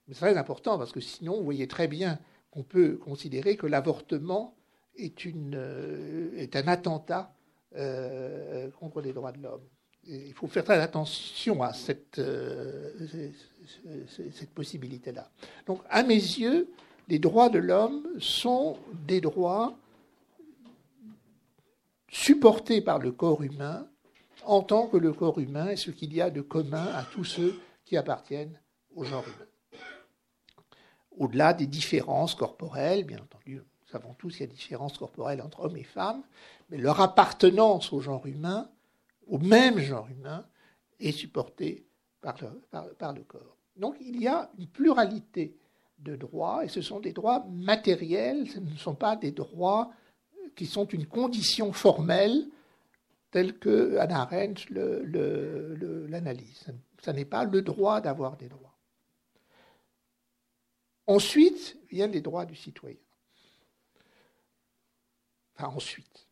[0.07, 2.19] c'est très important parce que sinon, vous voyez très bien
[2.51, 4.55] qu'on peut considérer que l'avortement
[4.95, 7.33] est, euh, un attentat
[7.75, 9.63] euh, contre les droits de l'homme.
[10.05, 12.93] Il faut faire très attention à cette, euh,
[14.07, 15.29] cette possibilité-là.
[15.65, 16.69] Donc, à mes yeux,
[17.09, 19.77] les droits de l'homme sont des droits
[22.09, 23.85] supporté par le corps humain
[24.45, 27.25] en tant que le corps humain est ce qu'il y a de commun à tous
[27.25, 28.57] ceux qui appartiennent
[28.95, 29.45] au genre humain.
[31.17, 35.61] Au-delà des différences corporelles, bien entendu, nous savons tous qu'il y a différences corporelles entre
[35.61, 36.23] hommes et femmes,
[36.69, 38.69] mais leur appartenance au genre humain,
[39.27, 40.45] au même genre humain,
[40.99, 41.85] est supportée
[42.21, 43.57] par le, par le corps.
[43.75, 45.55] Donc il y a une pluralité
[45.99, 49.91] de droits, et ce sont des droits matériels, ce ne sont pas des droits
[50.55, 52.47] qui sont une condition formelle
[53.31, 56.65] telle que Anna Arendt l'analyse.
[57.03, 58.76] Ce n'est pas le droit d'avoir des droits.
[61.07, 62.97] Ensuite viennent les droits du citoyen.
[65.55, 66.27] Enfin, ensuite.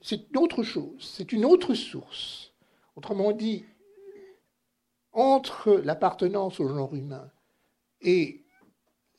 [0.00, 2.52] C'est autre chose, c'est une autre source.
[2.94, 3.64] Autrement dit,
[5.12, 7.30] entre l'appartenance au genre humain
[8.00, 8.44] et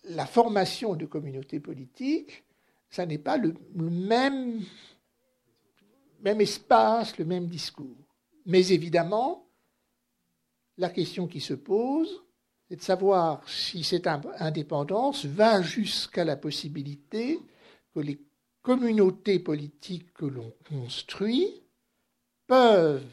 [0.06, 2.44] la formation de communautés politiques,
[2.90, 4.64] ça n'est pas le, même,
[6.22, 7.98] même espace, le même discours.
[8.46, 9.48] Mais évidemment,
[10.78, 12.24] la question qui se pose,
[12.70, 17.40] c'est de savoir si cette indépendance va jusqu'à la possibilité
[17.96, 18.22] que les
[18.62, 21.64] communautés politiques que l'on construit
[22.46, 23.04] peuvent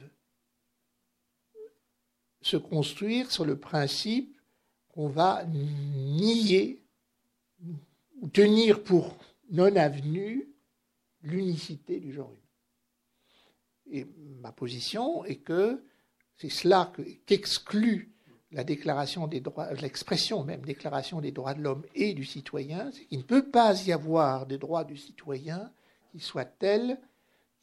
[2.42, 4.38] se construire sur le principe
[4.88, 6.82] qu'on va nier
[8.20, 9.16] ou tenir pour
[9.50, 10.48] non avenue
[11.22, 12.40] l'unicité du genre humain.
[13.90, 14.06] Et
[14.40, 15.82] ma position est que
[16.36, 16.92] c'est cela
[17.24, 18.15] qu'exclut
[18.52, 23.04] la déclaration des droits, l'expression même déclaration des droits de l'homme et du citoyen, c'est
[23.06, 25.70] qu'il ne peut pas y avoir des droits du citoyen
[26.12, 26.98] qui soient tels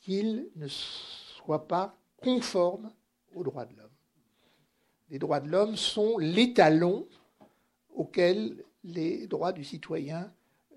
[0.01, 2.91] qu'ils ne soient pas conformes
[3.33, 3.89] aux droits de l'homme.
[5.09, 7.07] Les droits de l'homme sont l'étalon
[7.95, 10.31] auquel les droits du citoyen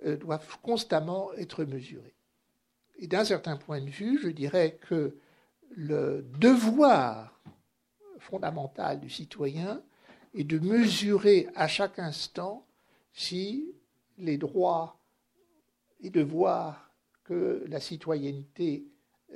[0.04, 2.14] euh, doivent constamment être mesurés.
[2.98, 5.16] Et d'un certain point de vue, je dirais que
[5.70, 7.40] le devoir
[8.18, 9.82] fondamental du citoyen
[10.36, 12.66] est de mesurer à chaque instant
[13.12, 13.74] si
[14.18, 14.98] les droits
[16.00, 16.94] et devoirs
[17.24, 18.86] que la citoyenneté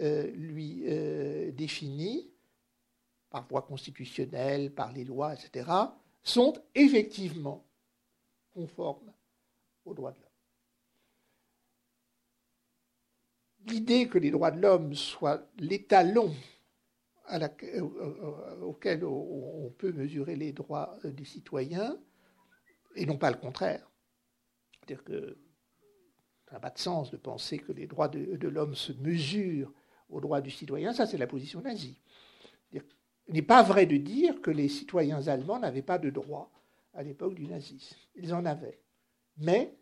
[0.00, 2.30] euh, lui euh, définit,
[3.30, 5.70] par voie constitutionnelle, par les lois, etc.,
[6.22, 7.64] sont effectivement
[8.52, 9.12] conformes
[9.84, 10.30] aux droits de l'homme.
[13.66, 16.34] l'idée que les droits de l'homme soient l'étalon
[18.62, 21.98] auquel on peut mesurer les droits des citoyens,
[22.96, 23.90] et non pas le contraire.
[24.72, 25.38] C'est-à-dire que
[26.46, 29.72] ça n'a pas de sens de penser que les droits de, l'homme se mesurent
[30.08, 32.00] aux droits du citoyen, ça c'est la position nazie.
[32.72, 36.50] Il n'est pas vrai de dire que les citoyens allemands n'avaient pas de droits
[36.94, 37.96] à l'époque du nazisme.
[38.16, 38.82] Ils en avaient.
[39.36, 39.78] Mais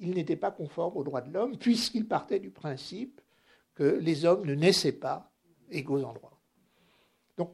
[0.00, 3.20] il n'était pas conforme aux droits de l'homme, puisqu'il partait du principe
[3.84, 5.32] les hommes ne naissaient pas
[5.70, 6.40] égaux en droit.
[7.36, 7.52] Donc,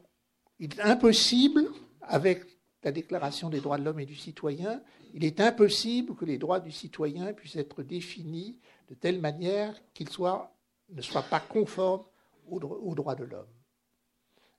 [0.59, 1.69] il est impossible,
[2.03, 2.44] avec
[2.82, 4.81] la Déclaration des droits de l'homme et du citoyen,
[5.12, 8.59] il est impossible que les droits du citoyen puissent être définis
[8.89, 12.05] de telle manière qu'ils ne soient pas conformes
[12.48, 13.48] aux, droits de l'homme.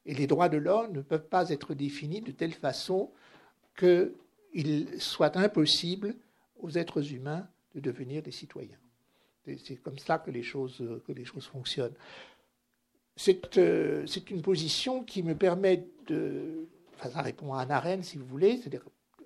[0.06, 3.11] Et les droits de l'homme ne peuvent pas être définis de telle façon
[3.77, 6.15] qu'il soit impossible
[6.60, 8.77] aux êtres humains de devenir des citoyens.
[9.64, 11.95] C'est comme ça que les choses, que les choses fonctionnent.
[13.57, 16.68] Euh, c'est une position qui me permet de.
[16.95, 18.61] Enfin, ça répond à un arène, si vous voulez,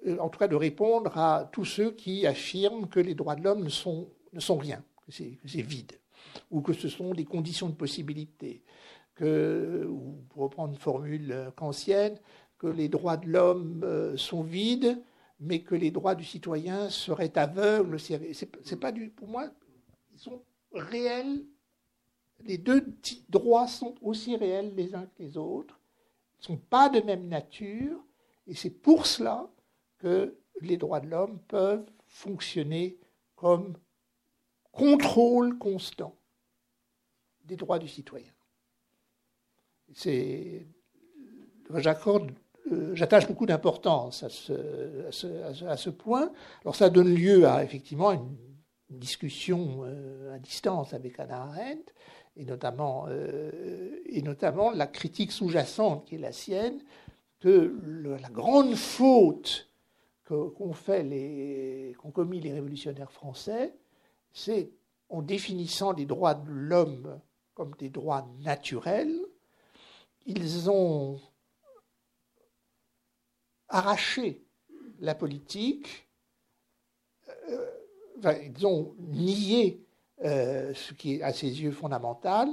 [0.08, 3.44] euh, en tout cas, de répondre à tous ceux qui affirment que les droits de
[3.44, 4.08] l'homme ne sont,
[4.58, 5.94] rien, que c'est vide,
[6.50, 8.62] ou que ce sont des conditions de possibilité,
[9.16, 12.18] que, ou pour reprendre une formule kantienne,
[12.58, 15.02] que les droits de l'homme euh, sont vides,
[15.40, 18.00] mais que les droits du citoyen seraient aveugles.
[18.00, 19.50] C'est pas du, pour moi,
[20.22, 20.44] sont
[20.74, 21.46] réels
[22.46, 22.86] les deux
[23.30, 25.80] droits sont aussi réels les uns que les autres,
[26.40, 28.04] ne sont pas de même nature,
[28.48, 29.50] et c'est pour cela
[30.00, 32.98] que les droits de l'homme peuvent fonctionner
[33.36, 33.76] comme
[34.72, 36.16] contrôle constant
[37.46, 38.32] des droits du citoyen.
[42.72, 46.32] Euh, j'attache beaucoup d'importance à ce, à, ce, point.
[46.62, 48.36] Alors ça donne lieu à effectivement une,
[49.00, 51.94] discussion euh, à distance avec Anna Arendt,
[52.36, 56.82] et notamment, euh, et notamment la critique sous-jacente qui est la sienne,
[57.40, 57.76] que
[58.20, 59.70] la grande faute
[60.26, 60.74] qu'ont
[62.14, 63.74] commis les révolutionnaires français,
[64.32, 64.72] c'est
[65.10, 67.20] en définissant les droits de l'homme
[67.54, 69.20] comme des droits naturels,
[70.26, 71.20] ils ont
[73.68, 74.46] arraché
[75.00, 76.08] la politique,
[77.50, 77.81] euh,
[78.22, 79.84] enfin, ils ont nié
[80.24, 82.50] euh, ce qui est à ses yeux fondamental,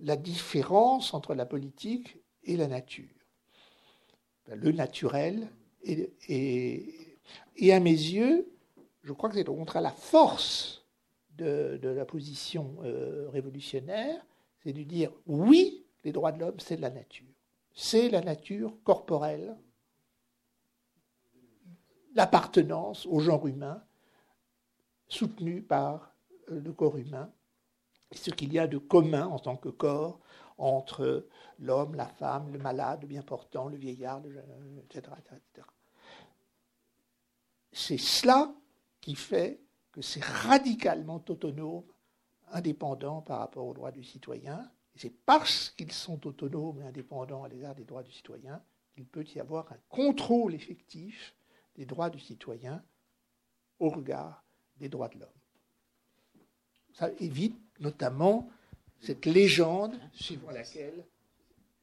[0.00, 3.08] la différence entre la politique et la nature.
[4.46, 5.48] Le naturel
[5.82, 6.10] et,
[7.56, 8.48] et, à mes yeux,
[9.02, 10.86] je crois que c'est au contraire la force
[11.36, 14.24] de, la position euh, révolutionnaire,
[14.62, 17.26] c'est de dire oui, les droits de l'homme, c'est de la nature.
[17.74, 19.56] C'est la nature corporelle,
[22.14, 23.82] l'appartenance au genre humain,
[25.08, 26.14] soutenue par
[26.48, 27.30] le corps humain,
[28.12, 30.20] ce qu'il y a de commun en tant que corps
[30.56, 31.28] entre
[31.58, 34.22] l'homme, la femme, le malade, le bien portant, le vieillard,
[34.84, 35.14] etc.
[37.72, 38.52] C'est cela
[39.00, 39.60] qui fait
[39.92, 41.84] que c'est radicalement autonome,
[42.50, 44.70] indépendant par rapport aux droits du citoyen.
[44.96, 48.60] C'est parce qu'ils sont autonomes et indépendants à l'égard des droits du citoyen
[48.94, 51.36] qu'il peut y avoir un contrôle effectif
[51.76, 52.82] des droits du citoyen
[53.78, 54.42] au regard
[54.80, 55.28] des droits de l'homme.
[56.94, 58.48] Ça évite notamment
[59.00, 61.04] cette légende suivant laquelle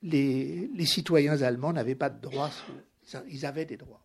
[0.01, 2.51] les, citoyens allemands n'avaient pas de droits,
[3.29, 4.01] ils avaient des droits.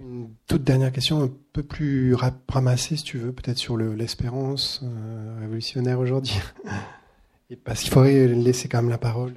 [0.00, 5.38] Une toute dernière question, un peu plus ramassée, si tu veux, peut-être sur l'espérance euh,
[5.40, 6.38] révolutionnaire aujourd'hui.
[7.64, 9.34] Parce qu'il faudrait laisser quand même la parole.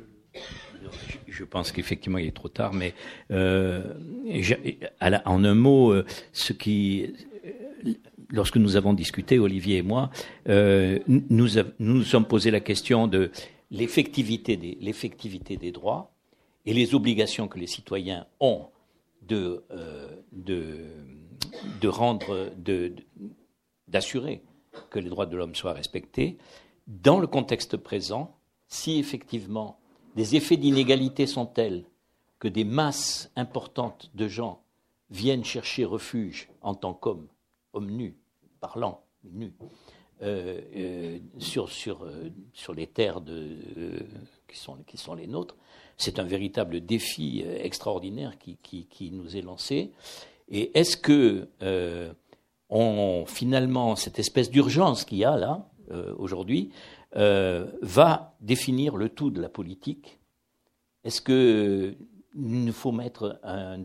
[1.32, 2.94] Je pense qu'effectivement il est trop tard, mais
[3.32, 3.82] euh,
[5.26, 7.14] en un mot, euh, ce qui
[8.32, 10.10] lorsque nous avons discuté, Olivier et moi,
[10.50, 11.48] euh, nous,
[11.80, 13.32] nous sommes posé la question de
[13.72, 16.12] l'effectivité des, droits
[16.66, 18.68] et les obligations que les citoyens ont
[19.22, 20.08] de, euh,
[21.86, 22.52] rendre,
[23.88, 24.42] d'assurer
[24.90, 26.38] que les droits de l'homme soient respectés.
[26.88, 28.36] Dans le contexte présent,
[28.68, 29.81] si effectivement
[30.16, 31.86] des effets d'inégalité sont tels
[32.40, 34.62] que des masses importantes de gens
[35.10, 37.28] viennent chercher refuge en tant qu'hommes,
[37.74, 38.16] hommes nus,
[38.60, 39.54] parlant, nu,
[40.24, 43.22] euh, euh, sur, sur, euh, sur les terres
[44.48, 45.56] qui, sont, qui sont les nôtres.
[45.98, 49.92] C'est un véritable défi extraordinaire qui, qui, nous est lancé.
[50.50, 51.48] Et est-ce que
[52.70, 55.68] on, finalement, cette espèce d'urgence qu'il y a là,
[56.18, 56.72] aujourd'hui,
[57.14, 60.20] va définir le tout de la politique.
[61.04, 61.98] Est-ce qu'il
[62.36, 63.40] nous faut mettre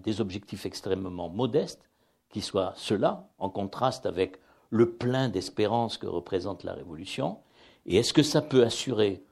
[0.05, 1.89] des objectifs extrêmement modestes
[2.31, 4.39] qui soient ceux-là, en contraste avec
[4.71, 7.39] le plein d'espérance que représente la Révolution?
[7.87, 9.23] Et est-ce que ça peut assurer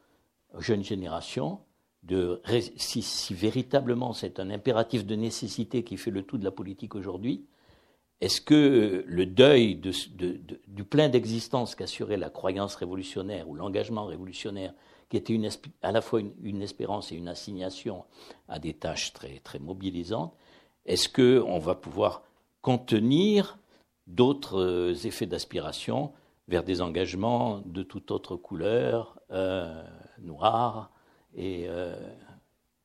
[0.54, 1.60] aux jeunes générations,
[2.02, 2.40] de,
[2.76, 7.46] si, véritablement c'est un impératif de nécessité qui fait le tout de la politique aujourd'hui,
[8.24, 14.72] est-ce que le deuil du plein d'existence qu'assurait la croyance révolutionnaire ou l'engagement révolutionnaire,
[15.10, 15.38] qui était
[15.82, 18.04] à la fois une, espérance et une assignation
[18.48, 20.32] à des tâches très, mobilisantes,
[20.86, 22.22] est-ce qu'on va pouvoir
[22.62, 23.58] contenir
[24.06, 26.10] d'autres euh, effets d'aspiration
[26.48, 29.84] vers des engagements de toute autre couleur, euh,
[30.22, 30.90] noir
[31.34, 31.94] et, euh,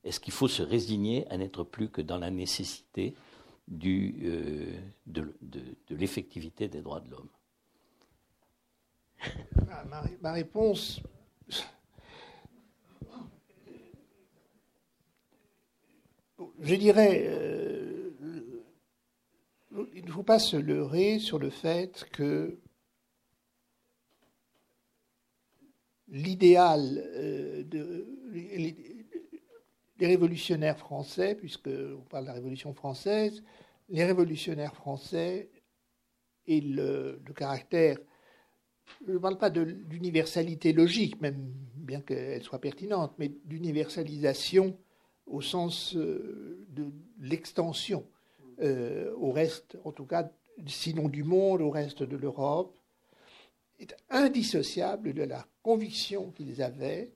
[0.04, 3.16] Est-ce qu'il faut se résigner à n'être plus que dans la nécessité
[3.70, 5.32] du, euh, de,
[5.90, 7.30] l'effectivité des droits de l'homme
[9.70, 9.86] ah,
[10.22, 11.02] ma, réponse.
[16.62, 18.10] Je dirais, euh,
[19.94, 22.58] il ne faut pas se leurrer sur le fait que
[26.08, 28.08] l'idéal euh, de,
[30.00, 33.44] les révolutionnaires français, puisqu'on parle de la Révolution française,
[33.90, 35.50] les révolutionnaires français
[36.48, 37.98] et le, caractère,
[39.06, 41.38] je ne parle pas d'universalité logique, même
[41.76, 44.78] bien qu'elle soit pertinente, mais d'universalisation
[45.28, 48.06] au sens euh, de l'extension
[48.62, 50.32] euh, au reste, en tout cas,
[50.66, 52.76] sinon du monde, au reste de l'Europe,
[53.80, 57.12] est indissociable de la conviction qu'ils avaient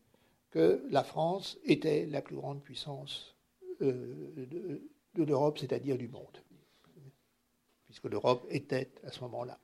[0.54, 3.36] que la France était la plus grande puissance
[3.82, 4.46] euh,
[5.16, 6.38] de, l'Europe, c'est-à-dire du monde,
[7.86, 9.58] puisque l'Europe était à ce moment-là.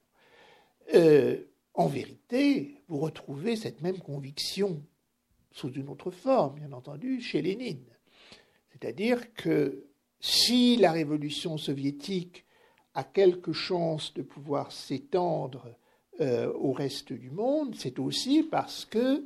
[0.95, 1.44] Euh,
[1.76, 4.82] en vérité, vous retrouvez cette même conviction
[5.52, 7.86] sous une autre forme, bien entendu, chez Lénine.
[8.72, 9.86] C'est-à-dire que
[10.20, 12.45] si la révolution soviétique
[12.95, 15.68] a quelque chance de pouvoir s'étendre
[16.20, 19.24] euh, au reste du monde, c'est aussi parce que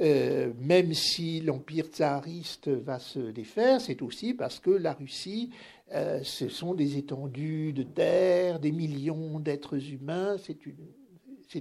[0.00, 5.50] euh, même si l'empire tsariste va se défaire, c'est aussi parce que la Russie,
[5.92, 10.74] euh, ce sont des étendues de terre, des millions d'êtres humains, c'est une,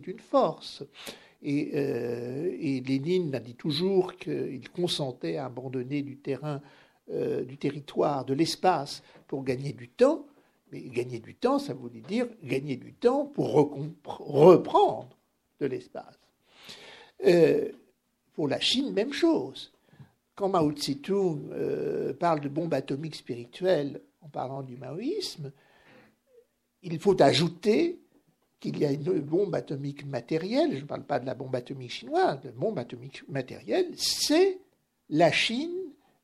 [0.07, 0.83] une force.
[1.43, 6.61] Et, euh, et, Lénine a dit toujours qu'il consentait à abandonner du terrain,
[7.45, 10.25] du territoire, de l'espace pour gagner du temps.
[10.71, 15.17] Mais gagner du temps, ça voulait dire gagner du temps pour reprendre
[15.59, 16.17] de l'espace.
[18.33, 19.71] Pour la Chine, même chose.
[20.35, 25.51] Quand Mao Tse-tung euh, parle de bombe atomique spirituelle en parlant du maoïsme,
[26.81, 27.99] il faut ajouter
[28.59, 31.91] qu'il y a une bombe atomique matérielle, je ne parle pas de la bombe atomique
[31.91, 34.59] chinoise, la bombe atomique matérielle, c'est
[35.09, 35.75] la Chine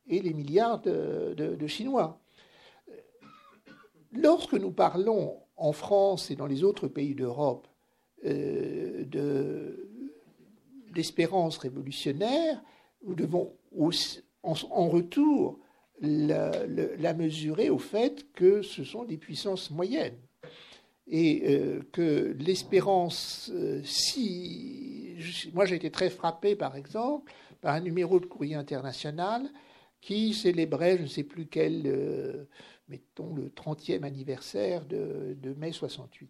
[0.07, 2.19] et les milliards de, Chinois.
[4.13, 7.67] Lorsque nous parlons en France et dans les autres pays d'Europe
[8.25, 9.88] euh, de
[10.95, 12.61] l'espérance révolutionnaire,
[13.05, 13.53] nous devons
[14.43, 15.59] en, retour
[16.01, 20.17] la, mesurer au fait que ce sont des puissances moyennes
[21.07, 25.15] et euh, que l'espérance, euh, si
[25.53, 29.49] moi j'ai été très frappé par exemple par un numéro de courrier international
[30.01, 32.45] qui célébrait je ne sais plus quel, euh,
[32.87, 36.29] mettons le 30e anniversaire de, de mai 68.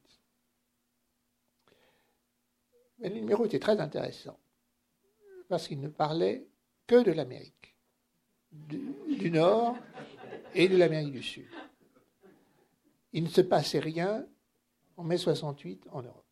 [3.00, 4.38] Mais le numéro était très intéressant
[5.50, 6.46] parce qu'il ne parlait
[6.88, 7.76] que de l'Amérique
[8.52, 9.76] du, Nord
[10.56, 11.48] et de l'Amérique du Sud.
[13.12, 14.26] Il ne se passait rien
[14.96, 16.26] en mai 68 en Europe.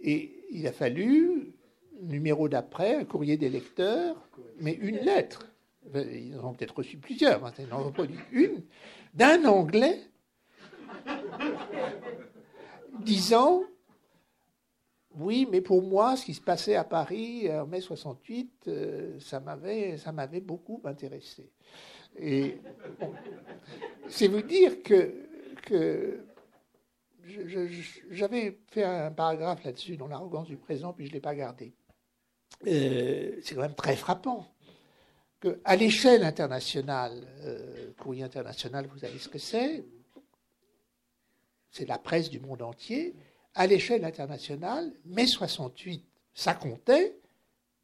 [0.00, 1.54] Et il a fallu,
[2.00, 4.16] numéro d'après, un courrier des lecteurs,
[4.58, 5.46] mais une lettre.
[5.94, 8.62] Ils en ont peut-être reçu plusieurs, hein, ils en ont produit une,
[9.14, 10.00] d'un Anglais
[13.00, 13.62] disant
[15.16, 19.40] oui, mais pour moi, ce qui se passait à Paris en mai 68, euh, ça
[19.40, 21.50] m'avait, beaucoup intéressé.
[22.18, 22.58] Et
[24.08, 26.24] c'est vous dire que,
[28.10, 31.72] j'avais fait un paragraphe là-dessus dans l'arrogance du présent, puis je ne l'ai pas gardé.
[32.66, 34.46] Euh, c'est quand même très frappant
[35.40, 39.84] qu'à l'échelle internationale, euh, courrier international, vous savez ce que c'est,
[41.70, 43.16] c'est la presse du monde entier,
[43.54, 46.04] à l'échelle internationale, mai 68,
[46.34, 47.18] ça comptait,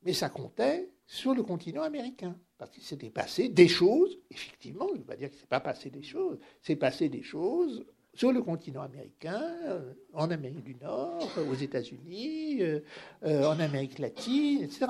[0.03, 2.37] mais ça comptait sur le continent américain.
[2.57, 5.47] Parce qu'il s'était passé des choses, effectivement, je ne veux pas dire qu'il ne s'est
[5.47, 10.65] pas passé des choses, c'est passé des choses sur le continent américain, euh, en Amérique
[10.65, 12.81] du Nord, aux États-Unis, euh,
[13.23, 14.87] euh, en Amérique latine, etc.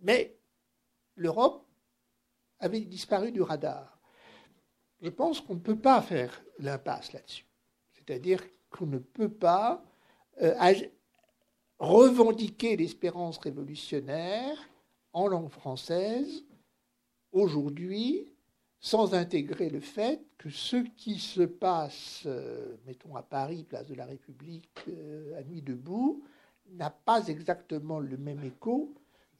[0.00, 0.38] Mais
[1.16, 1.66] l'Europe
[2.60, 4.00] avait disparu du radar.
[5.02, 7.44] Je pense qu'on ne peut pas faire l'impasse là-dessus.
[7.92, 9.84] C'est-à-dire qu'on ne peut pas
[10.42, 10.74] euh,
[11.78, 14.56] revendiquer l'espérance révolutionnaire
[15.12, 16.44] en langue française
[17.32, 18.32] aujourd'hui
[18.78, 23.94] sans intégrer le fait que ce qui se passe, euh, mettons à Paris, place de
[23.94, 26.22] la République, euh, à Nuit debout,
[26.72, 28.92] n'a pas exactement le même écho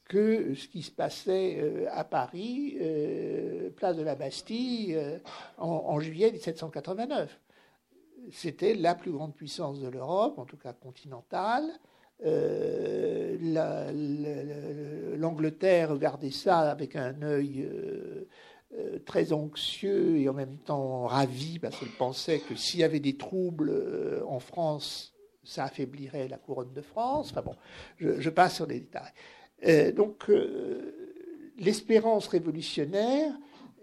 [0.05, 2.79] que ce qui se passait à Paris,
[3.75, 4.97] place de la Bastille,
[5.59, 7.41] en, en, juillet 1789
[8.33, 11.65] c'était la plus grande puissance de l'Europe, en tout cas continentale,
[15.19, 17.69] l'Angleterre regardait ça avec un œil
[19.05, 23.19] très anxieux et en même temps ravi parce qu'elle pensait que s'il y avait des
[23.19, 23.71] troubles
[24.27, 27.33] en France, ça affaiblirait la couronne de France.
[27.33, 27.55] Enfin bon,
[27.99, 29.93] je, passe sur les détails.
[29.93, 30.31] donc,
[31.59, 33.33] l'espérance révolutionnaire,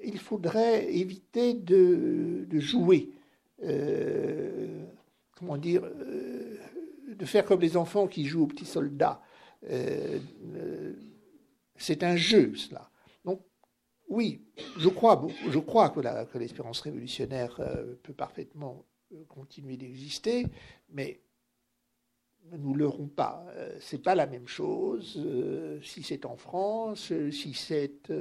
[0.03, 3.09] il faudrait éviter de, jouer,
[3.63, 4.85] euh,
[5.37, 6.57] comment dire, euh,
[7.07, 9.21] de faire comme les enfants qui jouent aux petits soldats.
[9.69, 10.19] Euh,
[11.75, 12.89] c'est un jeu, cela.
[13.25, 13.41] Donc,
[14.09, 14.45] oui,
[14.77, 17.59] je crois, je crois que l'espérance révolutionnaire
[18.03, 18.85] peut parfaitement
[19.27, 20.45] continuer d'exister,
[20.89, 21.21] mais
[22.51, 23.45] nous leurrons pas.
[23.55, 28.11] Euh, c'est pas la même chose euh, si c'est en France, euh, si c'est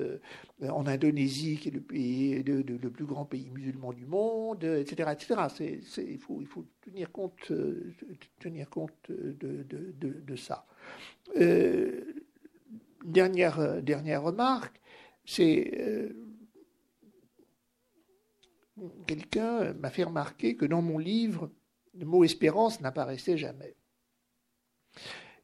[0.63, 5.11] en Indonésie, qui est le, plus grand pays musulman du monde, etc.
[5.13, 5.75] etc.
[5.99, 7.51] il, faut, tenir compte,
[9.11, 10.67] de ça.
[13.05, 14.81] dernière, dernière remarque,
[15.25, 16.15] c'est
[19.07, 21.51] quelqu'un m'a fait remarquer que dans mon livre,
[21.95, 23.75] le mot espérance n'apparaissait jamais.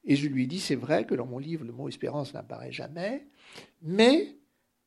[0.05, 3.27] Et je lui dit, c'est vrai que dans mon livre, le mot espérance n'apparaît jamais,
[3.83, 4.37] mais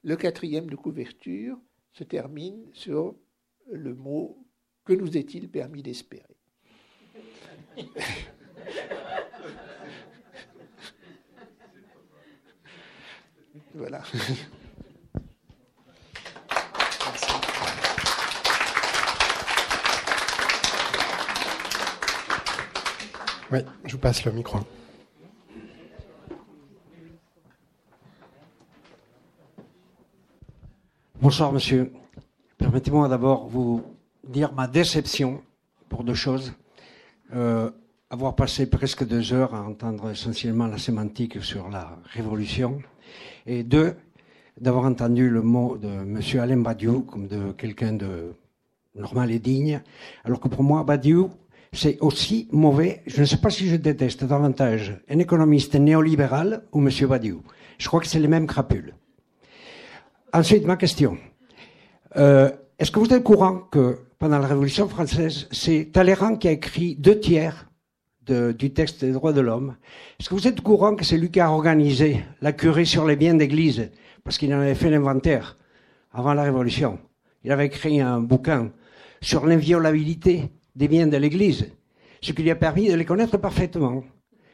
[0.03, 1.59] le quatrième de couverture
[1.91, 3.15] se termine sur
[3.71, 4.45] le mot
[4.83, 6.37] Que nous est-il permis d'espérer
[13.73, 14.03] Voilà.
[23.51, 24.59] Oui, je vous passe le micro.
[31.21, 31.91] Bonsoir, monsieur.
[32.57, 33.83] Permettez-moi d'abord vous
[34.25, 35.41] dire ma déception
[35.89, 36.53] pour deux choses.
[37.35, 37.69] Euh,
[38.09, 42.81] avoir passé presque deux heures à entendre essentiellement la sémantique sur la révolution.
[43.45, 43.97] Et deux,
[44.61, 48.33] d'avoir entendu le mot de monsieur Alain Badiou comme de quelqu'un de
[48.95, 49.81] normal et digne.
[50.23, 51.31] Alors que pour moi, Badiou,
[51.73, 53.01] c'est aussi mauvais.
[53.07, 56.89] Je ne sais pas si je déteste davantage un économiste néolibéral ou M.
[57.07, 57.41] Badiou.
[57.77, 58.93] Je crois que c'est les mêmes crapules.
[60.33, 61.17] Ensuite, ma question.
[62.17, 66.51] Euh, est-ce que vous êtes courant que pendant la Révolution française, c'est Talleyrand qui a
[66.51, 67.67] écrit deux tiers
[68.27, 69.75] du texte des droits de l'homme?
[70.19, 73.15] Est-ce que vous êtes courant que c'est lui qui a organisé la curée sur les
[73.15, 73.89] biens d'église?
[74.23, 75.57] Parce qu'il en avait fait l'inventaire
[76.11, 76.99] avant la Révolution.
[77.43, 78.71] Il avait écrit un bouquin
[79.21, 81.69] sur l'inviolabilité des biens de l'Église,
[82.21, 84.03] ce qui lui a permis de les connaître parfaitement.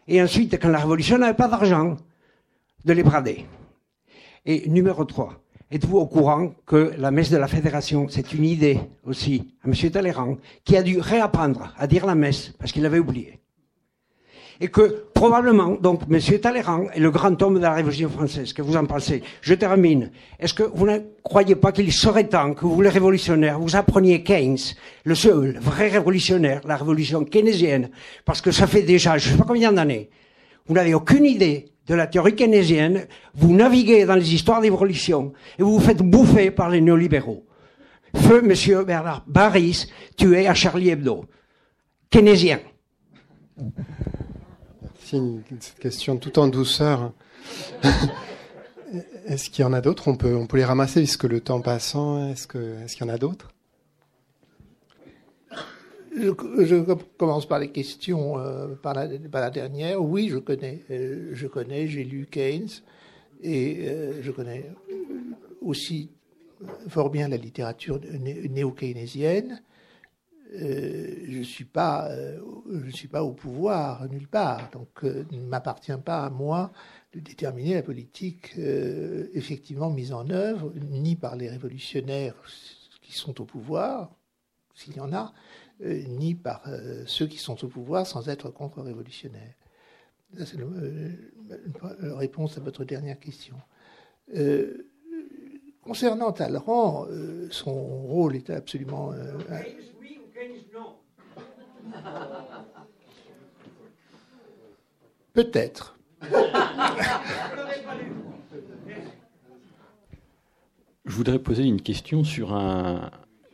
[0.08, 1.98] Et ensuite, quand la Révolution n'avait pas d'argent,
[2.86, 3.46] de les brader.
[4.46, 5.42] Et numéro 3,
[5.72, 9.92] êtes-vous au courant que la messe de la Fédération, c'est une idée aussi à M.
[9.92, 13.40] Talleyrand, qui a dû réapprendre à dire la messe parce qu'il l'avait oublié
[14.60, 16.20] et que probablement, donc, M.
[16.40, 18.54] Talleyrand est le grand homme de la Révolution française.
[18.54, 20.12] Que vous en pensez Je termine.
[20.40, 24.24] Est-ce que vous ne croyez pas qu'il serait temps que vous, les révolutionnaires, vous appreniez
[24.24, 24.58] Keynes,
[25.04, 27.90] le seul vrai révolutionnaire, la révolution keynésienne,
[28.26, 30.10] parce que ça fait déjà, je ne sais pas combien d'années,
[30.66, 35.64] vous n'avez aucune idée de la théorie keynésienne, vous naviguez dans les histoires d'évolution et
[35.64, 37.46] vous vous faites bouffer par les néolibéraux.
[38.16, 41.26] Feu, monsieur Bernard Baris, tué à Charlie Hebdo.
[42.10, 42.60] Keynésien
[45.08, 47.12] cette question tout en douceur.
[49.28, 50.08] est-ce qu'il y en a d'autres?
[50.08, 53.10] On peut, on peut les ramasser puisque le temps passant, est-ce qu'il est y en
[53.10, 53.50] a d'autres?
[56.16, 56.32] Je,
[57.18, 60.02] commence par les questions, euh, par, la, dernière.
[60.02, 60.84] Oui, je connais.
[60.90, 62.70] Euh, je connais, j'ai lu Keynes
[63.44, 64.72] et euh, je connais
[65.62, 66.10] aussi
[66.88, 68.00] fort bien la littérature
[68.50, 69.62] néo-keynésienne.
[70.54, 72.40] Euh, je ne suis, pas, euh,
[72.92, 74.70] suis pas au pouvoir nulle part.
[74.72, 76.72] Donc, euh, il ne m'appartient pas à moi
[77.14, 78.54] de déterminer la politique
[79.34, 82.36] effectivement mise en œuvre, ni par les révolutionnaires
[83.02, 84.12] qui sont au pouvoir,
[84.76, 85.34] s'il y en a,
[85.80, 86.64] ni par
[87.06, 89.56] ceux qui sont au pouvoir sans être contre-révolutionnaires.
[90.38, 90.58] C'est
[92.02, 93.56] la réponse à votre dernière question.
[95.82, 97.08] concernant Talleyrand,
[97.50, 99.14] son rôle est absolument
[105.34, 105.98] Peut-être.
[111.06, 112.54] Je voudrais poser une question sur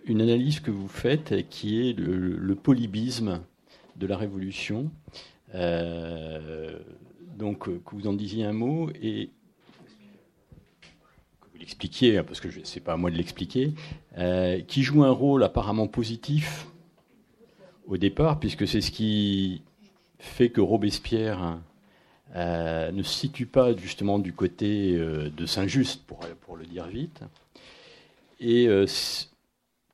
[0.06, 3.42] une analyse que vous faites qui est le, polybisme
[3.98, 4.92] de la Révolution.
[5.56, 6.80] Euh,
[7.38, 9.30] donc, que vous en disiez un mot et
[11.42, 13.74] que vous l'expliquiez, hein, parce que ce n'est pas à moi de l'expliquer,
[14.18, 16.68] euh, qui joue un rôle apparemment positif
[17.88, 19.62] au départ, puisque c'est ce qui
[20.20, 21.60] fait que Robespierre
[22.36, 27.22] ne se situe pas justement du côté de Saint-Just, pour, le dire vite.
[28.40, 28.68] Et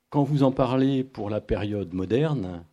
[0.08, 2.64] quand vous en parlez pour la période moderne,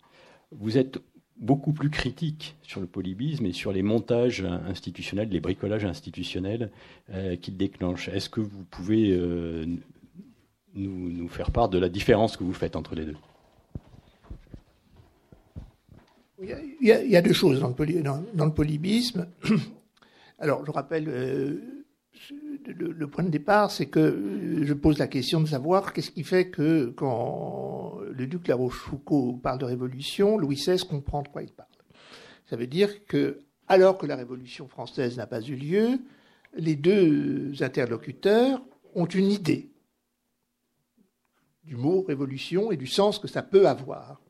[0.51, 0.99] vous êtes
[1.39, 6.71] beaucoup plus critique sur le polybisme et sur les montages institutionnels, les bricolages institutionnels
[7.11, 8.09] euh, qu'il déclenche.
[8.09, 9.65] Est-ce que vous pouvez euh,
[10.73, 13.15] nous, faire part de la différence que vous faites entre les deux?
[16.39, 19.27] Il y, a, deux choses dans le, le polybisme.
[20.39, 21.77] Alors, je rappelle, euh,
[22.65, 26.49] le, point de départ, c'est que je pose la question de savoir qu'est-ce qui fait
[26.49, 31.51] que quand le duc La Rochefoucauld parle de révolution, Louis XVI comprend de quoi il
[31.51, 31.69] parle.
[32.45, 35.99] Ça veut dire que, alors que la révolution française n'a pas eu lieu,
[36.55, 38.61] les deux interlocuteurs
[38.95, 39.71] ont une idée
[41.63, 44.21] du mot révolution et du sens que ça peut avoir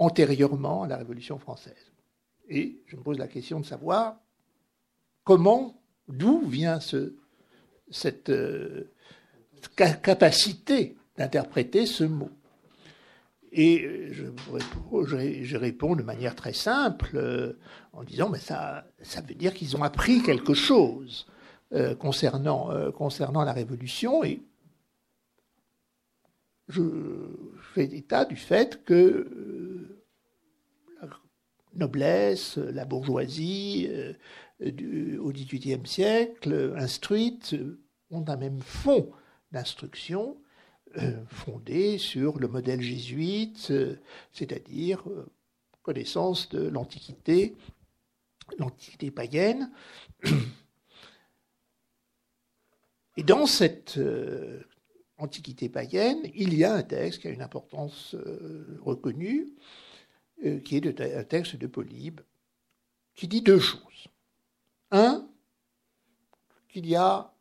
[0.00, 1.92] antérieurement à la révolution française.
[2.48, 4.16] Et je me pose la question de savoir
[5.22, 5.76] comment
[6.08, 6.80] D'où vient
[7.88, 8.90] cette euh,
[9.76, 12.30] capacité d'interpréter ce mot
[13.52, 17.52] Et euh, je, réponds de manière très simple euh,
[17.92, 18.84] en disant mais ça,
[19.28, 21.28] veut dire qu'ils ont appris quelque chose
[22.00, 24.42] concernant, concernant la Révolution et
[26.66, 26.82] je
[27.74, 29.69] fais état du fait que
[31.74, 33.88] noblesse, la bourgeoisie,
[34.60, 37.56] au XVIIIe siècle, instruites,
[38.10, 39.10] ont un même fond
[39.52, 40.36] d'instruction
[40.98, 43.94] euh, fondé sur le modèle jésuite, euh,
[44.32, 45.30] c'est-à-dire euh,
[45.82, 47.54] connaissance de l'Antiquité,
[48.58, 49.70] l'Antiquité païenne.
[53.16, 54.00] Et dans cette
[55.16, 58.16] Antiquité païenne, il y a un texte qui a une importance
[58.80, 59.54] reconnue,
[60.64, 62.20] qui est un texte de Polybe,
[63.14, 64.08] qui dit deux choses.
[64.90, 65.26] Un,
[66.68, 67.32] qu'il y a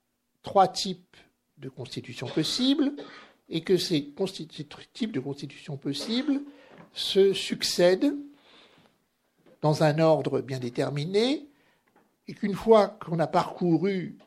[0.43, 1.17] trois types
[1.57, 2.91] de constitutions possibles
[3.49, 4.13] et que ces,
[4.93, 6.41] types de constitutions possibles
[6.93, 8.15] se succèdent
[9.61, 11.47] dans un ordre bien déterminé
[12.27, 14.17] et qu'une fois qu'on a parcouru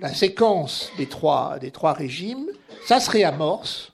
[0.00, 2.48] la séquence des trois, des trois régimes,
[2.86, 3.92] ça se réamorce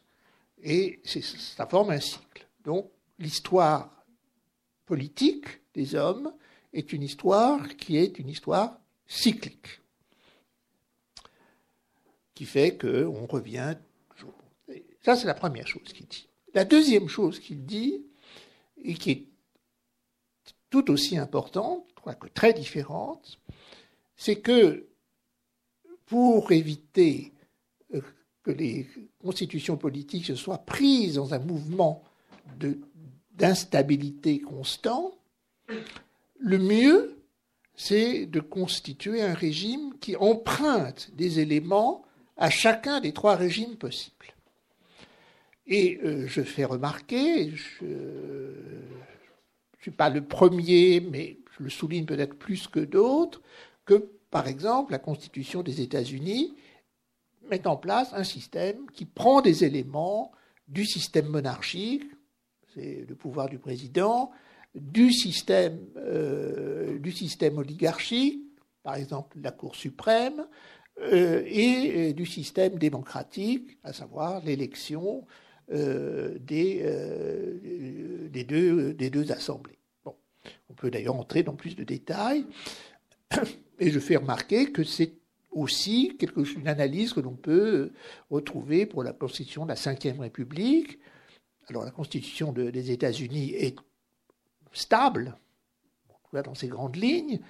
[0.65, 2.47] et ça forme un cycle.
[2.65, 4.05] Donc l'histoire
[4.87, 6.33] politique des hommes
[6.73, 9.81] est une histoire qui est une histoire cyclique,
[12.35, 13.77] qui fait qu'on revient.
[15.03, 16.27] Ça, c'est la première chose qu'il dit.
[16.55, 18.03] La deuxième chose qu'il dit,
[18.83, 19.27] et qui est
[20.71, 23.39] tout aussi importante, quoique très différente,
[24.17, 24.87] c'est que
[26.07, 27.33] pour éviter
[27.95, 28.01] euh,
[28.45, 28.87] que les
[29.21, 32.05] constitutions politiques se soient prises dans un mouvement
[33.33, 35.15] d'instabilité constant,
[36.39, 37.17] le mieux,
[37.75, 42.05] c'est de constituer un régime qui emprunte des éléments
[42.37, 44.15] à chacun des trois régimes possibles.
[45.67, 48.73] Et euh, je fais remarquer, je ne
[49.81, 53.41] suis pas le premier, mais je le souligne peut-être plus que d'autres,
[53.87, 56.55] que par exemple la Constitution des États-Unis
[57.51, 60.33] met en place un système qui prend des éléments
[60.69, 62.05] du système monarchique,
[62.75, 64.31] c'est le pouvoir du président,
[64.75, 68.41] du système, euh, du système oligarchique,
[68.83, 70.47] par exemple la Cour suprême,
[71.01, 75.27] euh, et, du système démocratique, à savoir l'élection
[75.73, 76.83] euh, des,
[78.31, 79.79] des, deux, des deux assemblées.
[80.05, 80.15] Bon.
[80.69, 82.47] On peut d'ailleurs entrer dans plus de détails,
[83.79, 85.13] et je fais remarquer que c'est
[85.55, 87.93] aussi quelque, une analyse que l'on peut
[88.31, 90.99] retrouver pour la constitution de la Ve République,
[91.69, 93.77] alors la Constitution des États-Unis est
[94.73, 95.37] stable,
[96.43, 97.41] dans ses grandes lignes.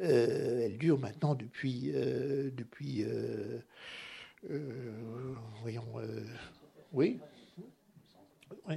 [0.00, 3.60] Euh, elle dure maintenant depuis, euh, depuis euh,
[5.60, 5.84] voyons,
[6.92, 7.20] oui,
[8.68, 8.76] oui.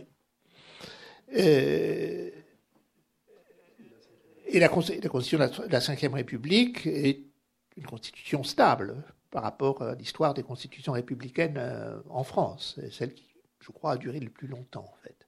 [1.31, 2.33] et
[4.53, 7.23] la, Constitution de la, Ve République est
[7.77, 11.61] une constitution stable par rapport à l'histoire des constitutions républicaines
[12.09, 13.25] en France, celle qui
[13.65, 15.27] je crois, a duré le plus longtemps, en fait.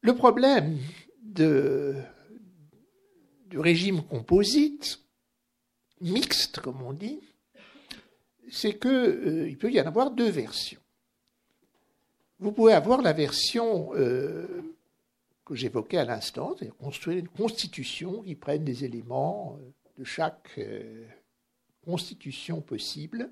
[0.00, 0.78] Le problème
[1.20, 1.98] du
[3.58, 5.00] régime composite,
[6.00, 7.18] mixte, comme on dit,
[8.48, 10.80] c'est qu'il euh, peut y en avoir deux versions.
[12.38, 14.75] Vous pouvez avoir la version euh,
[15.46, 20.60] que j'évoquais à l'instant, c'est-à-dire construire une constitution qui prenne des éléments euh, de chaque
[21.82, 23.30] constitution possible,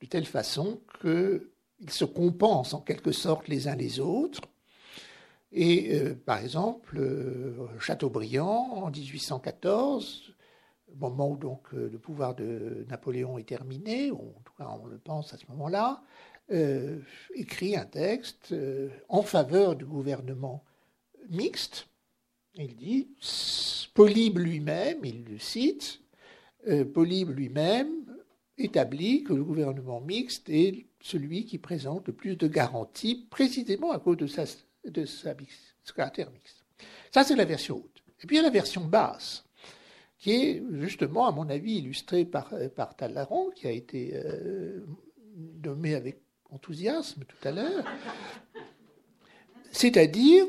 [0.00, 4.40] de telle façon que ils se compensent en quelque sorte les uns les autres.
[5.52, 7.00] Et euh, par exemple,
[7.78, 10.34] Chateaubriand, en 1814,
[10.96, 15.34] moment où donc le pouvoir de Napoléon est terminé, en tout cas on le pense
[15.34, 16.02] à ce moment-là,
[17.34, 18.54] écrit un texte
[19.10, 20.64] en faveur du gouvernement
[21.28, 21.86] mixte.
[22.54, 23.08] Il dit,
[23.94, 26.00] Polybe lui-même, il le cite,
[26.92, 27.98] Polybe lui-même
[28.58, 33.98] établit que le gouvernement mixte est celui qui présente le plus de garanties, précisément à
[33.98, 34.44] cause de sa,
[35.94, 36.64] caractère mixte.
[37.12, 38.02] Ça, c'est la version haute.
[38.22, 39.44] Et puis il y a la version basse,
[40.18, 44.84] qui est justement, à mon avis, illustrée par, par Talaron, qui a été euh,
[45.62, 47.84] nommé avec enthousiasme tout à l'heure.
[49.70, 50.46] C'est-à-dire,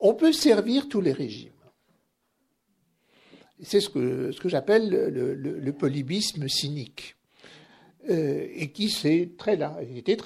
[0.00, 1.50] on peut servir tous les régimes.
[3.62, 7.16] C'est ce que, j'appelle le, polybisme cynique,
[8.08, 9.56] euh, et qui s'est très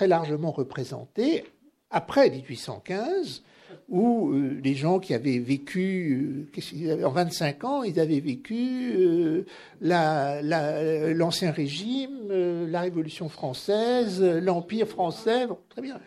[0.07, 1.45] largement représenté
[1.91, 3.43] après 1815,
[3.89, 6.47] où euh, les gens qui avaient vécu,
[6.87, 9.45] euh, en 25 ans, ils avaient vécu
[9.81, 16.01] l'ancien régime, la Révolution française, l'Empire français, très bien.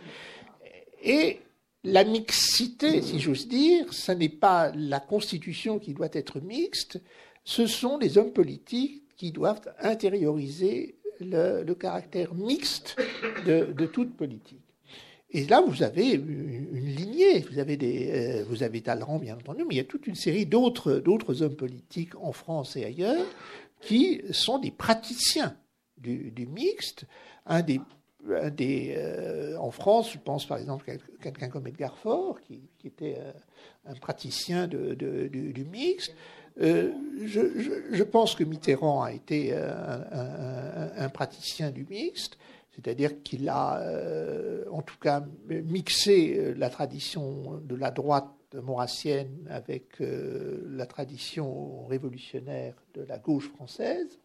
[1.04, 1.42] Et
[1.88, 7.02] la mixité, si j'ose dire, ce n'est pas la constitution qui doit être mixte,
[7.44, 12.98] ce sont les hommes politiques qui doivent intérioriser le, caractère mixte
[13.46, 14.62] de, toute politique.
[15.32, 19.76] Et là, vous avez une, lignée, vous avez, des, euh, vous avez bien entendu, mais
[19.76, 23.26] il y a toute une série d'autres, d'autres hommes politiques en France et ailleurs
[23.82, 25.56] qui sont des praticiens
[25.98, 27.06] du, du mixte.
[27.46, 27.80] Un des
[28.30, 33.32] euh, en France, je pense par exemple à quelqu'un comme Edgar Faure, qui, était euh,
[33.86, 36.16] un praticien de, du, mixte.
[36.60, 36.92] Euh,
[37.24, 42.38] je, pense que Mitterrand a été un, praticien du mixte,
[42.76, 43.82] c'est-à-dire qu'il a
[44.72, 53.04] en tout cas mixé la tradition de la droite maurassienne avec la tradition révolutionnaire de
[53.04, 54.20] la gauche française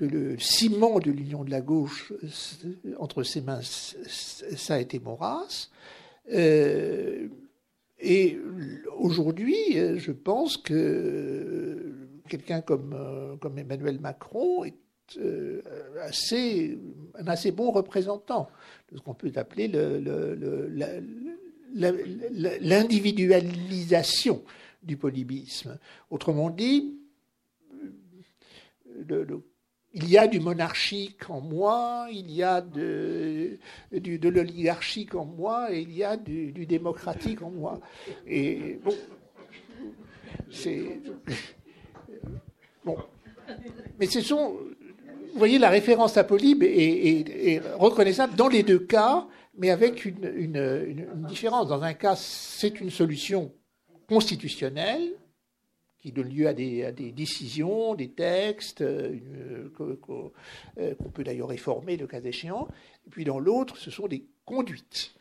[0.00, 2.14] que le ciment de l'union de la gauche
[2.98, 5.68] entre ses mains, ça a été Maurras.
[6.32, 7.28] Euh,
[7.98, 8.38] et
[8.96, 11.92] aujourd'hui, je pense que
[12.30, 12.96] quelqu'un comme,
[13.58, 14.72] Emmanuel Macron est
[15.18, 15.60] euh,
[16.00, 16.78] assez,
[17.16, 18.48] un assez bon représentant
[18.90, 19.68] de ce qu'on peut appeler
[21.74, 24.42] l'individualisation
[24.82, 25.78] du polybisme.
[26.08, 26.96] Autrement dit,
[29.92, 33.58] il y a du monarchique en moi, il y a de,
[33.92, 37.80] l'oligarchique en moi, et il y a du, démocratique en moi.
[38.26, 38.94] Et bon,
[40.50, 41.00] c'est.
[42.84, 42.96] Bon.
[43.98, 44.56] Mais ce sont.
[45.32, 49.26] Vous voyez, la référence à Polybe est, reconnaissable dans les deux cas,
[49.56, 51.68] mais avec une différence.
[51.68, 53.52] Dans un cas, c'est une solution
[54.08, 55.12] constitutionnelle,
[56.00, 59.18] qui donne lieu à des, décisions, des textes, euh,
[59.80, 59.96] euh,
[60.94, 62.68] qu'on peut d'ailleurs réformer le cas échéant.
[63.06, 65.14] Et puis dans l'autre, ce sont des conduites.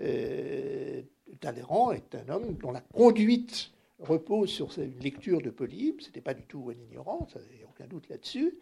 [0.00, 1.02] Euh,
[1.40, 6.20] Talleyrand est un homme dont la conduite repose sur une lecture de Polybe, ce n'était
[6.20, 8.58] pas du tout un ignorant, il n'y a aucun doute là-dessus.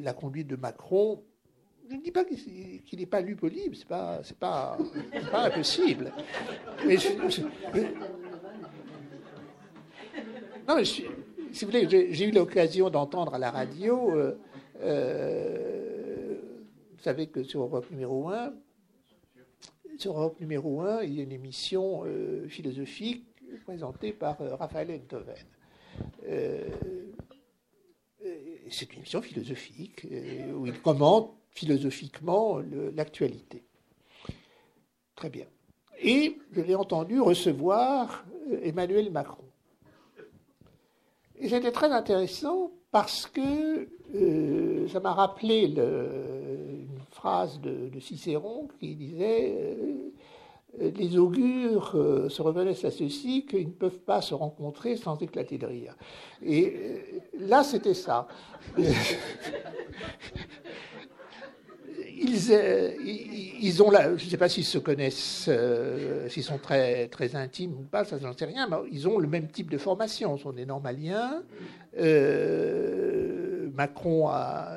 [0.00, 1.24] la conduite de Macron,
[1.90, 4.78] je ne dis pas qu'il n'ait pas lu Polybe, ce n'est pas, pas,
[5.32, 6.12] impossible.
[6.86, 6.96] Mais
[10.68, 11.02] non, mais si
[11.64, 14.38] vous voulez, j'ai eu l'occasion d'entendre à la radio, euh,
[14.80, 16.34] euh,
[16.96, 18.52] vous savez que sur Europe numéro 1,
[19.96, 23.24] sur Europe numéro 1, il y a une émission euh, philosophique
[23.64, 25.36] présentée par Raphaël Enthoven.
[28.68, 30.06] c'est une émission philosophique
[30.54, 32.60] où il commente philosophiquement
[32.94, 33.62] l'actualité.
[35.14, 35.46] Très bien.
[36.00, 38.26] Et je l'ai entendu recevoir
[38.62, 39.45] Emmanuel Macron.
[41.40, 48.94] Et c'était très intéressant parce que euh, ça m'a rappelé une phrase de, Cicéron qui
[48.94, 49.54] disait
[50.80, 55.18] euh, Les augures euh, se reconnaissent à ceci qu'ils ne peuvent pas se rencontrer sans
[55.18, 55.94] éclater de rire.
[56.42, 58.28] Et là, c'était ça.
[62.50, 66.58] Euh, ils, ils, ont là, je ne sais pas s'ils se connaissent, euh, s'ils sont
[66.58, 69.70] très, très intimes ou pas, ça j'en sais rien, mais ils ont le même type
[69.70, 70.36] de formation.
[70.36, 71.42] Ce sont des normaliens.
[71.98, 74.70] Euh, Macron a,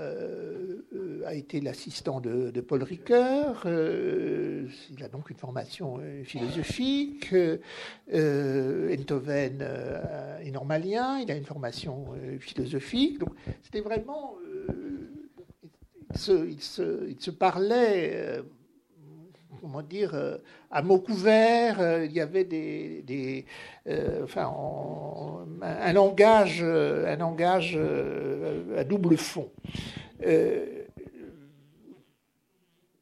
[1.32, 3.68] été l'assistant de, Paul Ricoeur.
[3.68, 7.36] il a donc une formation philosophique.
[8.11, 9.64] Enthoven
[10.44, 11.20] est normalien.
[11.20, 12.07] Il a une formation
[12.40, 13.20] philosophique.
[13.20, 13.30] Donc
[13.61, 14.39] c'était vraiment
[16.15, 18.41] il, se, parlait,
[19.61, 20.40] comment dire,
[20.72, 23.45] à mots couverts, il y avait des,
[24.23, 24.52] enfin,
[25.61, 27.80] un langage, un langage
[28.76, 29.52] à double fond.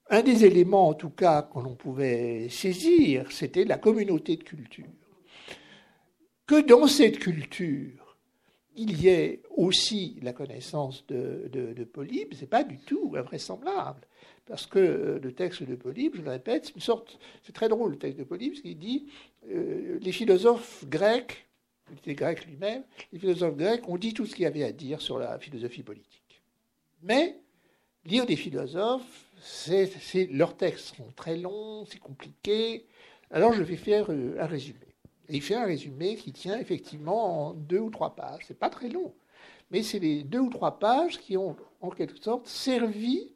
[0.10, 4.86] un des éléments, en tout cas, que l'on pouvait saisir, c'était la communauté de culture.
[6.46, 8.07] Que dans cette culture,
[8.78, 14.02] il y ait aussi la connaissance de, Polybe, ce n'est pas du tout invraisemblable.
[14.46, 17.20] Parce que euh, le texte de Polybe, je le répète, c'est une sorte.
[17.44, 19.08] C'est très drôle le texte de Polybe, parce dit
[19.52, 21.48] euh, les philosophes grecs,
[21.92, 24.72] il était grec lui-même, les philosophes grecs ont dit tout ce qu'il y avait à
[24.72, 26.42] dire sur la philosophie politique.
[27.02, 27.38] Mais
[28.06, 29.90] lire des philosophes, c'est,
[30.32, 32.86] leurs textes sont très longs, c'est compliqué.
[33.32, 34.87] Alors je vais faire euh, un résumé.
[35.30, 38.44] Et il fait un résumé qui tient effectivement en deux ou trois pages.
[38.48, 39.14] C'est pas très long,
[39.72, 43.34] mais c'est les deux ou trois pages qui ont en quelque sorte servi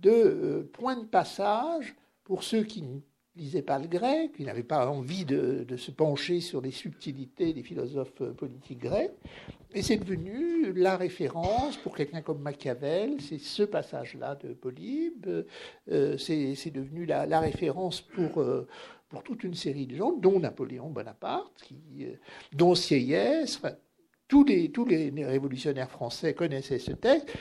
[0.00, 1.94] de euh, point de passage
[2.24, 2.98] pour ceux qui ne
[3.36, 7.62] lisaient pas le grec, qui n'avaient pas envie de, se pencher sur les subtilités des
[7.62, 9.12] philosophes euh, politiques grecs.
[9.74, 15.44] Et c'est devenu la référence pour quelqu'un comme Machiavel, c'est ce passage-là de Polybe,
[15.90, 18.42] euh, c'est devenu la, la, référence pour
[19.16, 21.70] pour toute une série de gens, dont Napoléon Bonaparte,
[22.00, 22.16] euh,
[22.52, 23.62] dont Sieyès,
[24.28, 24.70] tous, les,
[25.24, 27.32] révolutionnaires français connaissaient ce texte.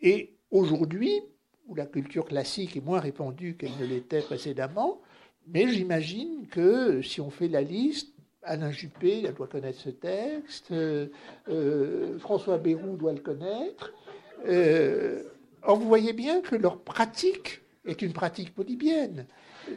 [0.00, 1.20] Et aujourd'hui,
[1.66, 5.02] où la culture classique est moins répandue qu'elle ne l'était précédemment,
[5.46, 11.08] mais j'imagine que si on fait la liste, Alain Juppé doit connaître ce texte, euh,
[11.50, 13.92] euh, François Bayrou doit le connaître.
[15.64, 19.26] or, vous voyez bien que leur pratique est une pratique polybienne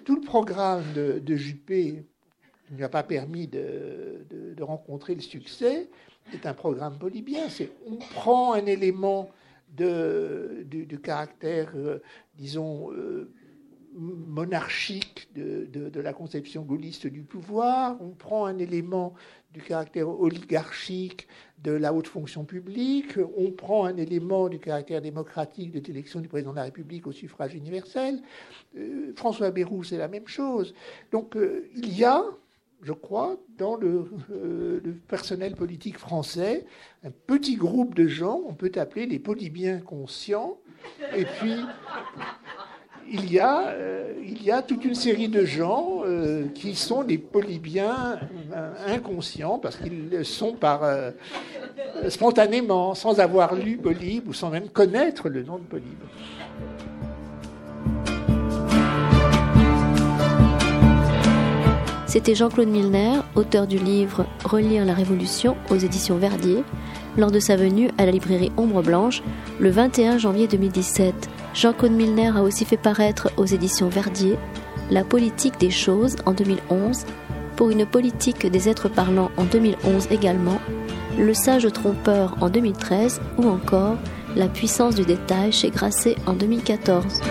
[0.04, 2.04] tout le programme de, Juppé
[2.72, 4.26] ne lui a pas permis de,
[4.62, 5.90] rencontrer le succès,
[6.34, 7.50] est un programme polybien.
[7.50, 9.30] C'est on prend un élément
[9.76, 10.66] de,
[11.04, 12.00] caractère, euh,
[12.36, 13.32] disons, euh,
[13.94, 19.14] monarchique de, la conception gaulliste du pouvoir, on prend un élément
[19.52, 21.28] du caractère oligarchique
[21.64, 26.28] de la haute fonction publique, on prend un élément du caractère démocratique de l'élection du
[26.28, 28.22] président de la République au suffrage universel.
[28.78, 30.74] Euh, François Bayrou, c'est la même chose.
[31.12, 32.24] Donc euh, il y a,
[32.82, 36.66] je crois, dans le, euh, le, personnel politique français,
[37.04, 40.58] un petit groupe de gens, on peut appeler les polybiens conscients,
[41.16, 41.54] et puis
[43.14, 47.04] il y, a, euh, il y a toute une série de gens euh, qui sont
[47.04, 48.18] des polybiens
[48.54, 50.82] euh, inconscients parce qu'ils sont par
[52.08, 55.86] spontanément, sans avoir lu Polybe ou sans même connaître le nom de Polybe.
[62.08, 66.64] C'était Jean-Claude Milner, auteur du livre Relire la Révolution aux éditions Verdier,
[67.18, 69.24] lors de sa venue à la librairie Ombre Blanche
[69.60, 71.41] le 21 janvier 2017.
[71.54, 74.38] Jean-Claude Milner a aussi fait paraître aux éditions Verdier
[74.90, 77.06] La politique des choses en 2011,
[77.56, 80.60] pour une politique des êtres parlants en 2011 également,
[81.18, 83.98] Le sage trompeur en 2013 ou encore
[84.36, 87.22] La puissance du détail chez Grasset en 2014.